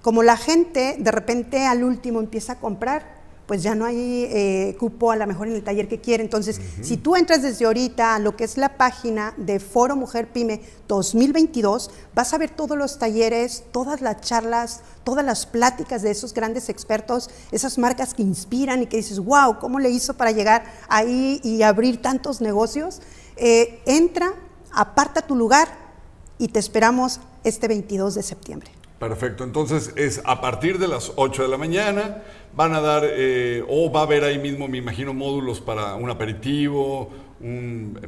como 0.02 0.24
la 0.24 0.36
gente 0.36 0.96
de 0.98 1.12
repente 1.12 1.66
al 1.68 1.84
último 1.84 2.18
empieza 2.18 2.54
a 2.54 2.56
comprar, 2.58 3.19
pues 3.50 3.64
ya 3.64 3.74
no 3.74 3.84
hay 3.84 4.28
eh, 4.30 4.76
cupo 4.78 5.10
a 5.10 5.16
lo 5.16 5.26
mejor 5.26 5.48
en 5.48 5.56
el 5.56 5.64
taller 5.64 5.88
que 5.88 6.00
quiere. 6.00 6.22
Entonces, 6.22 6.60
si 6.82 6.96
tú 6.96 7.16
entras 7.16 7.42
desde 7.42 7.64
ahorita 7.64 8.14
a 8.14 8.20
lo 8.20 8.36
que 8.36 8.44
es 8.44 8.56
la 8.56 8.76
página 8.76 9.34
de 9.38 9.58
Foro 9.58 9.96
Mujer 9.96 10.28
Pyme 10.28 10.62
2022, 10.86 11.90
vas 12.14 12.32
a 12.32 12.38
ver 12.38 12.50
todos 12.50 12.78
los 12.78 13.00
talleres, 13.00 13.64
todas 13.72 14.02
las 14.02 14.20
charlas, 14.20 14.82
todas 15.02 15.24
las 15.24 15.46
pláticas 15.46 16.02
de 16.02 16.12
esos 16.12 16.32
grandes 16.32 16.68
expertos, 16.68 17.28
esas 17.50 17.76
marcas 17.76 18.14
que 18.14 18.22
inspiran 18.22 18.84
y 18.84 18.86
que 18.86 18.98
dices, 18.98 19.18
wow, 19.18 19.58
¿cómo 19.58 19.80
le 19.80 19.90
hizo 19.90 20.14
para 20.14 20.30
llegar 20.30 20.62
ahí 20.88 21.40
y 21.42 21.62
abrir 21.62 22.00
tantos 22.00 22.40
negocios? 22.40 23.02
Eh, 23.34 23.82
entra, 23.84 24.32
aparta 24.70 25.22
tu 25.22 25.34
lugar 25.34 25.66
y 26.38 26.46
te 26.46 26.60
esperamos 26.60 27.18
este 27.42 27.66
22 27.66 28.14
de 28.14 28.22
septiembre. 28.22 28.79
Perfecto, 29.00 29.44
entonces 29.44 29.94
es 29.96 30.20
a 30.26 30.42
partir 30.42 30.78
de 30.78 30.86
las 30.86 31.14
8 31.16 31.44
de 31.44 31.48
la 31.48 31.56
mañana, 31.56 32.22
van 32.54 32.74
a 32.74 32.82
dar, 32.82 33.02
eh, 33.06 33.64
o 33.66 33.90
va 33.90 34.00
a 34.00 34.02
haber 34.02 34.24
ahí 34.24 34.38
mismo, 34.38 34.68
me 34.68 34.76
imagino, 34.76 35.14
módulos 35.14 35.58
para 35.58 35.94
un 35.94 36.10
aperitivo, 36.10 37.08
un, 37.40 37.98
eh, 38.02 38.06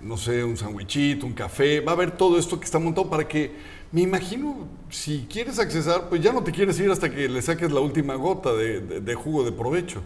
no 0.00 0.16
sé, 0.16 0.44
un 0.44 0.56
sandwichito, 0.56 1.26
un 1.26 1.32
café, 1.32 1.80
va 1.80 1.90
a 1.90 1.94
haber 1.96 2.12
todo 2.12 2.38
esto 2.38 2.60
que 2.60 2.64
está 2.64 2.78
montado 2.78 3.10
para 3.10 3.26
que, 3.26 3.50
me 3.90 4.02
imagino, 4.02 4.68
si 4.88 5.26
quieres 5.28 5.58
accesar, 5.58 6.08
pues 6.08 6.22
ya 6.22 6.32
no 6.32 6.44
te 6.44 6.52
quieres 6.52 6.78
ir 6.78 6.92
hasta 6.92 7.10
que 7.10 7.28
le 7.28 7.42
saques 7.42 7.72
la 7.72 7.80
última 7.80 8.14
gota 8.14 8.54
de 8.54 9.14
jugo 9.16 9.42
de 9.42 9.50
provecho. 9.50 10.00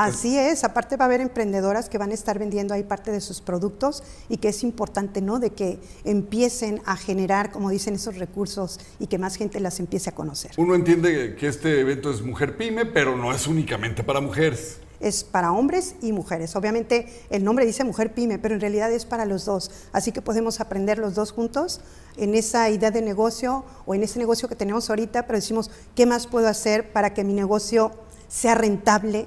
Así 0.00 0.38
es, 0.38 0.62
aparte 0.62 0.96
va 0.96 1.06
a 1.06 1.08
haber 1.08 1.20
emprendedoras 1.20 1.88
que 1.88 1.98
van 1.98 2.12
a 2.12 2.14
estar 2.14 2.38
vendiendo 2.38 2.72
ahí 2.72 2.84
parte 2.84 3.10
de 3.10 3.20
sus 3.20 3.40
productos 3.40 4.04
y 4.28 4.36
que 4.36 4.50
es 4.50 4.62
importante, 4.62 5.20
¿no? 5.20 5.40
De 5.40 5.50
que 5.50 5.80
empiecen 6.04 6.80
a 6.84 6.96
generar, 6.96 7.50
como 7.50 7.68
dicen, 7.68 7.96
esos 7.96 8.16
recursos 8.16 8.78
y 9.00 9.08
que 9.08 9.18
más 9.18 9.34
gente 9.34 9.58
las 9.58 9.80
empiece 9.80 10.10
a 10.10 10.14
conocer. 10.14 10.52
Uno 10.56 10.76
entiende 10.76 11.34
que 11.34 11.48
este 11.48 11.80
evento 11.80 12.12
es 12.12 12.22
Mujer 12.22 12.56
Pyme, 12.56 12.86
pero 12.86 13.16
no 13.16 13.34
es 13.34 13.48
únicamente 13.48 14.04
para 14.04 14.20
mujeres. 14.20 14.76
Es 15.00 15.24
para 15.24 15.50
hombres 15.50 15.96
y 16.00 16.12
mujeres. 16.12 16.54
Obviamente 16.54 17.08
el 17.30 17.42
nombre 17.42 17.66
dice 17.66 17.82
mujer 17.82 18.14
pyme, 18.14 18.38
pero 18.38 18.54
en 18.54 18.60
realidad 18.60 18.92
es 18.92 19.04
para 19.04 19.24
los 19.24 19.44
dos. 19.44 19.72
Así 19.92 20.12
que 20.12 20.22
podemos 20.22 20.60
aprender 20.60 20.98
los 20.98 21.16
dos 21.16 21.32
juntos 21.32 21.80
en 22.16 22.36
esa 22.36 22.70
idea 22.70 22.92
de 22.92 23.02
negocio 23.02 23.64
o 23.84 23.96
en 23.96 24.04
ese 24.04 24.20
negocio 24.20 24.48
que 24.48 24.54
tenemos 24.54 24.90
ahorita, 24.90 25.26
pero 25.26 25.38
decimos, 25.38 25.72
¿qué 25.96 26.06
más 26.06 26.28
puedo 26.28 26.46
hacer 26.46 26.92
para 26.92 27.14
que 27.14 27.24
mi 27.24 27.32
negocio 27.32 27.90
sea 28.28 28.54
rentable, 28.54 29.26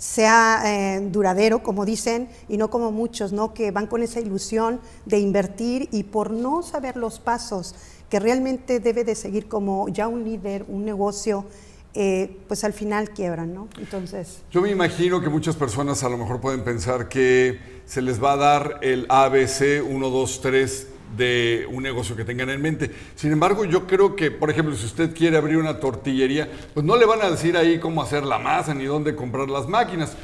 sea 0.00 0.62
eh, 0.64 1.00
duradero, 1.12 1.62
como 1.62 1.84
dicen, 1.84 2.30
y 2.48 2.56
no 2.56 2.70
como 2.70 2.90
muchos, 2.90 3.32
¿no? 3.32 3.52
Que 3.52 3.70
van 3.70 3.86
con 3.86 4.02
esa 4.02 4.18
ilusión 4.18 4.80
de 5.04 5.18
invertir 5.18 5.90
y 5.92 6.04
por 6.04 6.30
no 6.30 6.62
saber 6.62 6.96
los 6.96 7.20
pasos 7.20 7.74
que 8.08 8.18
realmente 8.18 8.80
debe 8.80 9.04
de 9.04 9.14
seguir 9.14 9.46
como 9.46 9.88
ya 9.90 10.08
un 10.08 10.24
líder, 10.24 10.64
un 10.68 10.86
negocio, 10.86 11.44
eh, 11.92 12.34
pues 12.48 12.64
al 12.64 12.72
final 12.72 13.10
quiebran, 13.10 13.52
¿no? 13.52 13.68
Entonces... 13.78 14.42
Yo 14.50 14.62
me 14.62 14.70
imagino 14.70 15.20
que 15.20 15.28
muchas 15.28 15.54
personas 15.54 16.02
a 16.02 16.08
lo 16.08 16.16
mejor 16.16 16.40
pueden 16.40 16.64
pensar 16.64 17.10
que 17.10 17.58
se 17.84 18.00
les 18.00 18.22
va 18.22 18.32
a 18.32 18.36
dar 18.36 18.78
el 18.80 19.04
ABC 19.10 19.84
1, 19.86 20.08
2, 20.08 20.40
3 20.40 20.86
de 21.16 21.66
un 21.70 21.82
negocio 21.82 22.16
que 22.16 22.24
tengan 22.24 22.50
en 22.50 22.60
mente. 22.60 22.90
Sin 23.14 23.32
embargo, 23.32 23.64
yo 23.64 23.86
creo 23.86 24.16
que, 24.16 24.30
por 24.30 24.50
ejemplo, 24.50 24.74
si 24.74 24.86
usted 24.86 25.14
quiere 25.14 25.36
abrir 25.36 25.56
una 25.56 25.80
tortillería, 25.80 26.48
pues 26.74 26.84
no 26.84 26.96
le 26.96 27.06
van 27.06 27.22
a 27.22 27.30
decir 27.30 27.56
ahí 27.56 27.78
cómo 27.78 28.02
hacer 28.02 28.24
la 28.24 28.38
masa 28.38 28.74
ni 28.74 28.84
dónde 28.84 29.14
comprar 29.14 29.48
las 29.48 29.68
máquinas. 29.68 30.16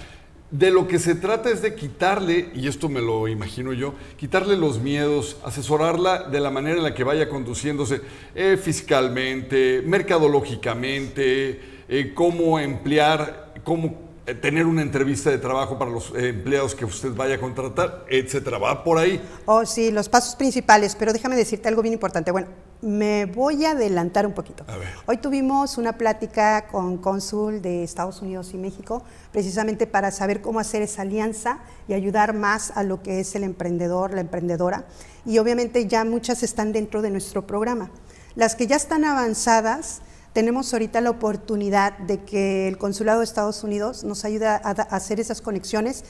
De 0.50 0.70
lo 0.70 0.86
que 0.86 1.00
se 1.00 1.16
trata 1.16 1.50
es 1.50 1.60
de 1.60 1.74
quitarle, 1.74 2.50
y 2.54 2.68
esto 2.68 2.88
me 2.88 3.00
lo 3.00 3.26
imagino 3.26 3.72
yo, 3.72 3.94
quitarle 4.16 4.56
los 4.56 4.78
miedos, 4.78 5.38
asesorarla 5.44 6.28
de 6.28 6.38
la 6.38 6.52
manera 6.52 6.76
en 6.76 6.84
la 6.84 6.94
que 6.94 7.02
vaya 7.02 7.28
conduciéndose 7.28 8.00
eh, 8.32 8.56
fiscalmente, 8.56 9.82
mercadológicamente, 9.84 11.60
eh, 11.88 12.12
cómo 12.14 12.60
emplear, 12.60 13.54
cómo 13.64 14.05
tener 14.34 14.66
una 14.66 14.82
entrevista 14.82 15.30
de 15.30 15.38
trabajo 15.38 15.78
para 15.78 15.90
los 15.90 16.10
eh, 16.16 16.28
empleados 16.28 16.74
que 16.74 16.84
usted 16.84 17.14
vaya 17.14 17.36
a 17.36 17.38
contratar, 17.38 18.04
etcétera. 18.08 18.58
Va 18.58 18.82
por 18.82 18.98
ahí. 18.98 19.22
Oh, 19.44 19.64
sí, 19.64 19.92
los 19.92 20.08
pasos 20.08 20.34
principales, 20.34 20.96
pero 20.96 21.12
déjame 21.12 21.36
decirte 21.36 21.68
algo 21.68 21.82
bien 21.82 21.94
importante. 21.94 22.32
Bueno, 22.32 22.48
me 22.82 23.26
voy 23.26 23.64
a 23.64 23.70
adelantar 23.70 24.26
un 24.26 24.32
poquito. 24.32 24.64
A 24.66 24.76
ver. 24.76 24.88
Hoy 25.06 25.18
tuvimos 25.18 25.78
una 25.78 25.96
plática 25.96 26.66
con 26.66 26.98
cónsul 26.98 27.62
de 27.62 27.84
Estados 27.84 28.20
Unidos 28.20 28.52
y 28.52 28.58
México, 28.58 29.04
precisamente 29.32 29.86
para 29.86 30.10
saber 30.10 30.40
cómo 30.40 30.58
hacer 30.58 30.82
esa 30.82 31.02
alianza 31.02 31.60
y 31.86 31.94
ayudar 31.94 32.34
más 32.34 32.72
a 32.76 32.82
lo 32.82 33.02
que 33.02 33.20
es 33.20 33.34
el 33.36 33.44
emprendedor, 33.44 34.12
la 34.12 34.20
emprendedora. 34.20 34.86
Y 35.24 35.38
obviamente 35.38 35.86
ya 35.86 36.04
muchas 36.04 36.42
están 36.42 36.72
dentro 36.72 37.00
de 37.00 37.10
nuestro 37.10 37.46
programa. 37.46 37.90
Las 38.34 38.56
que 38.56 38.66
ya 38.66 38.76
están 38.76 39.04
avanzadas, 39.04 40.02
tenemos 40.36 40.70
ahorita 40.74 41.00
la 41.00 41.08
oportunidad 41.08 41.96
de 41.96 42.22
que 42.22 42.68
el 42.68 42.76
Consulado 42.76 43.20
de 43.20 43.24
Estados 43.24 43.64
Unidos 43.64 44.04
nos 44.04 44.22
ayude 44.26 44.46
a, 44.46 44.56
a 44.56 44.70
hacer 44.70 45.18
esas 45.18 45.40
conexiones 45.40 46.04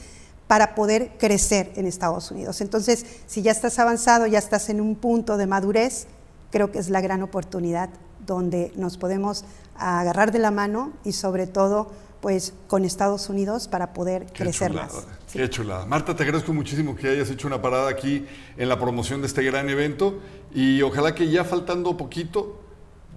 para 0.47 0.75
poder 0.75 1.13
crecer 1.17 1.71
en 1.77 1.85
Estados 1.85 2.29
Unidos. 2.29 2.59
Entonces, 2.59 3.05
si 3.25 3.41
ya 3.41 3.51
estás 3.51 3.79
avanzado, 3.79 4.27
ya 4.27 4.37
estás 4.37 4.67
en 4.67 4.81
un 4.81 4.97
punto 4.97 5.37
de 5.37 5.47
madurez, 5.47 6.07
creo 6.51 6.73
que 6.73 6.79
es 6.79 6.89
la 6.89 6.99
gran 6.99 7.23
oportunidad 7.23 7.89
donde 8.25 8.73
nos 8.75 8.97
podemos 8.97 9.45
agarrar 9.77 10.33
de 10.33 10.39
la 10.39 10.51
mano 10.51 10.91
y 11.05 11.13
sobre 11.13 11.47
todo 11.47 11.89
pues 12.19 12.53
con 12.67 12.83
Estados 12.83 13.29
Unidos 13.29 13.69
para 13.69 13.93
poder 13.93 14.25
Qué 14.25 14.43
crecer 14.43 14.71
chulada, 14.71 14.87
más. 14.93 15.07
Qué 15.31 15.49
chulada. 15.49 15.85
Marta, 15.85 16.17
te 16.17 16.23
agradezco 16.23 16.51
muchísimo 16.51 16.97
que 16.97 17.07
hayas 17.07 17.29
hecho 17.29 17.47
una 17.47 17.61
parada 17.61 17.89
aquí 17.89 18.25
en 18.57 18.67
la 18.67 18.77
promoción 18.77 19.21
de 19.21 19.27
este 19.27 19.41
gran 19.43 19.69
evento 19.69 20.19
y 20.53 20.81
ojalá 20.81 21.15
que 21.15 21.31
ya 21.31 21.45
faltando 21.45 21.95
poquito 21.95 22.66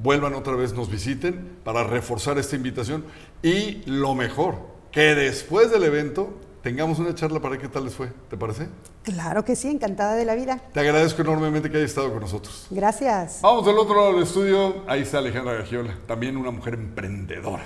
vuelvan 0.03 0.35
otra 0.35 0.55
vez, 0.55 0.73
nos 0.73 0.91
visiten 0.91 1.59
para 1.65 1.85
reforzar 1.85 2.39
esta 2.39 2.57
invitación 2.57 3.05
y 3.43 3.83
lo 3.87 4.15
mejor, 4.15 4.57
que 4.93 5.15
después 5.15 5.71
del 5.71 5.85
evento 5.85 6.39
tengamos 6.63 6.99
una 6.99 7.15
charla 7.15 7.41
para 7.41 7.59
qué 7.59 7.69
tal 7.69 7.85
les 7.85 7.95
fue. 7.95 8.13
¿Te 8.29 8.37
parece? 8.37 8.69
Claro 9.03 9.45
que 9.45 9.57
sí, 9.57 9.69
encantada 9.69 10.15
de 10.15 10.25
la 10.25 10.35
vida. 10.35 10.61
Te 10.73 10.81
agradezco 10.81 11.23
enormemente 11.23 11.71
que 11.71 11.79
hayas 11.79 11.91
estado 11.91 12.11
con 12.13 12.21
nosotros. 12.21 12.67
Gracias. 12.71 13.41
Vamos 13.43 13.65
del 13.65 13.79
otro 13.79 13.95
lado 13.97 14.13
del 14.15 14.23
estudio. 14.23 14.85
Ahí 14.87 15.03
está 15.03 15.19
Alejandra 15.19 15.55
Gagiola, 15.55 15.99
también 16.07 16.37
una 16.37 16.51
mujer 16.51 16.75
emprendedora. 16.75 17.65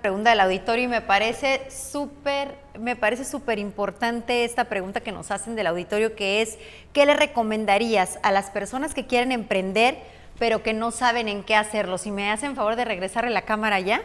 Pregunta 0.00 0.30
del 0.30 0.40
auditorio 0.40 0.84
y 0.84 0.88
me 0.88 1.00
parece 1.00 1.62
súper, 1.70 2.56
me 2.78 2.96
parece 2.96 3.24
súper 3.24 3.58
importante 3.58 4.44
esta 4.44 4.64
pregunta 4.64 5.00
que 5.00 5.12
nos 5.12 5.30
hacen 5.30 5.56
del 5.56 5.66
auditorio 5.66 6.14
que 6.14 6.42
es, 6.42 6.58
¿qué 6.92 7.06
le 7.06 7.14
recomendarías 7.14 8.18
a 8.22 8.32
las 8.32 8.50
personas 8.50 8.94
que 8.94 9.06
quieren 9.06 9.32
emprender 9.32 9.98
pero 10.38 10.62
que 10.62 10.72
no 10.72 10.90
saben 10.90 11.28
en 11.28 11.42
qué 11.42 11.54
hacerlo? 11.54 11.98
Si 11.98 12.10
me 12.10 12.30
hacen 12.30 12.56
favor 12.56 12.76
de 12.76 12.84
regresarle 12.84 13.30
la 13.30 13.42
cámara 13.42 13.80
ya. 13.80 14.02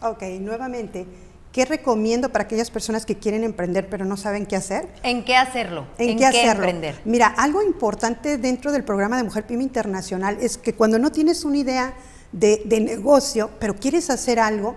Ok, 0.00 0.22
nuevamente, 0.40 1.06
¿qué 1.50 1.64
recomiendo 1.64 2.28
para 2.28 2.44
aquellas 2.44 2.70
personas 2.70 3.04
que 3.04 3.16
quieren 3.16 3.42
emprender 3.42 3.88
pero 3.88 4.04
no 4.04 4.16
saben 4.16 4.46
qué 4.46 4.54
hacer? 4.54 4.86
¿En 5.02 5.24
qué 5.24 5.34
hacerlo? 5.34 5.88
¿En, 5.98 6.16
qué 6.16 6.24
hacerlo? 6.24 6.52
emprender? 6.52 7.00
Mira, 7.04 7.26
algo 7.26 7.62
importante 7.62 8.38
dentro 8.38 8.70
del 8.70 8.84
programa 8.84 9.16
de 9.16 9.24
Mujer 9.24 9.44
Pyme 9.44 9.64
Internacional 9.64 10.38
es 10.40 10.56
que 10.56 10.72
cuando 10.72 11.00
no 11.00 11.10
tienes 11.10 11.44
una 11.44 11.56
idea 11.56 11.94
de, 12.32 12.80
negocio, 12.80 13.50
pero 13.58 13.76
quieres 13.76 14.10
hacer 14.10 14.38
algo, 14.38 14.76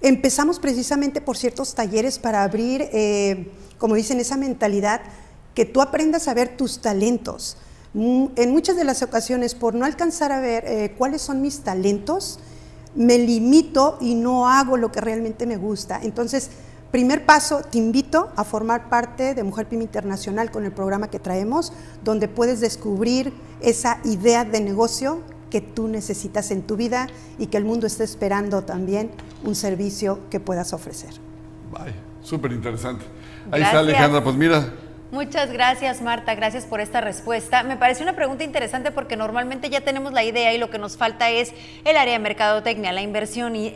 empezamos 0.00 0.58
precisamente 0.58 1.20
por 1.20 1.36
ciertos 1.36 1.74
talleres 1.74 2.18
para 2.18 2.42
abrir, 2.42 2.88
eh, 2.92 3.50
como 3.78 3.94
dicen, 3.94 4.20
esa 4.20 4.36
mentalidad, 4.36 5.00
que 5.54 5.64
tú 5.64 5.80
aprendas 5.80 6.28
a 6.28 6.34
ver 6.34 6.56
tus 6.56 6.80
talentos. 6.80 7.56
Mm, 7.94 8.26
En 8.36 8.50
muchas 8.50 8.76
de 8.76 8.84
las 8.84 9.02
ocasiones, 9.02 9.54
por 9.54 9.74
no 9.74 9.84
alcanzar 9.84 10.32
a 10.32 10.40
ver 10.40 10.64
eh, 10.66 10.94
cuáles 10.98 11.22
son 11.22 11.40
mis 11.40 11.60
talentos, 11.60 12.40
me 12.94 13.18
limito 13.18 13.98
y 14.00 14.14
no 14.14 14.48
hago 14.48 14.76
lo 14.76 14.92
que 14.92 15.00
realmente 15.00 15.46
me 15.46 15.56
gusta. 15.56 16.00
Entonces, 16.02 16.50
primer 16.90 17.24
paso, 17.24 17.62
te 17.62 17.78
invito 17.78 18.30
a 18.36 18.44
formar 18.44 18.88
parte 18.88 19.34
de 19.34 19.42
Mujer 19.42 19.68
Pyme 19.68 19.84
Internacional 19.84 20.50
con 20.50 20.64
el 20.64 20.72
programa 20.72 21.08
que 21.08 21.18
traemos, 21.18 21.72
donde 22.04 22.28
puedes 22.28 22.60
descubrir 22.60 23.32
esa 23.60 23.98
idea 24.04 24.44
de 24.44 24.60
negocio 24.60 25.20
que 25.54 25.60
tú 25.60 25.86
necesitas 25.86 26.50
en 26.50 26.62
tu 26.62 26.76
vida 26.76 27.06
y 27.38 27.46
que 27.46 27.58
el 27.58 27.64
mundo 27.64 27.86
está 27.86 28.02
esperando 28.02 28.64
también 28.64 29.12
un 29.44 29.54
servicio 29.54 30.18
que 30.28 30.40
puedas 30.40 30.72
ofrecer. 30.72 31.10
Vaya, 31.70 31.94
súper 32.22 32.50
interesante. 32.50 33.04
Ahí 33.52 33.62
está. 33.62 33.78
Alejandra, 33.78 34.24
pues 34.24 34.34
mira, 34.34 34.72
Muchas 35.14 35.52
gracias, 35.52 36.02
Marta. 36.02 36.34
Gracias 36.34 36.64
por 36.64 36.80
esta 36.80 37.00
respuesta. 37.00 37.62
Me 37.62 37.76
parece 37.76 38.02
una 38.02 38.14
pregunta 38.14 38.42
interesante 38.42 38.90
porque 38.90 39.14
normalmente 39.16 39.70
ya 39.70 39.80
tenemos 39.80 40.12
la 40.12 40.24
idea 40.24 40.52
y 40.52 40.58
lo 40.58 40.70
que 40.70 40.78
nos 40.80 40.96
falta 40.96 41.30
es 41.30 41.52
el 41.84 41.96
área 41.96 42.14
de 42.14 42.18
mercadotecnia, 42.18 42.90
la 42.90 43.00
inversión 43.00 43.54
y, 43.54 43.70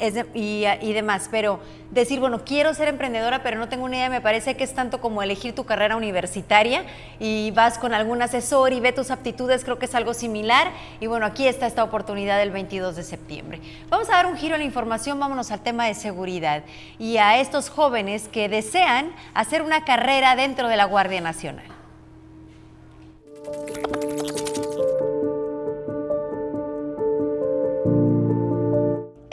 demás. 0.92 1.28
Pero 1.30 1.60
decir, 1.92 2.18
bueno, 2.18 2.44
quiero 2.44 2.74
ser 2.74 2.88
emprendedora, 2.88 3.44
pero 3.44 3.56
no 3.56 3.68
tengo 3.68 3.84
una 3.84 3.98
idea, 3.98 4.10
me 4.10 4.20
parece 4.20 4.56
que 4.56 4.64
es 4.64 4.74
tanto 4.74 5.00
como 5.00 5.22
elegir 5.22 5.54
tu 5.54 5.64
carrera 5.64 5.96
universitaria 5.96 6.84
y 7.20 7.52
vas 7.52 7.78
con 7.78 7.94
algún 7.94 8.20
asesor 8.20 8.72
y 8.72 8.80
ve 8.80 8.92
tus 8.92 9.12
aptitudes, 9.12 9.62
creo 9.62 9.78
que 9.78 9.86
es 9.86 9.94
algo 9.94 10.14
similar. 10.14 10.72
Y 10.98 11.06
bueno, 11.06 11.24
aquí 11.24 11.46
está 11.46 11.68
esta 11.68 11.84
oportunidad 11.84 12.38
del 12.38 12.50
22 12.50 12.96
de 12.96 13.04
septiembre. 13.04 13.60
Vamos 13.88 14.08
a 14.10 14.14
dar 14.14 14.26
un 14.26 14.36
giro 14.36 14.56
a 14.56 14.58
la 14.58 14.64
información, 14.64 15.20
vámonos 15.20 15.52
al 15.52 15.60
tema 15.60 15.86
de 15.86 15.94
seguridad 15.94 16.64
y 16.98 17.18
a 17.18 17.38
estos 17.38 17.70
jóvenes 17.70 18.26
que 18.26 18.48
desean 18.48 19.12
hacer 19.34 19.62
una 19.62 19.84
carrera 19.84 20.34
dentro 20.34 20.66
de 20.66 20.76
la 20.76 20.84
Guardia 20.84 21.20
Nacional 21.20 21.27
internacional. 21.28 21.68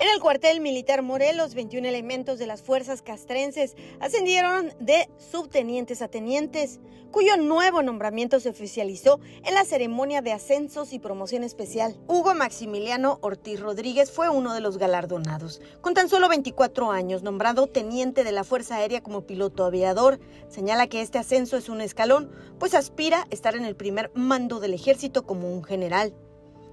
En 0.06 0.12
el 0.13 0.20
cuartel 0.20 0.62
militar 0.62 1.02
Morelos, 1.02 1.56
21 1.56 1.88
elementos 1.88 2.38
de 2.38 2.46
las 2.46 2.62
fuerzas 2.62 3.02
castrenses 3.02 3.76
ascendieron 4.00 4.72
de 4.80 5.10
subtenientes 5.18 6.04
a 6.04 6.08
tenientes, 6.10 6.80
cuyo 7.10 7.38
nuevo 7.38 7.82
nombramiento 7.82 8.39
se 8.39 8.50
oficializó 8.50 9.20
en 9.44 9.56
la 9.56 9.65
ceremonia 9.65 10.22
de 10.22 10.32
ascensos 10.32 10.94
y 10.94 11.00
promoción 11.00 11.44
especial. 11.44 11.98
Hugo 12.08 12.36
Maximiliano 12.36 13.18
Ortiz 13.24 13.60
Rodríguez 13.60 14.12
fue 14.12 14.30
uno 14.30 14.54
de 14.54 14.62
los 14.62 14.78
galardonados. 14.78 15.60
Con 15.82 15.96
tan 15.96 16.08
solo 16.08 16.30
24 16.30 16.91
años, 16.91 17.24
nombrado 17.24 17.65
teniente 17.65 18.24
de 18.24 18.32
la 18.32 18.44
Fuerza 18.44 18.76
Aérea 18.76 19.02
como 19.02 19.26
piloto 19.26 19.65
aviador, 19.65 20.20
señala 20.50 20.86
que 20.86 21.02
este 21.02 21.18
ascenso 21.18 21.58
es 21.58 21.68
un 21.68 21.82
escalón, 21.82 22.30
pues 22.60 22.76
aspira 22.76 23.22
a 23.22 23.28
estar 23.32 23.56
en 23.56 23.65
el 23.65 23.76
primer 23.76 24.12
mando 24.13 24.60
del 24.60 24.76
ejército 24.76 25.26
como 25.26 25.52
un 25.52 25.63
general. 25.63 26.13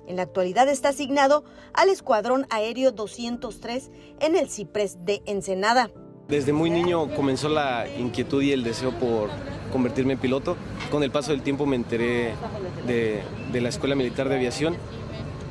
En 0.06 0.16
la 0.16 0.22
actualidad 0.22 0.68
está 0.68 0.90
asignado 0.90 1.44
al 1.72 1.88
Escuadrón 1.88 2.46
Aéreo 2.50 2.92
203 2.92 3.90
en 4.20 4.36
el 4.36 4.48
Ciprés 4.48 4.98
de 5.04 5.22
Ensenada. 5.26 5.90
Desde 6.28 6.52
muy 6.52 6.70
niño 6.70 7.14
comenzó 7.14 7.48
la 7.48 7.86
inquietud 7.98 8.42
y 8.42 8.52
el 8.52 8.64
deseo 8.64 8.90
por 8.92 9.28
convertirme 9.72 10.14
en 10.14 10.18
piloto. 10.18 10.56
Con 10.90 11.02
el 11.02 11.10
paso 11.10 11.32
del 11.32 11.42
tiempo 11.42 11.66
me 11.66 11.76
enteré 11.76 12.34
de, 12.86 13.22
de 13.52 13.60
la 13.60 13.68
Escuela 13.68 13.94
Militar 13.94 14.28
de 14.28 14.36
Aviación. 14.36 14.76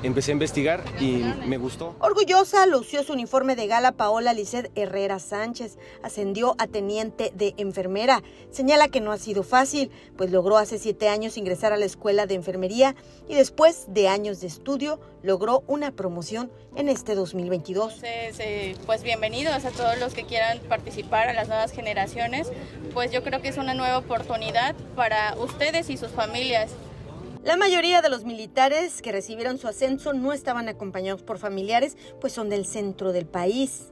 Empecé 0.04 0.32
a 0.32 0.34
investigar 0.34 0.84
y 1.00 1.24
me 1.46 1.58
gustó. 1.58 1.96
Orgullosa, 2.00 2.66
lució 2.66 3.04
su 3.04 3.14
uniforme 3.14 3.56
de 3.56 3.68
gala 3.68 3.92
Paola 3.92 4.34
Lisset 4.34 4.72
Herrera 4.76 5.20
Sánchez. 5.20 5.78
Ascendió 6.02 6.56
a 6.58 6.66
teniente 6.66 7.32
de 7.36 7.54
enfermera. 7.58 8.24
Señala 8.50 8.88
que 8.88 9.00
no 9.00 9.12
ha 9.12 9.18
sido 9.20 9.44
fácil, 9.44 9.92
pues 10.18 10.32
logró 10.32 10.58
hace 10.58 10.80
siete 10.80 11.08
años 11.08 11.38
ingresar 11.38 11.72
a 11.72 11.78
la 11.78 11.86
escuela 11.86 12.26
de 12.26 12.34
enfermería 12.34 12.96
y 13.28 13.36
después 13.36 13.86
de 13.90 14.08
años 14.08 14.42
de 14.42 14.48
estudio 14.48 15.00
logró 15.22 15.64
una 15.68 15.92
promoción 15.92 16.52
en 16.76 16.90
este 16.90 17.14
2022. 17.14 17.94
Entonces, 17.94 18.40
eh, 18.40 18.76
pues 18.88 19.04
bienvenidos 19.04 19.66
a 19.66 19.70
todos 19.70 20.00
los 20.00 20.16
que 20.16 20.24
quieran 20.24 20.58
participar, 20.68 21.30
a 21.30 21.34
las 21.34 21.48
nuevas 21.48 21.72
generaciones. 21.72 22.52
Pues 22.96 23.12
yo 23.12 23.24
creo 23.24 23.42
que 23.42 23.50
es 23.50 23.58
una 23.58 23.76
nueva 23.76 24.00
oportunidad 24.00 24.76
para 24.96 25.36
ustedes 25.36 25.92
y 25.92 25.98
sus 25.98 26.10
familias. 26.10 26.72
La 27.44 27.58
mayoría 27.58 28.04
de 28.04 28.10
los 28.10 28.24
militares 28.24 29.02
que 29.02 29.12
recibieron 29.12 29.58
su 29.58 29.68
ascenso 29.68 30.14
no 30.14 30.32
estaban 30.32 30.70
acompañados 30.70 31.24
por 31.24 31.40
familiares, 31.40 31.98
pues 32.20 32.34
son 32.34 32.50
del 32.50 32.68
centro 32.68 33.14
del 33.14 33.26
país. 33.26 33.92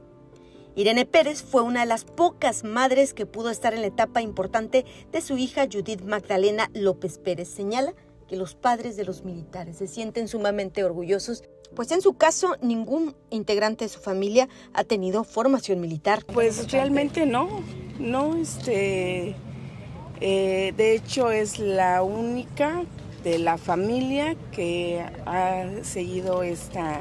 Irene 0.76 1.04
Pérez 1.04 1.42
fue 1.42 1.62
una 1.62 1.80
de 1.80 1.86
las 1.86 2.04
pocas 2.04 2.62
madres 2.62 3.12
que 3.12 3.26
pudo 3.26 3.50
estar 3.50 3.74
en 3.74 3.80
la 3.80 3.88
etapa 3.88 4.22
importante 4.22 4.84
de 5.10 5.20
su 5.20 5.36
hija 5.36 5.66
Judith 5.70 6.02
Magdalena 6.02 6.70
López 6.74 7.18
Pérez. 7.18 7.48
Señala 7.48 7.92
que 8.28 8.36
los 8.36 8.54
padres 8.54 8.96
de 8.96 9.04
los 9.04 9.24
militares 9.24 9.78
se 9.78 9.88
sienten 9.88 10.28
sumamente 10.28 10.84
orgullosos, 10.84 11.42
pues 11.74 11.90
en 11.90 12.02
su 12.02 12.14
caso 12.14 12.54
ningún 12.62 13.16
integrante 13.30 13.84
de 13.84 13.88
su 13.88 13.98
familia 13.98 14.48
ha 14.74 14.84
tenido 14.84 15.24
formación 15.24 15.80
militar. 15.80 16.24
Pues 16.32 16.70
realmente 16.70 17.26
no, 17.26 17.48
no, 17.98 18.36
este, 18.36 19.34
eh, 20.20 20.72
de 20.76 20.94
hecho 20.94 21.32
es 21.32 21.58
la 21.58 22.04
única 22.04 22.84
de 23.22 23.38
la 23.38 23.58
familia 23.58 24.36
que 24.52 25.04
ha 25.26 25.64
seguido 25.82 26.42
esta 26.42 27.00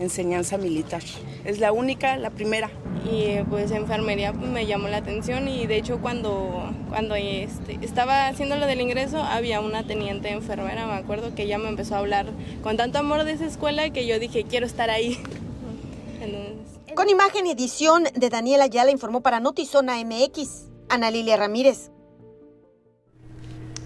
enseñanza 0.00 0.58
militar. 0.58 1.02
Es 1.44 1.58
la 1.58 1.72
única, 1.72 2.16
la 2.16 2.30
primera. 2.30 2.70
Y 3.10 3.22
eh, 3.22 3.44
pues 3.48 3.70
enfermería 3.70 4.32
pues, 4.32 4.48
me 4.48 4.66
llamó 4.66 4.88
la 4.88 4.98
atención 4.98 5.48
y 5.48 5.66
de 5.66 5.76
hecho 5.76 6.00
cuando, 6.00 6.72
cuando 6.88 7.14
este, 7.14 7.78
estaba 7.82 8.28
haciendo 8.28 8.56
lo 8.56 8.66
del 8.66 8.80
ingreso 8.80 9.22
había 9.22 9.60
una 9.60 9.86
teniente 9.86 10.30
enfermera, 10.30 10.86
me 10.86 10.94
acuerdo 10.94 11.34
que 11.34 11.44
ella 11.44 11.58
me 11.58 11.68
empezó 11.68 11.94
a 11.94 11.98
hablar 11.98 12.26
con 12.62 12.76
tanto 12.76 12.98
amor 12.98 13.24
de 13.24 13.32
esa 13.32 13.46
escuela 13.46 13.90
que 13.90 14.06
yo 14.06 14.18
dije 14.18 14.44
quiero 14.48 14.66
estar 14.66 14.90
ahí. 14.90 15.18
Entonces, 16.20 16.94
Con 16.94 17.08
imagen 17.08 17.46
y 17.46 17.52
edición 17.52 18.04
de 18.14 18.28
Daniela 18.28 18.64
Ayala 18.64 18.90
informó 18.90 19.22
para 19.22 19.40
Notizona 19.40 19.94
MX, 20.04 20.66
Ana 20.88 21.10
Lilia 21.10 21.36
Ramírez. 21.36 21.90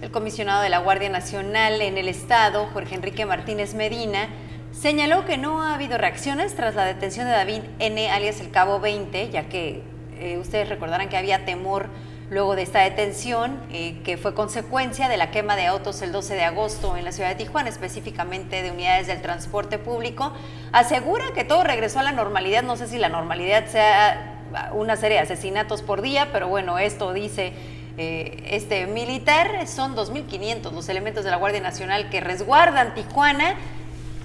El 0.02 0.10
comisionado 0.10 0.62
de 0.62 0.68
la 0.68 0.80
Guardia 0.80 1.08
Nacional 1.08 1.80
en 1.80 1.96
el 1.96 2.08
Estado, 2.08 2.66
Jorge 2.72 2.96
Enrique 2.96 3.24
Martínez 3.24 3.74
Medina, 3.74 4.28
señaló 4.72 5.24
que 5.24 5.38
no 5.38 5.62
ha 5.62 5.76
habido 5.76 5.96
reacciones 5.96 6.56
tras 6.56 6.74
la 6.74 6.84
detención 6.84 7.26
de 7.26 7.32
David 7.32 7.62
N., 7.78 8.10
alias 8.10 8.40
el 8.40 8.50
Cabo 8.50 8.80
20, 8.80 9.30
ya 9.30 9.44
que 9.44 9.80
eh, 10.18 10.38
ustedes 10.38 10.68
recordarán 10.68 11.08
que 11.08 11.16
había 11.16 11.44
temor 11.44 11.86
luego 12.30 12.56
de 12.56 12.62
esta 12.62 12.80
detención, 12.80 13.62
eh, 13.70 14.00
que 14.02 14.16
fue 14.16 14.34
consecuencia 14.34 15.08
de 15.08 15.16
la 15.16 15.30
quema 15.30 15.54
de 15.54 15.66
autos 15.66 16.02
el 16.02 16.10
12 16.10 16.34
de 16.34 16.42
agosto 16.42 16.96
en 16.96 17.04
la 17.04 17.12
ciudad 17.12 17.28
de 17.28 17.36
Tijuana, 17.36 17.68
específicamente 17.68 18.60
de 18.60 18.72
unidades 18.72 19.06
del 19.06 19.22
transporte 19.22 19.78
público. 19.78 20.32
Asegura 20.72 21.26
que 21.32 21.44
todo 21.44 21.62
regresó 21.62 22.00
a 22.00 22.02
la 22.02 22.10
normalidad, 22.10 22.64
no 22.64 22.76
sé 22.76 22.88
si 22.88 22.98
la 22.98 23.08
normalidad 23.08 23.66
sea 23.66 24.40
una 24.74 24.96
serie 24.96 25.18
de 25.18 25.22
asesinatos 25.22 25.80
por 25.80 26.02
día, 26.02 26.30
pero 26.32 26.48
bueno, 26.48 26.80
esto 26.80 27.12
dice 27.12 27.52
eh, 27.98 28.42
este 28.50 28.86
militar, 28.86 29.66
son 29.66 29.94
2.500 29.94 30.72
los 30.72 30.88
elementos 30.88 31.24
de 31.24 31.30
la 31.30 31.36
Guardia 31.36 31.60
Nacional 31.60 32.10
que 32.10 32.20
resguardan 32.20 32.94
Tijuana. 32.94 33.54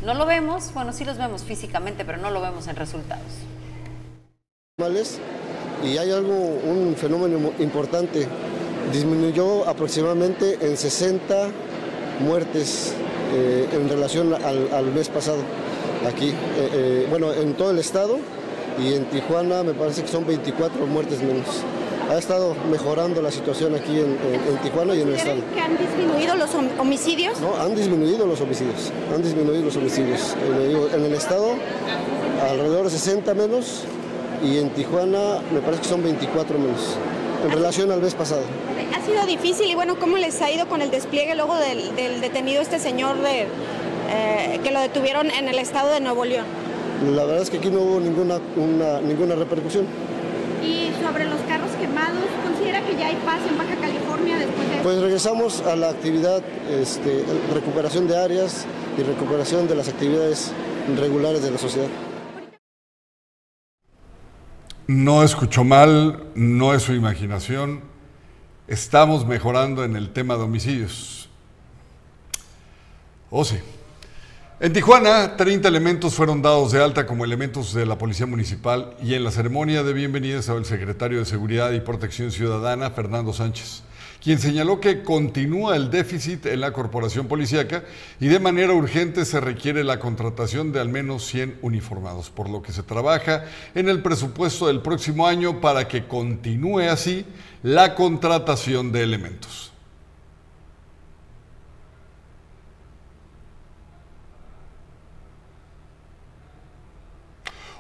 No 0.04 0.14
lo 0.14 0.26
vemos, 0.26 0.74
bueno, 0.74 0.94
sí 0.94 1.06
los 1.06 1.18
vemos 1.18 1.44
físicamente, 1.44 2.06
pero 2.06 2.18
no 2.18 2.30
lo 2.32 2.42
vemos 2.42 2.68
en 2.68 2.76
resultados. 2.76 3.24
y 5.84 5.98
hay 5.98 6.12
algo, 6.12 6.34
un 6.34 6.96
fenómeno 6.96 7.52
importante. 7.60 8.28
Disminuyó 8.92 9.68
aproximadamente 9.68 10.58
en 10.62 10.78
60 10.78 11.50
muertes 12.22 12.94
eh, 13.34 13.68
en 13.74 13.90
relación 13.90 14.34
al, 14.34 14.86
mes 14.94 15.10
pasado 15.10 15.40
aquí. 16.08 16.34
Eh, 16.58 17.08
bueno, 17.10 17.34
en 17.34 17.54
todo 17.56 17.72
el 17.72 17.80
estado 17.80 18.18
y 18.80 18.94
en 18.94 19.06
Tijuana 19.06 19.64
me 19.64 19.74
parece 19.74 20.04
que 20.04 20.08
son 20.08 20.26
24 20.26 20.86
muertes 20.86 21.22
menos. 21.22 21.64
Ha 22.10 22.18
estado 22.18 22.56
mejorando 22.72 23.22
la 23.22 23.32
situación 23.32 23.76
aquí 23.76 24.00
en, 24.00 24.18
en- 24.34 24.42
en 24.50 24.58
Tijuana 24.64 24.96
y 24.96 25.02
en 25.02 25.10
el 25.10 25.16
estado. 25.16 25.42
que 25.54 25.60
han 25.60 25.78
disminuido 25.78 26.36
los 26.36 26.50
hom- 26.56 26.70
homicidios? 26.80 27.40
No, 27.42 27.56
han 27.60 27.76
disminuido 27.76 28.26
los 28.26 28.40
homicidios, 28.42 28.92
han 29.14 29.22
disminuido 29.22 29.64
los 29.64 29.76
homicidios. 29.76 30.36
En 30.96 31.06
el 31.06 31.14
estado 31.14 31.50
alrededor 32.50 32.86
de 32.86 32.92
60 32.92 33.34
menos 33.34 33.84
y 34.44 34.58
en 34.60 34.70
Tijuana 34.70 35.40
me 35.54 35.60
parece 35.60 35.82
que 35.84 35.88
son 35.90 36.04
24 36.04 36.58
menos 36.58 36.96
en 37.44 37.52
relación 37.52 37.92
al 37.92 38.02
mes 38.02 38.14
pasado. 38.16 38.42
Ha 38.96 39.06
sido 39.06 39.26
difícil 39.26 39.70
y 39.70 39.76
bueno, 39.76 40.00
¿cómo 40.00 40.18
les 40.18 40.42
ha 40.42 40.50
ido 40.50 40.68
con 40.68 40.82
el 40.82 40.90
despliegue 40.92 41.36
luego 41.36 41.56
del, 41.58 41.96
del 41.96 42.22
detenido 42.22 42.62
este 42.62 42.80
señor 42.80 43.18
de, 43.22 43.42
eh, 43.42 44.60
que 44.64 44.72
lo 44.72 44.80
detuvieron 44.80 45.30
en 45.30 45.48
el 45.50 45.60
estado 45.60 45.90
de 45.92 46.00
Nuevo 46.00 46.24
León? 46.26 46.46
La 47.16 47.26
verdad 47.26 47.44
es 47.44 47.50
que 47.50 47.58
aquí 47.58 47.70
no 47.70 47.82
hubo 47.82 48.00
ninguna, 48.00 48.40
una- 48.56 49.02
ninguna 49.02 49.36
repercusión. 49.36 49.86
Y 50.68 50.92
sobre 51.02 51.24
los 51.24 51.40
carros 51.48 51.72
quemados, 51.80 52.26
¿considera 52.44 52.82
que 52.86 52.98
ya 52.98 53.08
hay 53.08 53.16
paz 53.26 53.40
en 53.50 53.58
Baja 53.58 53.76
California 53.80 54.38
después 54.38 54.70
de 54.70 54.78
Pues 54.84 55.00
regresamos 55.00 55.62
a 55.62 55.78
la 55.78 55.92
actividad, 55.92 56.44
este, 56.70 57.24
recuperación 57.54 58.06
de 58.06 58.18
áreas 58.18 58.66
y 58.98 59.04
recuperación 59.04 59.70
de 59.70 59.76
las 59.76 59.88
actividades 59.88 60.52
regulares 61.00 61.42
de 61.42 61.52
la 61.52 61.58
sociedad. 61.58 61.88
No 64.88 65.24
escuchó 65.24 65.64
mal, 65.64 66.26
no 66.36 66.74
es 66.74 66.84
su 66.84 66.94
imaginación. 66.94 67.82
Estamos 68.68 69.26
mejorando 69.26 69.86
en 69.86 69.96
el 69.96 70.12
tema 70.12 70.36
de 70.36 70.44
homicidios. 70.44 71.30
Oh, 73.30 73.46
sí. 73.46 73.58
En 74.60 74.74
Tijuana, 74.74 75.38
30 75.38 75.68
elementos 75.68 76.16
fueron 76.16 76.42
dados 76.42 76.72
de 76.72 76.84
alta 76.84 77.06
como 77.06 77.24
elementos 77.24 77.76
de 77.76 77.86
la 77.86 78.00
Policía 78.00 78.26
Municipal 78.26 78.96
y 79.04 79.14
en 79.14 79.24
la 79.24 79.30
ceremonia 79.30 79.84
de 79.84 79.94
bienvenida 79.94 80.40
estaba 80.40 80.58
el 80.58 80.66
secretario 80.66 81.20
de 81.20 81.26
Seguridad 81.26 81.74
y 81.74 81.80
Protección 81.80 82.32
Ciudadana, 82.32 82.90
Fernando 82.90 83.34
Sánchez, 83.34 83.84
quien 84.20 84.40
señaló 84.40 84.80
que 84.80 85.04
continúa 85.04 85.76
el 85.76 85.92
déficit 85.92 86.48
en 86.48 86.62
la 86.62 86.74
corporación 86.74 87.28
policíaca 87.28 87.84
y 88.20 88.30
de 88.30 88.40
manera 88.40 88.74
urgente 88.74 89.26
se 89.26 89.40
requiere 89.40 89.84
la 89.84 90.00
contratación 90.00 90.72
de 90.72 90.80
al 90.80 90.90
menos 90.90 91.28
100 91.28 91.60
uniformados, 91.62 92.32
por 92.32 92.50
lo 92.50 92.64
que 92.64 92.72
se 92.72 92.82
trabaja 92.82 93.46
en 93.76 93.90
el 93.90 94.02
presupuesto 94.02 94.66
del 94.66 94.82
próximo 94.82 95.28
año 95.28 95.62
para 95.62 95.88
que 95.88 96.08
continúe 96.08 96.80
así 96.90 97.28
la 97.62 97.94
contratación 97.94 98.92
de 98.92 99.04
elementos. 99.04 99.72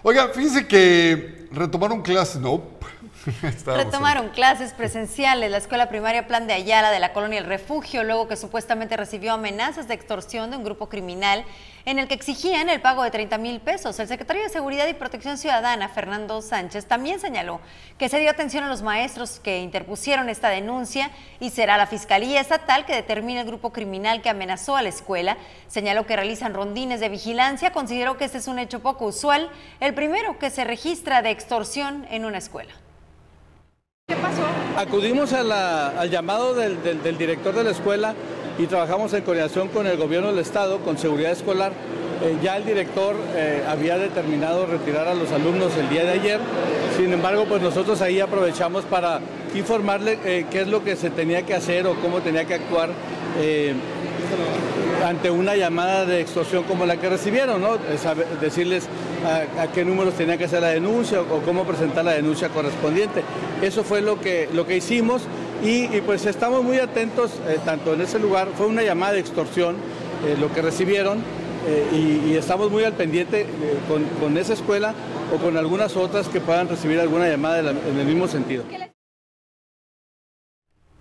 Oiga, 0.08 0.30
fíjense 0.30 0.65
que 0.65 1.50
retomaron 1.52 2.02
clases, 2.02 2.39
no. 2.39 2.63
Retomaron 3.66 4.30
clases 4.30 4.74
presenciales 4.74 5.52
la 5.52 5.58
escuela 5.58 5.90
primaria 5.90 6.28
Plan 6.28 6.48
de 6.48 6.54
Ayala 6.54 6.92
de 6.92 7.00
la 7.00 7.12
colonia 7.13 7.40
El 7.40 7.46
Refugio, 7.46 8.04
luego 8.04 8.28
que 8.28 8.38
supuestamente 8.38 8.96
recibió 8.96 9.34
amenazas 9.34 9.88
de 9.88 9.94
extorsión 9.94 10.50
de 10.50 10.58
un 10.58 10.63
grupo 10.63 10.88
criminal 10.88 11.44
en 11.86 12.00
el 12.00 12.08
que 12.08 12.13
exigían 12.13 12.70
el 12.70 12.82
pago 12.82 13.04
de 13.04 13.12
30 13.12 13.38
mil 13.38 13.60
pesos. 13.60 14.00
El 14.00 14.08
secretario 14.08 14.44
de 14.44 14.50
Seguridad 14.50 14.88
y 14.88 14.94
Protección 14.94 15.38
Ciudadana, 15.38 15.90
Fernando 15.90 16.42
Sánchez, 16.42 16.86
también 16.86 17.20
señaló 17.20 17.60
que 17.98 18.10
se 18.10 18.20
dio 18.20 18.30
atención 18.30 18.63
a 18.63 18.70
los 18.70 18.82
maestros 18.82 19.40
que 19.40 19.60
interpusieron 19.60 20.30
esta 20.30 20.50
denuncia 20.50 21.12
y 21.40 21.50
será 21.50 21.78
la 21.78 21.88
Fiscalía 21.88 22.40
Estatal 22.40 22.86
que 22.86 22.96
determine 22.96 23.42
el 23.42 23.48
grupo 23.48 23.72
criminal 23.72 24.22
que 24.22 24.30
amenazó 24.30 24.78
a 24.78 24.82
la 24.82 24.90
escuela. 24.90 25.38
Señaló 25.68 26.06
que 26.06 26.16
realizan 26.16 26.54
rondines 26.54 27.00
de 27.00 27.10
vigilancia. 27.10 27.72
Consideró 27.72 28.18
que 28.18 28.26
este 28.26 28.38
es 28.38 28.48
un 28.48 28.60
hecho 28.60 28.82
poco 28.82 29.06
usual, 29.06 29.50
el 29.80 29.94
primero 29.94 30.40
que 30.40 30.50
se 30.50 30.63
registra 30.63 31.22
de 31.22 31.32
extorsión 31.32 32.06
en 32.10 32.26
una 32.26 32.38
escuela. 32.38 32.74
Acudimos 34.78 35.34
a 35.34 35.43
la- 35.43 35.88
al 35.89 36.10
llamado 36.10 36.54
del, 36.54 36.78
director 37.17 37.54
de 37.54 37.63
la 37.63 37.72
escuela 37.72 38.13
y 38.58 38.65
trabajamos 38.67 39.12
en 39.13 39.24
coordinación 39.24 39.67
con 39.67 39.86
el 39.86 39.98
gobierno 39.98 40.30
del 40.30 40.39
estado, 40.39 40.80
con 40.80 40.98
seguridad 40.98 41.32
escolar. 41.32 41.74
Eh, 42.24 42.38
ya 42.41 42.58
el 42.58 42.65
director 42.65 43.15
eh, 43.36 43.63
había 43.67 43.98
determinado 43.98 44.65
retirar 44.65 45.08
a 45.08 45.13
los 45.13 45.32
alumnos 45.32 45.76
el 45.78 45.89
día 45.89 46.04
de 46.04 46.12
ayer, 46.12 46.39
sin 46.96 47.12
embargo, 47.12 47.46
pues 47.50 47.62
nosotros 47.62 48.02
ahí 48.02 48.20
aprovechamos 48.20 48.86
para 48.86 49.20
informarle 49.54 50.17
eh, 50.24 50.46
qué 50.50 50.62
es 50.62 50.67
lo 50.67 50.84
que 50.84 50.96
se 50.96 51.10
tenía 51.10 51.41
que 51.46 51.54
hacer 51.54 51.86
o 51.86 51.96
cómo 51.96 52.22
tenía 52.22 52.46
que 52.46 52.54
actuar. 52.56 52.89
ante 55.06 55.30
una 55.30 55.56
llamada 55.56 56.06
de 56.06 56.20
extorsión 56.22 56.63
como 56.63 56.86
la 56.86 56.98
que 56.98 57.08
recibieron, 57.08 57.62
¿no? 57.62 57.78
Decirles 58.41 58.88
a, 59.28 59.68
qué 59.74 59.84
números 59.84 60.13
tenía 60.13 60.38
que 60.38 60.46
hacer 60.46 60.62
la 60.62 60.70
denuncia 60.70 61.22
o, 61.22 61.42
cómo 61.44 61.63
presentar 61.66 62.06
la 62.06 62.13
denuncia 62.13 62.50
correspondiente. 62.50 63.24
Eso 63.62 63.84
fue 63.84 64.02
lo 64.02 64.20
que, 64.20 64.50
lo 64.54 64.66
que 64.66 64.78
hicimos 64.78 65.24
y, 65.63 65.88
pues 66.02 66.26
estamos 66.26 66.63
muy 66.63 66.78
atentos, 66.78 67.32
eh, 67.48 67.60
tanto 67.66 67.94
en 67.94 68.02
ese 68.02 68.20
lugar, 68.20 68.50
fue 68.56 68.68
una 68.68 68.84
llamada 68.84 69.13
de 69.13 69.20
extorsión 69.20 69.76
eh, 70.26 70.36
lo 70.40 70.52
que 70.54 70.62
recibieron 70.62 71.20
eh, 71.68 72.28
y, 72.30 72.36
estamos 72.36 72.72
muy 72.72 72.84
al 72.84 72.94
pendiente 72.94 73.46
con, 73.88 74.04
con 74.22 74.38
esa 74.38 74.54
escuela 74.54 74.94
o 75.34 75.38
con 75.38 75.58
algunas 75.58 75.96
otras 75.98 76.28
que 76.28 76.40
puedan 76.40 76.70
recibir 76.70 77.00
alguna 77.00 77.28
llamada 77.28 77.60
en 77.60 78.00
el 78.00 78.06
mismo 78.06 78.28
sentido. 78.28 78.63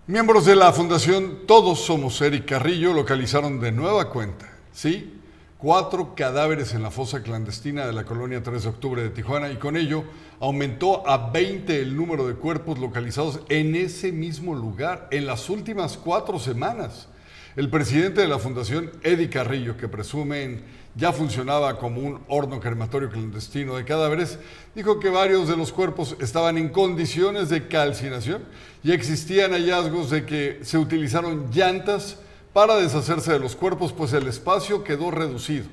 Miembros 0.08 0.46
de 0.46 0.54
la 0.54 0.72
Fundación 0.72 1.46
Todos 1.46 1.80
Somos 1.80 2.20
Eric 2.20 2.46
Carrillo 2.46 2.92
localizaron 2.92 3.58
de 3.60 3.72
nueva 3.72 4.08
cuenta, 4.08 4.48
¿sí? 4.72 5.15
Cuatro 5.58 6.14
cadáveres 6.14 6.74
en 6.74 6.82
la 6.82 6.90
fosa 6.90 7.22
clandestina 7.22 7.86
de 7.86 7.94
la 7.94 8.04
colonia 8.04 8.42
3 8.42 8.62
de 8.62 8.68
octubre 8.68 9.02
de 9.02 9.08
Tijuana 9.08 9.48
y 9.48 9.56
con 9.56 9.78
ello 9.78 10.04
aumentó 10.38 11.08
a 11.08 11.30
20 11.30 11.80
el 11.80 11.96
número 11.96 12.28
de 12.28 12.34
cuerpos 12.34 12.78
localizados 12.78 13.40
en 13.48 13.74
ese 13.74 14.12
mismo 14.12 14.54
lugar 14.54 15.08
en 15.10 15.24
las 15.24 15.48
últimas 15.48 15.96
cuatro 15.96 16.38
semanas. 16.38 17.08
El 17.56 17.70
presidente 17.70 18.20
de 18.20 18.28
la 18.28 18.38
Fundación, 18.38 18.90
Eddie 19.02 19.30
Carrillo, 19.30 19.78
que 19.78 19.88
presumen 19.88 20.62
ya 20.94 21.10
funcionaba 21.10 21.78
como 21.78 22.02
un 22.02 22.20
horno 22.28 22.60
crematorio 22.60 23.08
clandestino 23.08 23.76
de 23.76 23.86
cadáveres, 23.86 24.38
dijo 24.74 25.00
que 25.00 25.08
varios 25.08 25.48
de 25.48 25.56
los 25.56 25.72
cuerpos 25.72 26.16
estaban 26.20 26.58
en 26.58 26.68
condiciones 26.68 27.48
de 27.48 27.66
calcinación 27.66 28.44
y 28.84 28.92
existían 28.92 29.52
hallazgos 29.52 30.10
de 30.10 30.26
que 30.26 30.58
se 30.64 30.76
utilizaron 30.76 31.50
llantas 31.50 32.18
para 32.56 32.76
deshacerse 32.76 33.34
de 33.34 33.38
los 33.38 33.54
cuerpos, 33.54 33.92
pues 33.92 34.14
el 34.14 34.26
espacio 34.26 34.82
quedó 34.82 35.10
reducido. 35.10 35.66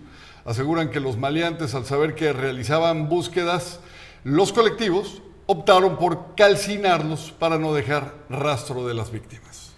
Aseguran 0.44 0.90
que 0.90 1.00
los 1.00 1.16
maleantes, 1.16 1.76
al 1.76 1.86
saber 1.86 2.14
que 2.14 2.34
realizaban 2.34 3.08
búsquedas, 3.08 3.80
los 4.26 4.52
colectivos 4.52 5.22
optaron 5.46 5.98
por 5.98 6.36
calcinarlos 6.36 7.32
para 7.40 7.58
no 7.58 7.74
dejar 7.74 8.14
rastro 8.30 8.86
de 8.86 8.96
las 8.96 9.12
víctimas. 9.12 9.72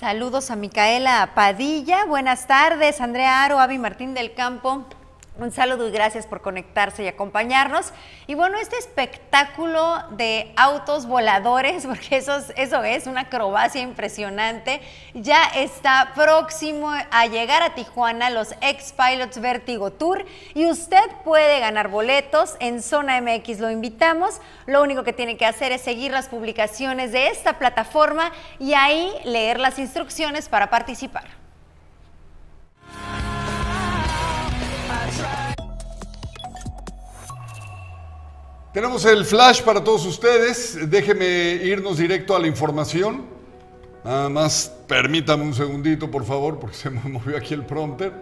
Saludos 0.00 0.50
a 0.50 0.56
Micaela 0.56 1.34
Padilla, 1.36 2.06
buenas 2.06 2.48
tardes, 2.48 3.00
Andrea 3.00 3.44
Aro, 3.44 3.60
Avi 3.60 3.78
Martín 3.78 4.14
del 4.14 4.34
Campo. 4.34 4.84
Un 5.38 5.50
saludo 5.50 5.88
y 5.88 5.90
gracias 5.90 6.26
por 6.26 6.42
conectarse 6.42 7.04
y 7.04 7.08
acompañarnos. 7.08 7.94
Y 8.26 8.34
bueno, 8.34 8.58
este 8.58 8.76
espectáculo 8.76 10.04
de 10.10 10.52
autos 10.56 11.06
voladores, 11.06 11.86
porque 11.86 12.18
eso 12.18 12.36
es, 12.54 13.06
una 13.06 13.22
acrobacia 13.22 13.80
impresionante, 13.80 14.82
ya 15.14 15.42
está 15.54 16.12
próximo 16.14 16.90
a 16.90 17.26
llegar 17.28 17.62
a 17.62 17.74
Tijuana, 17.74 18.28
los 18.28 18.54
Ex 18.60 18.92
Pilots 18.92 19.40
Vertigo 19.40 19.90
Tour, 19.90 20.26
y 20.52 20.66
usted 20.66 21.02
puede 21.24 21.60
ganar 21.60 21.88
boletos 21.88 22.56
en 22.60 22.82
Zona 22.82 23.18
MX. 23.22 23.58
Lo 23.60 23.70
invitamos. 23.70 24.38
Lo 24.66 24.82
único 24.82 25.02
que 25.02 25.14
tiene 25.14 25.38
que 25.38 25.46
hacer 25.46 25.72
es 25.72 25.80
seguir 25.80 26.12
las 26.12 26.28
publicaciones 26.28 27.10
de 27.10 27.28
esta 27.28 27.58
plataforma 27.58 28.32
y 28.58 28.74
ahí 28.74 29.10
leer 29.24 29.58
las 29.58 29.78
instrucciones 29.78 30.50
para 30.50 30.68
participar. 30.68 31.41
Tenemos 38.72 39.04
el 39.04 39.26
flash 39.26 39.60
para 39.60 39.84
todos 39.84 40.06
ustedes. 40.06 40.78
Déjeme 40.88 41.60
irnos 41.62 41.98
directo 41.98 42.34
a 42.34 42.38
la 42.38 42.46
información. 42.46 43.22
Nada 44.02 44.30
más 44.30 44.72
permítame 44.88 45.44
un 45.44 45.52
segundito, 45.52 46.10
por 46.10 46.24
favor, 46.24 46.58
porque 46.58 46.74
se 46.74 46.88
me 46.88 46.98
movió 47.04 47.36
aquí 47.36 47.52
el 47.52 47.66
prompter. 47.66 48.14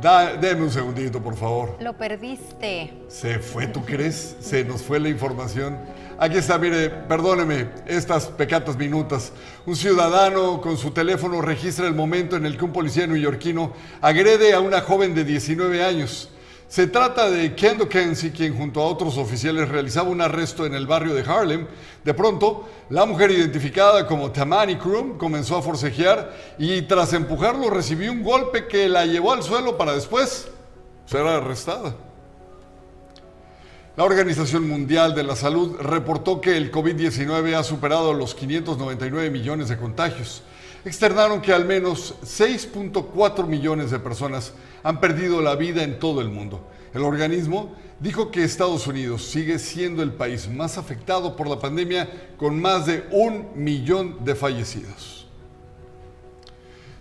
Da, 0.00 0.34
deme 0.34 0.62
un 0.62 0.70
segundito, 0.72 1.22
por 1.22 1.36
favor. 1.36 1.76
Lo 1.78 1.96
perdiste. 1.96 2.92
Se 3.06 3.38
fue, 3.38 3.68
¿tú 3.68 3.84
crees? 3.84 4.36
Se 4.40 4.64
nos 4.64 4.82
fue 4.82 4.98
la 4.98 5.08
información. 5.08 5.78
Aquí 6.18 6.36
está, 6.36 6.58
mire, 6.58 6.90
perdóneme, 6.90 7.68
estas 7.86 8.26
pecatas 8.26 8.76
minutas. 8.76 9.32
Un 9.64 9.76
ciudadano 9.76 10.60
con 10.60 10.76
su 10.76 10.90
teléfono 10.90 11.40
registra 11.40 11.86
el 11.86 11.94
momento 11.94 12.34
en 12.34 12.46
el 12.46 12.58
que 12.58 12.64
un 12.64 12.72
policía 12.72 13.06
neoyorquino 13.06 13.74
agrede 14.00 14.54
a 14.54 14.60
una 14.60 14.80
joven 14.80 15.14
de 15.14 15.24
19 15.24 15.84
años. 15.84 16.30
Se 16.70 16.86
trata 16.86 17.28
de 17.28 17.56
Kendo 17.56 17.88
Kenzie, 17.88 18.30
quien 18.30 18.56
junto 18.56 18.80
a 18.80 18.86
otros 18.86 19.18
oficiales 19.18 19.68
realizaba 19.68 20.08
un 20.08 20.20
arresto 20.20 20.64
en 20.64 20.76
el 20.76 20.86
barrio 20.86 21.14
de 21.14 21.22
Harlem. 21.22 21.66
De 22.04 22.14
pronto, 22.14 22.68
la 22.90 23.06
mujer 23.06 23.32
identificada 23.32 24.06
como 24.06 24.30
Tamani 24.30 24.76
Krum 24.76 25.18
comenzó 25.18 25.56
a 25.56 25.62
forcejear 25.62 26.32
y 26.58 26.82
tras 26.82 27.12
empujarlo 27.12 27.70
recibió 27.70 28.12
un 28.12 28.22
golpe 28.22 28.68
que 28.68 28.88
la 28.88 29.04
llevó 29.04 29.32
al 29.32 29.42
suelo 29.42 29.76
para 29.76 29.94
después 29.94 30.46
ser 31.06 31.26
arrestada. 31.26 31.96
La 33.96 34.04
Organización 34.04 34.68
Mundial 34.68 35.16
de 35.16 35.24
la 35.24 35.34
Salud 35.34 35.76
reportó 35.80 36.40
que 36.40 36.56
el 36.56 36.70
COVID-19 36.70 37.52
ha 37.52 37.64
superado 37.64 38.14
los 38.14 38.36
599 38.36 39.28
millones 39.30 39.70
de 39.70 39.76
contagios. 39.76 40.44
Externaron 40.84 41.42
que 41.42 41.52
al 41.52 41.66
menos 41.66 42.14
6.4 42.22 43.46
millones 43.46 43.90
de 43.90 43.98
personas 43.98 44.54
han 44.82 44.98
perdido 44.98 45.42
la 45.42 45.54
vida 45.54 45.82
en 45.82 45.98
todo 45.98 46.20
el 46.20 46.30
mundo. 46.30 46.66
El 46.94 47.02
organismo 47.02 47.74
dijo 48.00 48.30
que 48.30 48.44
Estados 48.44 48.86
Unidos 48.86 49.24
sigue 49.24 49.58
siendo 49.58 50.02
el 50.02 50.12
país 50.12 50.48
más 50.48 50.78
afectado 50.78 51.36
por 51.36 51.48
la 51.48 51.58
pandemia 51.58 52.08
con 52.38 52.60
más 52.60 52.86
de 52.86 53.04
un 53.10 53.48
millón 53.54 54.24
de 54.24 54.34
fallecidos. 54.34 55.28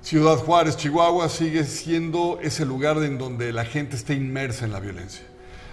Ciudad 0.01 0.37
Juárez, 0.37 0.75
Chihuahua, 0.75 1.29
sigue 1.29 1.63
siendo 1.63 2.39
ese 2.41 2.65
lugar 2.65 2.97
en 2.97 3.17
donde 3.17 3.53
la 3.53 3.63
gente 3.63 3.95
está 3.95 4.13
inmersa 4.13 4.65
en 4.65 4.71
la 4.71 4.79
violencia. 4.79 5.23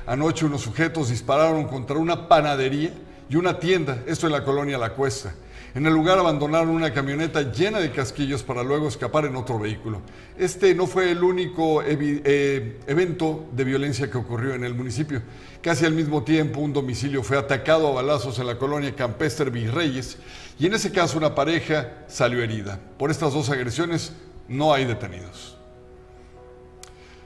Anoche 0.07 0.45
unos 0.45 0.63
sujetos 0.63 1.09
dispararon 1.09 1.67
contra 1.67 1.97
una 1.97 2.29
panadería 2.29 2.93
y 3.29 3.37
una 3.37 3.59
tienda, 3.59 4.03
esto 4.07 4.27
en 4.27 4.33
la 4.33 4.45
colonia 4.45 4.79
La 4.79 4.95
Cuesta. 4.95 5.35
En 5.77 5.85
el 5.85 5.93
lugar 5.93 6.19
abandonaron 6.19 6.71
una 6.71 6.95
camioneta 6.95 7.53
llena 7.53 7.81
de 7.81 7.91
casquillos 7.91 8.43
para 8.43 8.65
luego 8.65 8.89
escapar 8.89 9.27
en 9.27 9.37
otro 9.37 9.59
vehículo. 9.59 10.01
Este 10.39 10.75
no 10.75 10.87
fue 10.87 11.11
el 11.11 11.23
único 11.23 11.83
eh, 11.83 12.79
evento 12.87 13.45
de 13.53 13.65
violencia 13.65 14.11
que 14.11 14.17
ocurrió 14.17 14.55
en 14.55 14.65
el 14.65 14.75
municipio. 14.75 15.21
Casi 15.61 15.85
al 15.85 15.93
mismo 15.93 16.25
tiempo, 16.25 16.61
un 16.61 16.73
domicilio 16.73 17.23
fue 17.23 17.37
atacado 17.37 17.89
a 17.89 17.93
balazos 17.93 18.39
en 18.39 18.47
la 18.47 18.57
colonia 18.57 18.97
Campester 18.97 19.51
Virreyes 19.51 20.17
y 20.59 20.65
en 20.65 20.73
ese 20.73 20.91
caso 20.93 21.19
una 21.19 21.35
pareja 21.35 21.93
salió 22.09 22.43
herida. 22.43 22.81
Por 22.97 23.11
estas 23.11 23.35
dos 23.35 23.51
agresiones 23.51 24.15
no 24.49 24.73
hay 24.73 24.87
detenidos. 24.87 25.59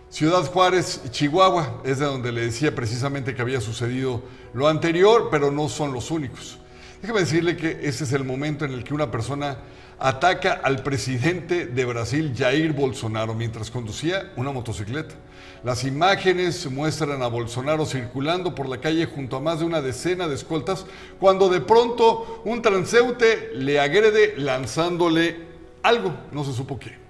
Ciudad 0.09 0.45
Juárez, 0.47 1.03
Chihuahua, 1.13 1.83
es 1.85 2.01
de 2.01 2.07
donde 2.07 2.33
le 2.33 2.47
decía 2.47 2.75
precisamente 2.75 3.33
que 3.33 3.43
había 3.43 3.61
sucedido 3.61 4.25
lo 4.55 4.67
anterior, 4.67 5.29
pero 5.31 5.53
no 5.53 5.69
son 5.69 5.93
los 5.93 6.11
únicos. 6.11 6.59
Déjeme 7.01 7.21
decirle 7.21 7.57
que 7.57 7.81
ese 7.83 8.05
es 8.05 8.13
el 8.13 8.25
momento 8.25 8.67
en 8.67 8.73
el 8.73 8.85
que 8.85 8.93
una 8.93 9.11
persona 9.11 9.57
ataca 9.99 10.61
al 10.63 10.83
presidente 10.83 11.67
de 11.67 11.85
Brasil, 11.87 12.35
Jair 12.37 12.75
Bolsonaro, 12.75 13.35
mientras 13.35 13.71
conducía 13.71 14.33
una 14.37 14.53
motocicleta. 14.53 15.15
Las 15.65 15.85
imágenes 15.85 16.71
muestran 16.71 17.23
a 17.23 17.27
Bolsonaro 17.29 17.87
circulando 17.87 18.55
por 18.55 18.69
la 18.69 18.81
calle 18.81 19.07
junto 19.07 19.37
a 19.37 19.41
más 19.41 19.61
de 19.61 19.65
una 19.65 19.81
decena 19.81 20.29
de 20.29 20.35
escoltas, 20.35 20.85
cuando 21.19 21.49
de 21.49 21.61
pronto 21.61 22.43
un 22.45 22.61
transeúnte 22.61 23.51
le 23.55 23.81
agrede 23.81 24.35
lanzándole 24.37 25.37
algo, 25.83 26.15
no 26.33 26.45
se 26.45 26.53
supo 26.53 26.79
qué. 26.79 27.10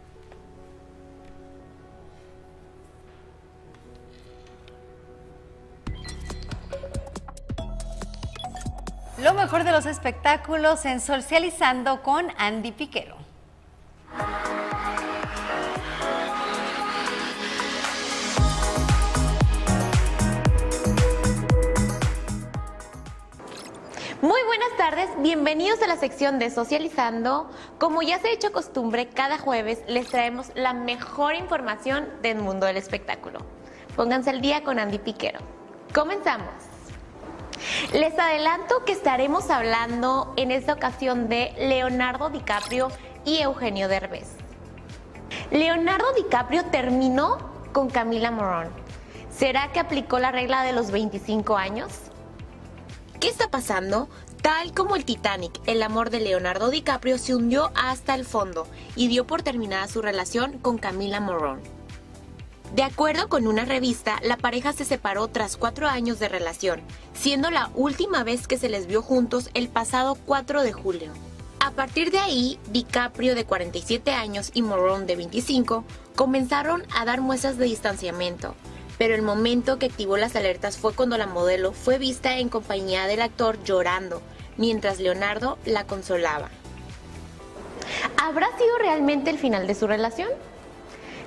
Lo 9.22 9.34
mejor 9.34 9.64
de 9.64 9.72
los 9.72 9.84
espectáculos 9.84 10.86
en 10.86 10.98
Socializando 10.98 12.02
con 12.02 12.28
Andy 12.38 12.72
Piquero. 12.72 13.16
Muy 24.22 24.42
buenas 24.46 24.76
tardes, 24.78 25.10
bienvenidos 25.18 25.82
a 25.82 25.86
la 25.86 25.96
sección 25.96 26.38
de 26.38 26.48
Socializando. 26.48 27.50
Como 27.78 28.00
ya 28.00 28.18
se 28.20 28.28
ha 28.28 28.32
hecho 28.32 28.52
costumbre, 28.52 29.08
cada 29.10 29.36
jueves 29.36 29.82
les 29.86 30.08
traemos 30.08 30.50
la 30.54 30.72
mejor 30.72 31.34
información 31.34 32.08
del 32.22 32.38
mundo 32.38 32.64
del 32.64 32.78
espectáculo. 32.78 33.40
Pónganse 33.96 34.30
al 34.30 34.40
día 34.40 34.64
con 34.64 34.78
Andy 34.78 34.98
Piquero. 34.98 35.40
Comenzamos. 35.92 36.69
Les 37.92 38.18
adelanto 38.18 38.84
que 38.84 38.92
estaremos 38.92 39.50
hablando 39.50 40.32
en 40.36 40.50
esta 40.50 40.72
ocasión 40.72 41.28
de 41.28 41.52
Leonardo 41.58 42.30
DiCaprio 42.30 42.88
y 43.24 43.38
Eugenio 43.38 43.88
Derbez. 43.88 44.28
Leonardo 45.50 46.12
DiCaprio 46.14 46.64
terminó 46.66 47.38
con 47.72 47.90
Camila 47.90 48.30
Morón. 48.30 48.68
¿Será 49.30 49.72
que 49.72 49.80
aplicó 49.80 50.18
la 50.18 50.32
regla 50.32 50.62
de 50.62 50.72
los 50.72 50.90
25 50.90 51.56
años? 51.56 51.92
¿Qué 53.20 53.28
está 53.28 53.48
pasando? 53.50 54.08
Tal 54.42 54.72
como 54.72 54.96
el 54.96 55.04
Titanic, 55.04 55.60
el 55.66 55.82
amor 55.82 56.10
de 56.10 56.20
Leonardo 56.20 56.70
DiCaprio 56.70 57.18
se 57.18 57.34
hundió 57.34 57.70
hasta 57.74 58.14
el 58.14 58.24
fondo 58.24 58.66
y 58.96 59.08
dio 59.08 59.26
por 59.26 59.42
terminada 59.42 59.86
su 59.88 60.00
relación 60.00 60.58
con 60.58 60.78
Camila 60.78 61.20
Morón. 61.20 61.60
De 62.74 62.84
acuerdo 62.84 63.28
con 63.28 63.48
una 63.48 63.64
revista, 63.64 64.20
la 64.22 64.36
pareja 64.36 64.72
se 64.72 64.84
separó 64.84 65.26
tras 65.26 65.56
cuatro 65.56 65.88
años 65.88 66.20
de 66.20 66.28
relación, 66.28 66.80
siendo 67.14 67.50
la 67.50 67.68
última 67.74 68.22
vez 68.22 68.46
que 68.46 68.58
se 68.58 68.68
les 68.68 68.86
vio 68.86 69.02
juntos 69.02 69.50
el 69.54 69.68
pasado 69.68 70.16
4 70.26 70.62
de 70.62 70.72
julio. 70.72 71.10
A 71.58 71.72
partir 71.72 72.12
de 72.12 72.20
ahí, 72.20 72.60
DiCaprio 72.70 73.34
de 73.34 73.44
47 73.44 74.12
años 74.12 74.52
y 74.54 74.62
Morón 74.62 75.06
de 75.06 75.16
25 75.16 75.84
comenzaron 76.14 76.84
a 76.94 77.04
dar 77.04 77.20
muestras 77.20 77.58
de 77.58 77.64
distanciamiento, 77.64 78.54
pero 78.98 79.16
el 79.16 79.22
momento 79.22 79.78
que 79.78 79.86
activó 79.86 80.16
las 80.16 80.36
alertas 80.36 80.78
fue 80.78 80.94
cuando 80.94 81.18
la 81.18 81.26
modelo 81.26 81.72
fue 81.72 81.98
vista 81.98 82.38
en 82.38 82.48
compañía 82.48 83.06
del 83.06 83.20
actor 83.20 83.62
llorando, 83.64 84.22
mientras 84.56 85.00
Leonardo 85.00 85.58
la 85.66 85.86
consolaba. 85.86 86.50
¿Habrá 88.16 88.46
sido 88.56 88.78
realmente 88.78 89.30
el 89.30 89.38
final 89.38 89.66
de 89.66 89.74
su 89.74 89.88
relación? 89.88 90.30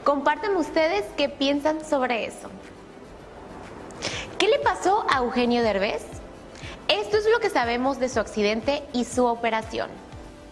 Compártanme 0.03 0.57
ustedes 0.57 1.05
qué 1.15 1.29
piensan 1.29 1.85
sobre 1.85 2.25
eso. 2.25 2.49
¿Qué 4.37 4.49
le 4.49 4.59
pasó 4.59 5.05
a 5.09 5.19
Eugenio 5.19 5.63
Derbez? 5.63 6.03
Esto 6.89 7.17
es 7.17 7.25
lo 7.31 7.39
que 7.39 7.49
sabemos 7.49 7.99
de 7.99 8.09
su 8.09 8.19
accidente 8.19 8.83
y 8.91 9.05
su 9.05 9.25
operación. 9.25 9.89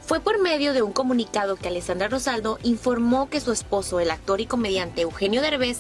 Fue 0.06 0.22
por 0.22 0.40
medio 0.40 0.72
de 0.72 0.82
un 0.82 0.94
comunicado 0.94 1.58
que 1.58 1.68
Alessandra 1.68 2.08
Rosaldo 2.08 2.60
informó 2.64 3.30
que 3.30 3.42
su 3.42 3.52
esposo, 3.52 4.00
el 4.00 4.12
actor 4.12 4.40
y 4.40 4.46
comediante 4.46 5.02
Eugenio 5.02 5.42
Derbez, 5.42 5.80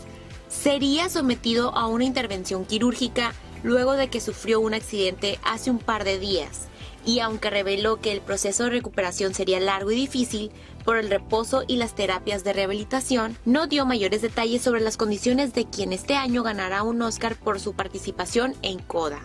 sería 0.49 1.07
sometido 1.07 1.73
a 1.73 1.87
una 1.87 2.03
intervención 2.03 2.65
quirúrgica 2.65 3.33
luego 3.63 3.93
de 3.93 4.09
que 4.09 4.19
sufrió 4.19 4.59
un 4.59 4.73
accidente 4.73 5.39
hace 5.43 5.71
un 5.71 5.79
par 5.79 6.03
de 6.03 6.19
días. 6.19 6.67
Y 7.05 7.19
aunque 7.19 7.49
reveló 7.49 8.01
que 8.01 8.11
el 8.11 8.21
proceso 8.21 8.65
de 8.65 8.71
recuperación 8.71 9.33
sería 9.33 9.59
largo 9.59 9.91
y 9.91 9.95
difícil, 9.95 10.51
por 10.83 10.97
el 10.97 11.09
reposo 11.09 11.63
y 11.67 11.77
las 11.77 11.95
terapias 11.95 12.43
de 12.43 12.53
rehabilitación, 12.53 13.37
no 13.45 13.67
dio 13.67 13.85
mayores 13.85 14.21
detalles 14.21 14.61
sobre 14.61 14.81
las 14.81 14.97
condiciones 14.97 15.53
de 15.53 15.65
quien 15.65 15.93
este 15.93 16.15
año 16.15 16.43
ganará 16.43 16.83
un 16.83 17.01
Oscar 17.01 17.35
por 17.35 17.59
su 17.59 17.73
participación 17.73 18.55
en 18.61 18.79
Coda. 18.79 19.21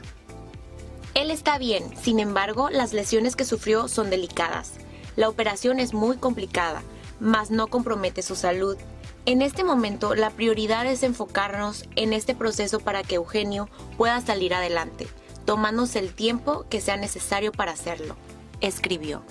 Él 1.14 1.30
está 1.30 1.57
bien, 1.57 1.84
sin 1.96 2.20
embargo, 2.20 2.68
las 2.68 2.92
lesiones 2.92 3.36
que 3.36 3.46
sufrió 3.46 3.88
son 3.88 4.11
delicadas. 4.11 4.74
La 5.16 5.30
operación 5.30 5.80
es 5.80 5.94
muy 5.94 6.18
complicada, 6.18 6.82
mas 7.20 7.50
no 7.50 7.68
compromete 7.68 8.20
su 8.20 8.36
salud. 8.36 8.76
En 9.24 9.40
este 9.40 9.64
momento, 9.64 10.14
la 10.14 10.30
prioridad 10.30 10.86
es 10.86 11.02
enfocarnos 11.02 11.86
en 11.96 12.12
este 12.12 12.34
proceso 12.34 12.80
para 12.80 13.02
que 13.02 13.14
Eugenio 13.14 13.68
pueda 13.96 14.20
salir 14.20 14.52
adelante, 14.52 15.09
tomándose 15.46 15.98
el 15.98 16.12
tiempo 16.12 16.66
que 16.68 16.82
sea 16.82 16.98
necesario 16.98 17.50
para 17.50 17.72
hacerlo, 17.72 18.14
escribió. 18.61 19.22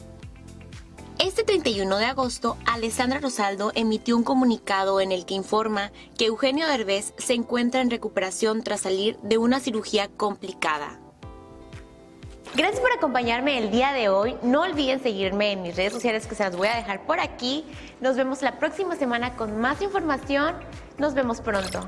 Este 1.20 1.46
31 1.46 1.98
de 1.98 2.06
agosto, 2.06 2.58
Alessandra 2.66 3.22
Rosaldo 3.22 3.72
emitió 3.74 4.18
un 4.18 4.24
comunicado 4.24 5.00
en 5.00 5.14
el 5.14 5.26
que 5.26 5.34
informa 5.34 5.92
que 6.18 6.26
Eugenio 6.26 6.68
Derbez 6.68 7.14
se 7.18 7.34
encuentra 7.34 7.80
en 7.80 7.90
recuperación 7.90 8.64
tras 8.64 8.82
salir 8.82 9.18
de 9.24 9.38
una 9.38 9.62
cirugía 9.62 10.10
complicada. 10.10 11.00
Gracias 12.54 12.82
por 12.82 12.92
acompañarme 12.92 13.58
el 13.58 13.72
día 13.72 13.94
de 13.94 14.10
hoy. 14.10 14.36
No 14.44 14.64
olviden 14.64 15.02
seguirme 15.02 15.54
en 15.54 15.62
mis 15.62 15.78
redes 15.78 15.94
sociales 15.94 16.28
que 16.28 16.36
se 16.36 16.44
las 16.44 16.58
voy 16.58 16.68
a 16.68 16.76
dejar 16.76 17.06
por 17.06 17.22
aquí. 17.22 17.64
Nos 18.02 18.18
vemos 18.18 18.42
la 18.42 18.60
próxima 18.60 18.98
semana 18.98 19.38
con 19.38 19.58
más 19.58 19.82
información. 19.82 20.56
Nos 20.98 21.14
vemos 21.14 21.40
pronto. 21.40 21.80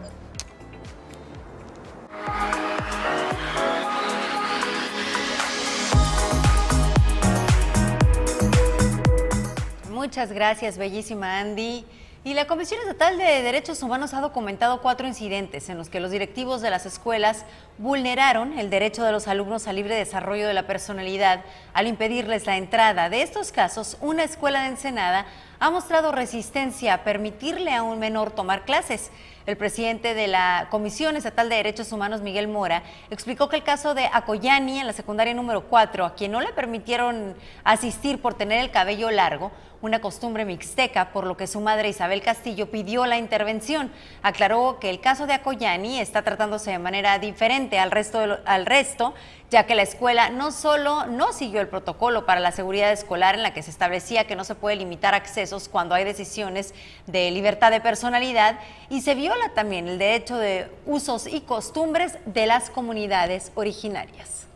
Muchas 10.07 10.31
gracias, 10.31 10.77
bellísima 10.77 11.41
Andy. 11.41 11.83
Y 12.23 12.33
la 12.33 12.47
Comisión 12.47 12.79
Estatal 12.79 13.17
de 13.17 13.41
Derechos 13.43 13.83
Humanos 13.83 14.13
ha 14.13 14.21
documentado 14.21 14.81
cuatro 14.81 15.05
incidentes 15.05 15.67
en 15.67 15.77
los 15.77 15.89
que 15.89 15.99
los 15.99 16.11
directivos 16.11 16.61
de 16.61 16.69
las 16.69 16.85
escuelas 16.85 17.43
vulneraron 17.77 18.57
el 18.57 18.69
derecho 18.69 19.03
de 19.03 19.11
los 19.11 19.27
alumnos 19.27 19.67
al 19.67 19.75
libre 19.75 19.95
desarrollo 19.95 20.47
de 20.47 20.53
la 20.53 20.65
personalidad 20.65 21.41
al 21.73 21.87
impedirles 21.87 22.45
la 22.45 22.55
entrada. 22.55 23.09
De 23.09 23.21
estos 23.21 23.51
casos, 23.51 23.97
una 23.99 24.23
escuela 24.23 24.61
de 24.61 24.69
Ensenada 24.69 25.25
ha 25.59 25.71
mostrado 25.71 26.13
resistencia 26.13 26.93
a 26.93 27.03
permitirle 27.03 27.73
a 27.73 27.83
un 27.83 27.99
menor 27.99 28.31
tomar 28.31 28.63
clases. 28.63 29.11
El 29.45 29.55
presidente 29.55 30.13
de 30.13 30.27
la 30.27 30.67
Comisión 30.69 31.15
Estatal 31.15 31.47
de 31.47 31.55
Derechos 31.55 31.91
Humanos, 31.93 32.21
Miguel 32.21 32.49
Mora, 32.49 32.83
explicó 33.09 33.47
que 33.47 33.55
el 33.55 33.63
caso 33.63 33.93
de 33.93 34.09
Acoyani 34.11 34.79
en 34.79 34.87
la 34.87 34.93
secundaria 34.93 35.33
número 35.33 35.69
4, 35.69 36.05
a 36.05 36.15
quien 36.15 36.33
no 36.33 36.41
le 36.41 36.51
permitieron 36.51 37.35
asistir 37.63 38.21
por 38.21 38.33
tener 38.33 38.59
el 38.59 38.71
cabello 38.71 39.09
largo, 39.09 39.51
una 39.82 40.01
costumbre 40.01 40.45
mixteca, 40.45 41.11
por 41.11 41.25
lo 41.25 41.38
que 41.38 41.47
su 41.47 41.61
madre 41.61 41.89
Isabel 41.89 42.21
Castillo 42.21 42.71
pidió 42.71 43.05
la 43.05 43.17
intervención. 43.17 43.91
Aclaró 44.23 44.78
que 44.80 44.89
el 44.89 44.99
caso 44.99 45.28
de 45.28 45.34
Acoyani 45.34 45.99
está 45.99 46.23
tratándose 46.23 46.71
de 46.71 46.80
manera 46.80 47.19
diferente 47.19 47.80
al 47.80 47.91
resto, 47.91 48.19
al 48.45 48.65
resto 48.65 49.13
ya 49.49 49.65
que 49.65 49.75
la 49.75 49.84
escuela 49.84 50.30
no 50.30 50.51
solo 50.51 51.05
no 51.05 51.32
siguió 51.32 51.61
el 51.61 51.69
protocolo 51.69 52.25
para 52.25 52.41
la 52.41 52.51
seguridad 52.51 52.91
escolar 52.91 53.36
en 53.36 53.43
la 53.43 53.53
que 53.53 53.63
se 53.63 53.71
establecía 53.71 54.28
que 54.28 54.36
no 54.36 54.43
se 54.43 54.55
puede 54.55 54.75
limitar 54.75 55.15
accesos 55.15 55.69
cuando 55.69 55.95
hay 55.95 56.03
decisiones 56.03 56.73
de 57.05 57.32
libertad 57.32 57.71
de 57.71 57.80
personalidad 57.80 58.59
y 58.89 59.01
se 59.01 59.15
viola 59.15 59.53
también 59.53 59.88
el 59.88 59.99
derecho 59.99 60.38
de 60.38 60.69
usos 60.86 61.28
y 61.28 61.41
costumbres 61.41 62.17
de 62.25 62.45
las 62.45 62.69
comunidades 62.69 63.51
originarias 63.55 64.46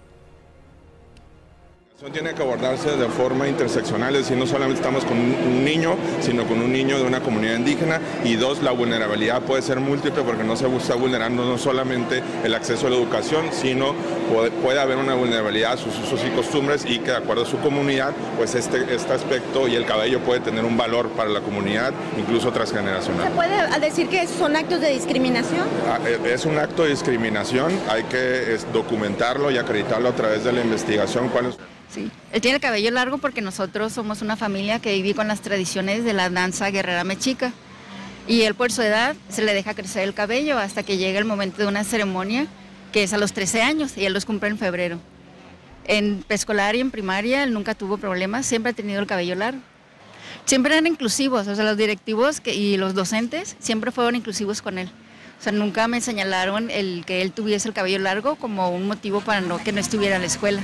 Tiene 2.09 2.33
que 2.33 2.41
abordarse 2.41 2.97
de 2.97 3.07
forma 3.09 3.47
interseccional, 3.47 4.15
es 4.15 4.23
decir, 4.23 4.35
no 4.35 4.47
solamente 4.47 4.81
estamos 4.81 5.05
con 5.05 5.19
un 5.19 5.63
niño, 5.63 5.95
sino 6.19 6.47
con 6.47 6.59
un 6.59 6.73
niño 6.73 6.97
de 6.97 7.03
una 7.03 7.21
comunidad 7.21 7.55
indígena 7.55 8.01
y 8.23 8.35
dos, 8.35 8.63
la 8.63 8.71
vulnerabilidad 8.71 9.43
puede 9.43 9.61
ser 9.61 9.79
múltiple 9.79 10.23
porque 10.23 10.43
no 10.43 10.55
se 10.55 10.65
está 10.75 10.95
vulnerando 10.95 11.45
no 11.45 11.59
solamente 11.59 12.23
el 12.43 12.55
acceso 12.55 12.87
a 12.87 12.89
la 12.89 12.95
educación, 12.95 13.49
sino 13.51 13.93
puede, 14.33 14.49
puede 14.49 14.79
haber 14.79 14.97
una 14.97 15.13
vulnerabilidad 15.13 15.73
a 15.73 15.77
sus 15.77 15.95
usos 15.99 16.21
y 16.25 16.31
costumbres 16.31 16.85
y 16.85 16.97
que 16.99 17.11
de 17.11 17.17
acuerdo 17.17 17.43
a 17.43 17.45
su 17.45 17.59
comunidad, 17.59 18.13
pues 18.35 18.55
este, 18.55 18.93
este 18.93 19.13
aspecto 19.13 19.67
y 19.67 19.75
el 19.75 19.85
cabello 19.85 20.21
puede 20.21 20.39
tener 20.39 20.65
un 20.65 20.75
valor 20.75 21.09
para 21.09 21.29
la 21.29 21.41
comunidad, 21.41 21.93
incluso 22.17 22.51
transgeneracional. 22.51 23.27
¿Se 23.27 23.35
puede 23.35 23.79
decir 23.79 24.09
que 24.09 24.27
son 24.27 24.55
actos 24.55 24.81
de 24.81 24.89
discriminación? 24.89 25.67
Ah, 25.87 25.99
eh, 26.05 26.33
Es 26.33 26.45
un 26.45 26.57
acto 26.57 26.83
de 26.83 26.89
discriminación, 26.89 27.71
hay 27.87 28.03
que 28.05 28.57
documentarlo 28.73 29.51
y 29.51 29.59
acreditarlo 29.59 30.09
a 30.09 30.15
través 30.15 30.43
de 30.43 30.51
la 30.51 30.61
investigación. 30.61 31.29
¿Cuál 31.29 31.45
es? 31.45 31.57
Sí, 31.93 32.09
él 32.31 32.41
tiene 32.41 32.55
el 32.55 32.61
cabello 32.61 32.89
largo 32.91 33.17
porque 33.17 33.41
nosotros 33.41 33.91
somos 33.91 34.21
una 34.21 34.37
familia 34.37 34.79
que 34.79 34.93
vive 34.93 35.13
con 35.13 35.27
las 35.27 35.41
tradiciones 35.41 36.05
de 36.05 36.13
la 36.13 36.29
danza 36.29 36.71
guerrera 36.71 37.03
mexica. 37.03 37.51
Y 38.27 38.43
él 38.43 38.55
por 38.55 38.71
su 38.71 38.81
edad 38.81 39.15
se 39.29 39.43
le 39.43 39.53
deja 39.53 39.73
crecer 39.73 40.03
el 40.03 40.13
cabello 40.13 40.57
hasta 40.57 40.83
que 40.83 40.97
llega 40.97 41.19
el 41.19 41.25
momento 41.25 41.57
de 41.57 41.67
una 41.67 41.83
ceremonia 41.83 42.47
que 42.93 43.03
es 43.03 43.13
a 43.13 43.17
los 43.17 43.33
13 43.33 43.61
años 43.61 43.97
y 43.97 44.05
él 44.05 44.13
los 44.13 44.25
cumple 44.25 44.49
en 44.49 44.57
febrero. 44.57 44.99
En 45.85 46.23
preescolar 46.23 46.75
y 46.75 46.79
en 46.79 46.91
primaria 46.91 47.43
él 47.43 47.53
nunca 47.53 47.75
tuvo 47.75 47.97
problemas, 47.97 48.45
siempre 48.45 48.71
ha 48.71 48.75
tenido 48.75 48.99
el 48.99 49.07
cabello 49.07 49.35
largo. 49.35 49.59
Siempre 50.45 50.73
eran 50.73 50.87
inclusivos, 50.87 51.47
o 51.47 51.55
sea, 51.55 51.63
los 51.65 51.77
directivos 51.77 52.41
y 52.45 52.77
los 52.77 52.93
docentes 52.93 53.55
siempre 53.59 53.91
fueron 53.91 54.15
inclusivos 54.15 54.61
con 54.61 54.77
él. 54.77 54.89
O 55.39 55.43
sea, 55.43 55.51
nunca 55.51 55.87
me 55.87 56.01
señalaron 56.01 56.69
el 56.69 57.03
que 57.05 57.21
él 57.21 57.31
tuviese 57.31 57.67
el 57.67 57.73
cabello 57.73 57.99
largo 57.99 58.35
como 58.35 58.69
un 58.69 58.87
motivo 58.87 59.21
para 59.21 59.41
no, 59.41 59.57
que 59.63 59.71
no 59.71 59.79
estuviera 59.79 60.15
en 60.15 60.21
la 60.21 60.27
escuela. 60.27 60.61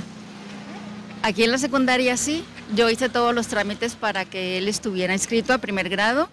Aquí 1.22 1.42
en 1.42 1.50
la 1.50 1.58
secundaria 1.58 2.16
sí, 2.16 2.44
yo 2.74 2.88
hice 2.88 3.08
todos 3.08 3.34
los 3.34 3.48
trámites 3.48 3.96
para 3.96 4.24
que 4.24 4.58
él 4.58 4.68
estuviera 4.68 5.12
inscrito 5.12 5.52
a 5.52 5.58
primer 5.58 5.88
grado. 5.88 6.28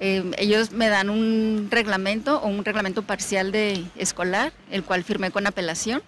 Eh, 0.00 0.30
ellos 0.38 0.72
me 0.72 0.88
dan 0.88 1.10
un 1.10 1.68
reglamento 1.70 2.40
o 2.40 2.48
un 2.48 2.64
reglamento 2.64 3.02
parcial 3.02 3.50
de 3.52 3.84
escolar, 3.96 4.52
el 4.70 4.84
cual 4.84 5.04
firmé 5.04 5.30
con 5.30 5.46
apelación, 5.46 6.02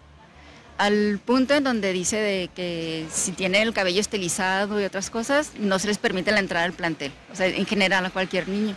al 0.79 1.19
punto 1.25 1.55
en 1.55 1.65
donde 1.65 1.93
dice 1.93 2.17
de 2.17 2.49
que 2.55 3.07
si 3.11 3.33
tiene 3.33 3.63
el 3.63 3.73
cabello 3.73 4.01
estilizado 4.01 4.81
y 4.81 4.85
otras 4.85 5.11
cosas, 5.11 5.53
no 5.59 5.79
se 5.79 5.89
les 5.89 5.99
permite 5.99 6.31
la 6.33 6.41
entrada 6.41 6.65
al 6.65 6.73
plantel, 6.73 7.13
o 7.33 7.35
sea, 7.35 7.47
en 7.47 7.67
general 7.67 8.05
a 8.07 8.11
cualquier 8.11 8.49
niño. 8.49 8.77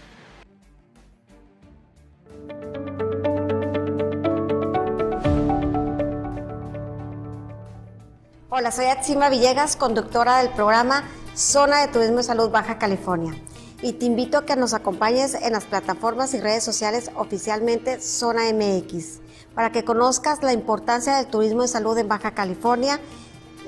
Hola, 8.60 8.74
soy 8.74 8.88
Atsima 8.88 9.30
Villegas, 9.30 9.78
conductora 9.78 10.40
del 10.40 10.50
programa 10.50 11.06
Zona 11.34 11.80
de 11.80 11.88
Turismo 11.94 12.20
y 12.20 12.24
Salud 12.24 12.50
Baja 12.50 12.78
California. 12.78 13.34
Y 13.82 13.94
te 13.94 14.04
invito 14.04 14.38
a 14.38 14.46
que 14.46 14.58
nos 14.58 14.74
acompañes 14.74 15.34
en 15.34 15.54
las 15.54 15.64
plataformas 15.64 16.34
y 16.34 16.42
redes 16.42 16.66
sociales 16.66 17.10
oficialmente 17.16 18.02
Zona 18.02 18.52
MX, 18.52 19.22
para 19.56 19.72
que 19.72 19.86
conozcas 19.86 20.44
la 20.44 20.52
importancia 20.52 21.16
del 21.16 21.28
turismo 21.28 21.62
de 21.62 21.70
salud 21.70 21.98
en 21.98 22.10
Baja 22.10 22.32
California 22.32 23.00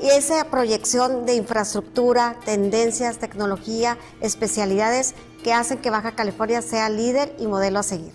y 0.02 0.10
esa 0.10 0.44
proyección 0.52 1.26
de 1.26 1.36
infraestructura, 1.36 2.36
tendencias, 2.44 3.18
tecnología, 3.18 3.98
especialidades 4.20 5.16
que 5.42 5.54
hacen 5.54 5.78
que 5.78 5.90
Baja 5.90 6.16
California 6.16 6.62
sea 6.62 6.90
líder 6.90 7.34
y 7.40 7.48
modelo 7.48 7.80
a 7.80 7.84
seguir. 7.84 8.12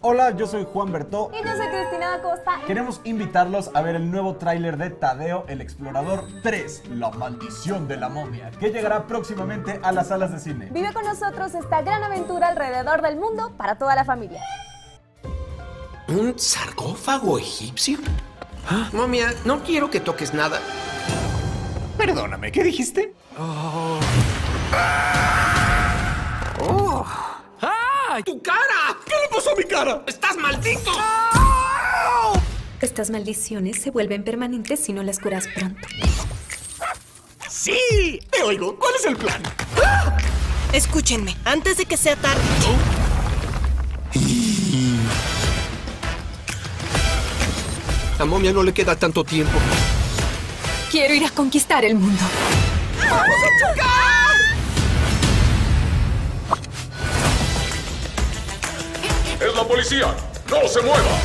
Hola, 0.00 0.30
yo 0.30 0.46
soy 0.46 0.64
Juan 0.72 0.92
Bertó. 0.92 1.28
Y 1.32 1.44
yo 1.44 1.56
soy 1.56 1.66
Cristina 1.66 2.14
Acosta. 2.14 2.60
Queremos 2.68 3.00
invitarlos 3.02 3.72
a 3.74 3.82
ver 3.82 3.96
el 3.96 4.08
nuevo 4.08 4.36
tráiler 4.36 4.76
de 4.76 4.90
Tadeo 4.90 5.44
el 5.48 5.60
Explorador 5.60 6.24
3, 6.44 6.84
La 6.90 7.10
Maldición 7.10 7.88
de 7.88 7.96
la 7.96 8.08
Momia, 8.08 8.52
que 8.52 8.70
llegará 8.70 9.08
próximamente 9.08 9.80
a 9.82 9.90
las 9.90 10.08
salas 10.08 10.30
de 10.30 10.38
cine. 10.38 10.68
Vive 10.70 10.92
con 10.92 11.04
nosotros 11.04 11.52
esta 11.52 11.82
gran 11.82 12.04
aventura 12.04 12.46
alrededor 12.46 13.02
del 13.02 13.16
mundo 13.16 13.52
para 13.56 13.76
toda 13.76 13.96
la 13.96 14.04
familia. 14.04 14.40
¿Un 16.06 16.38
sarcófago 16.38 17.36
egipcio? 17.36 17.98
Ah, 18.70 18.90
Momia, 18.92 19.34
no 19.44 19.64
quiero 19.64 19.90
que 19.90 19.98
toques 19.98 20.32
nada. 20.32 20.60
Perdóname, 21.96 22.52
¿qué 22.52 22.62
dijiste? 22.62 23.14
Oh. 23.36 23.98
¡Oh! 24.72 25.57
¡Ah! 28.18 28.22
¡Tu 28.24 28.42
cara! 28.42 28.98
¿Qué 29.06 29.14
le 29.22 29.28
pasó 29.28 29.52
a 29.52 29.54
mi 29.54 29.62
cara? 29.64 30.02
¡Estás 30.06 30.36
maldito! 30.36 30.90
Estas 32.80 33.10
maldiciones 33.10 33.80
se 33.80 33.90
vuelven 33.90 34.24
permanentes 34.24 34.80
si 34.80 34.92
no 34.92 35.04
las 35.04 35.20
curas 35.20 35.46
pronto. 35.54 35.86
¡Sí! 37.48 38.20
Te 38.30 38.42
oigo. 38.42 38.76
¿Cuál 38.76 38.94
es 38.98 39.06
el 39.06 39.16
plan? 39.16 39.40
Escúchenme, 40.72 41.36
antes 41.44 41.76
de 41.76 41.86
que 41.86 41.96
sea 41.96 42.16
tarde. 42.16 42.42
A 48.18 48.24
Momia 48.24 48.52
no 48.52 48.64
le 48.64 48.74
queda 48.74 48.96
tanto 48.96 49.22
tiempo. 49.22 49.56
Quiero 50.90 51.14
ir 51.14 51.24
a 51.24 51.30
conquistar 51.30 51.84
el 51.84 51.94
mundo. 51.94 52.22
¡Vamos 52.98 53.36
a 53.36 53.74
chocar! 53.74 54.07
La 59.58 59.66
policía! 59.66 60.14
¡No 60.48 60.68
se 60.68 60.80
mueva! 60.82 61.18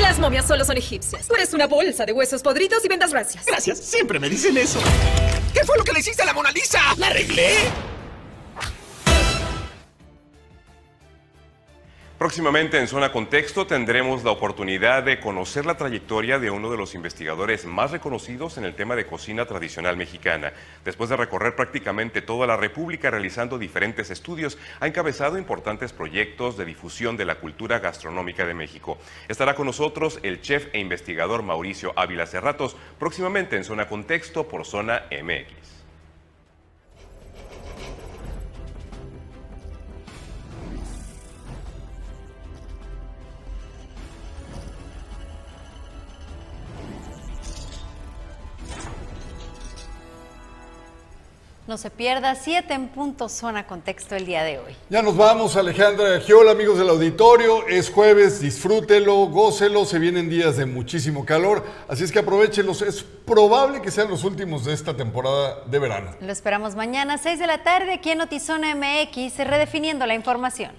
Las 0.00 0.18
momias 0.18 0.46
solo 0.46 0.64
son 0.64 0.76
egipcias. 0.76 1.28
Tú 1.28 1.34
eres 1.34 1.54
una 1.54 1.66
bolsa 1.68 2.04
de 2.04 2.12
huesos 2.12 2.42
podridos 2.42 2.84
y 2.84 2.88
vendas 2.88 3.12
racias. 3.12 3.46
Gracias, 3.46 3.78
siempre 3.78 4.18
me 4.18 4.28
dicen 4.28 4.56
eso. 4.56 4.80
¿Qué 5.54 5.64
fue 5.64 5.78
lo 5.78 5.84
que 5.84 5.92
le 5.92 6.00
hiciste 6.00 6.22
a 6.22 6.26
la 6.26 6.32
Mona 6.32 6.50
Lisa? 6.50 6.80
¿La 6.96 7.06
arreglé? 7.08 7.56
Próximamente 12.22 12.78
en 12.78 12.86
Zona 12.86 13.10
Contexto 13.10 13.66
tendremos 13.66 14.22
la 14.22 14.30
oportunidad 14.30 15.02
de 15.02 15.18
conocer 15.18 15.66
la 15.66 15.76
trayectoria 15.76 16.38
de 16.38 16.52
uno 16.52 16.70
de 16.70 16.76
los 16.76 16.94
investigadores 16.94 17.64
más 17.64 17.90
reconocidos 17.90 18.58
en 18.58 18.64
el 18.64 18.76
tema 18.76 18.94
de 18.94 19.06
cocina 19.06 19.44
tradicional 19.44 19.96
mexicana. 19.96 20.52
Después 20.84 21.10
de 21.10 21.16
recorrer 21.16 21.56
prácticamente 21.56 22.22
toda 22.22 22.46
la 22.46 22.56
República 22.56 23.10
realizando 23.10 23.58
diferentes 23.58 24.08
estudios, 24.10 24.56
ha 24.78 24.86
encabezado 24.86 25.36
importantes 25.36 25.92
proyectos 25.92 26.56
de 26.56 26.64
difusión 26.64 27.16
de 27.16 27.24
la 27.24 27.40
cultura 27.40 27.80
gastronómica 27.80 28.46
de 28.46 28.54
México. 28.54 28.98
Estará 29.26 29.56
con 29.56 29.66
nosotros 29.66 30.20
el 30.22 30.40
chef 30.40 30.68
e 30.72 30.78
investigador 30.78 31.42
Mauricio 31.42 31.92
Ávila 31.96 32.26
Cerratos, 32.26 32.76
próximamente 33.00 33.56
en 33.56 33.64
Zona 33.64 33.88
Contexto 33.88 34.46
por 34.46 34.64
Zona 34.64 35.06
MX. 35.10 35.71
No 51.68 51.78
se 51.78 51.90
pierda, 51.90 52.34
7 52.34 52.74
en 52.74 52.88
punto 52.88 53.28
zona 53.28 53.68
contexto 53.68 54.16
el 54.16 54.26
día 54.26 54.42
de 54.42 54.58
hoy. 54.58 54.74
Ya 54.90 55.00
nos 55.00 55.16
vamos, 55.16 55.54
Alejandra 55.54 56.18
Giola, 56.18 56.50
amigos 56.50 56.76
del 56.76 56.88
auditorio. 56.88 57.68
Es 57.68 57.88
jueves, 57.88 58.40
disfrútelo, 58.40 59.14
gócelo. 59.26 59.84
Se 59.84 60.00
vienen 60.00 60.28
días 60.28 60.56
de 60.56 60.66
muchísimo 60.66 61.24
calor, 61.24 61.64
así 61.86 62.02
es 62.02 62.10
que 62.10 62.18
aprovechelos. 62.18 62.82
Es 62.82 63.04
probable 63.04 63.80
que 63.80 63.92
sean 63.92 64.08
los 64.08 64.24
últimos 64.24 64.64
de 64.64 64.72
esta 64.72 64.96
temporada 64.96 65.62
de 65.66 65.78
verano. 65.78 66.10
Lo 66.20 66.32
esperamos 66.32 66.74
mañana, 66.74 67.16
6 67.16 67.38
de 67.38 67.46
la 67.46 67.62
tarde, 67.62 67.94
aquí 67.94 68.10
en 68.10 68.18
Notizona 68.18 68.74
MX, 68.74 69.38
redefiniendo 69.38 70.04
la 70.04 70.14
información. 70.14 70.72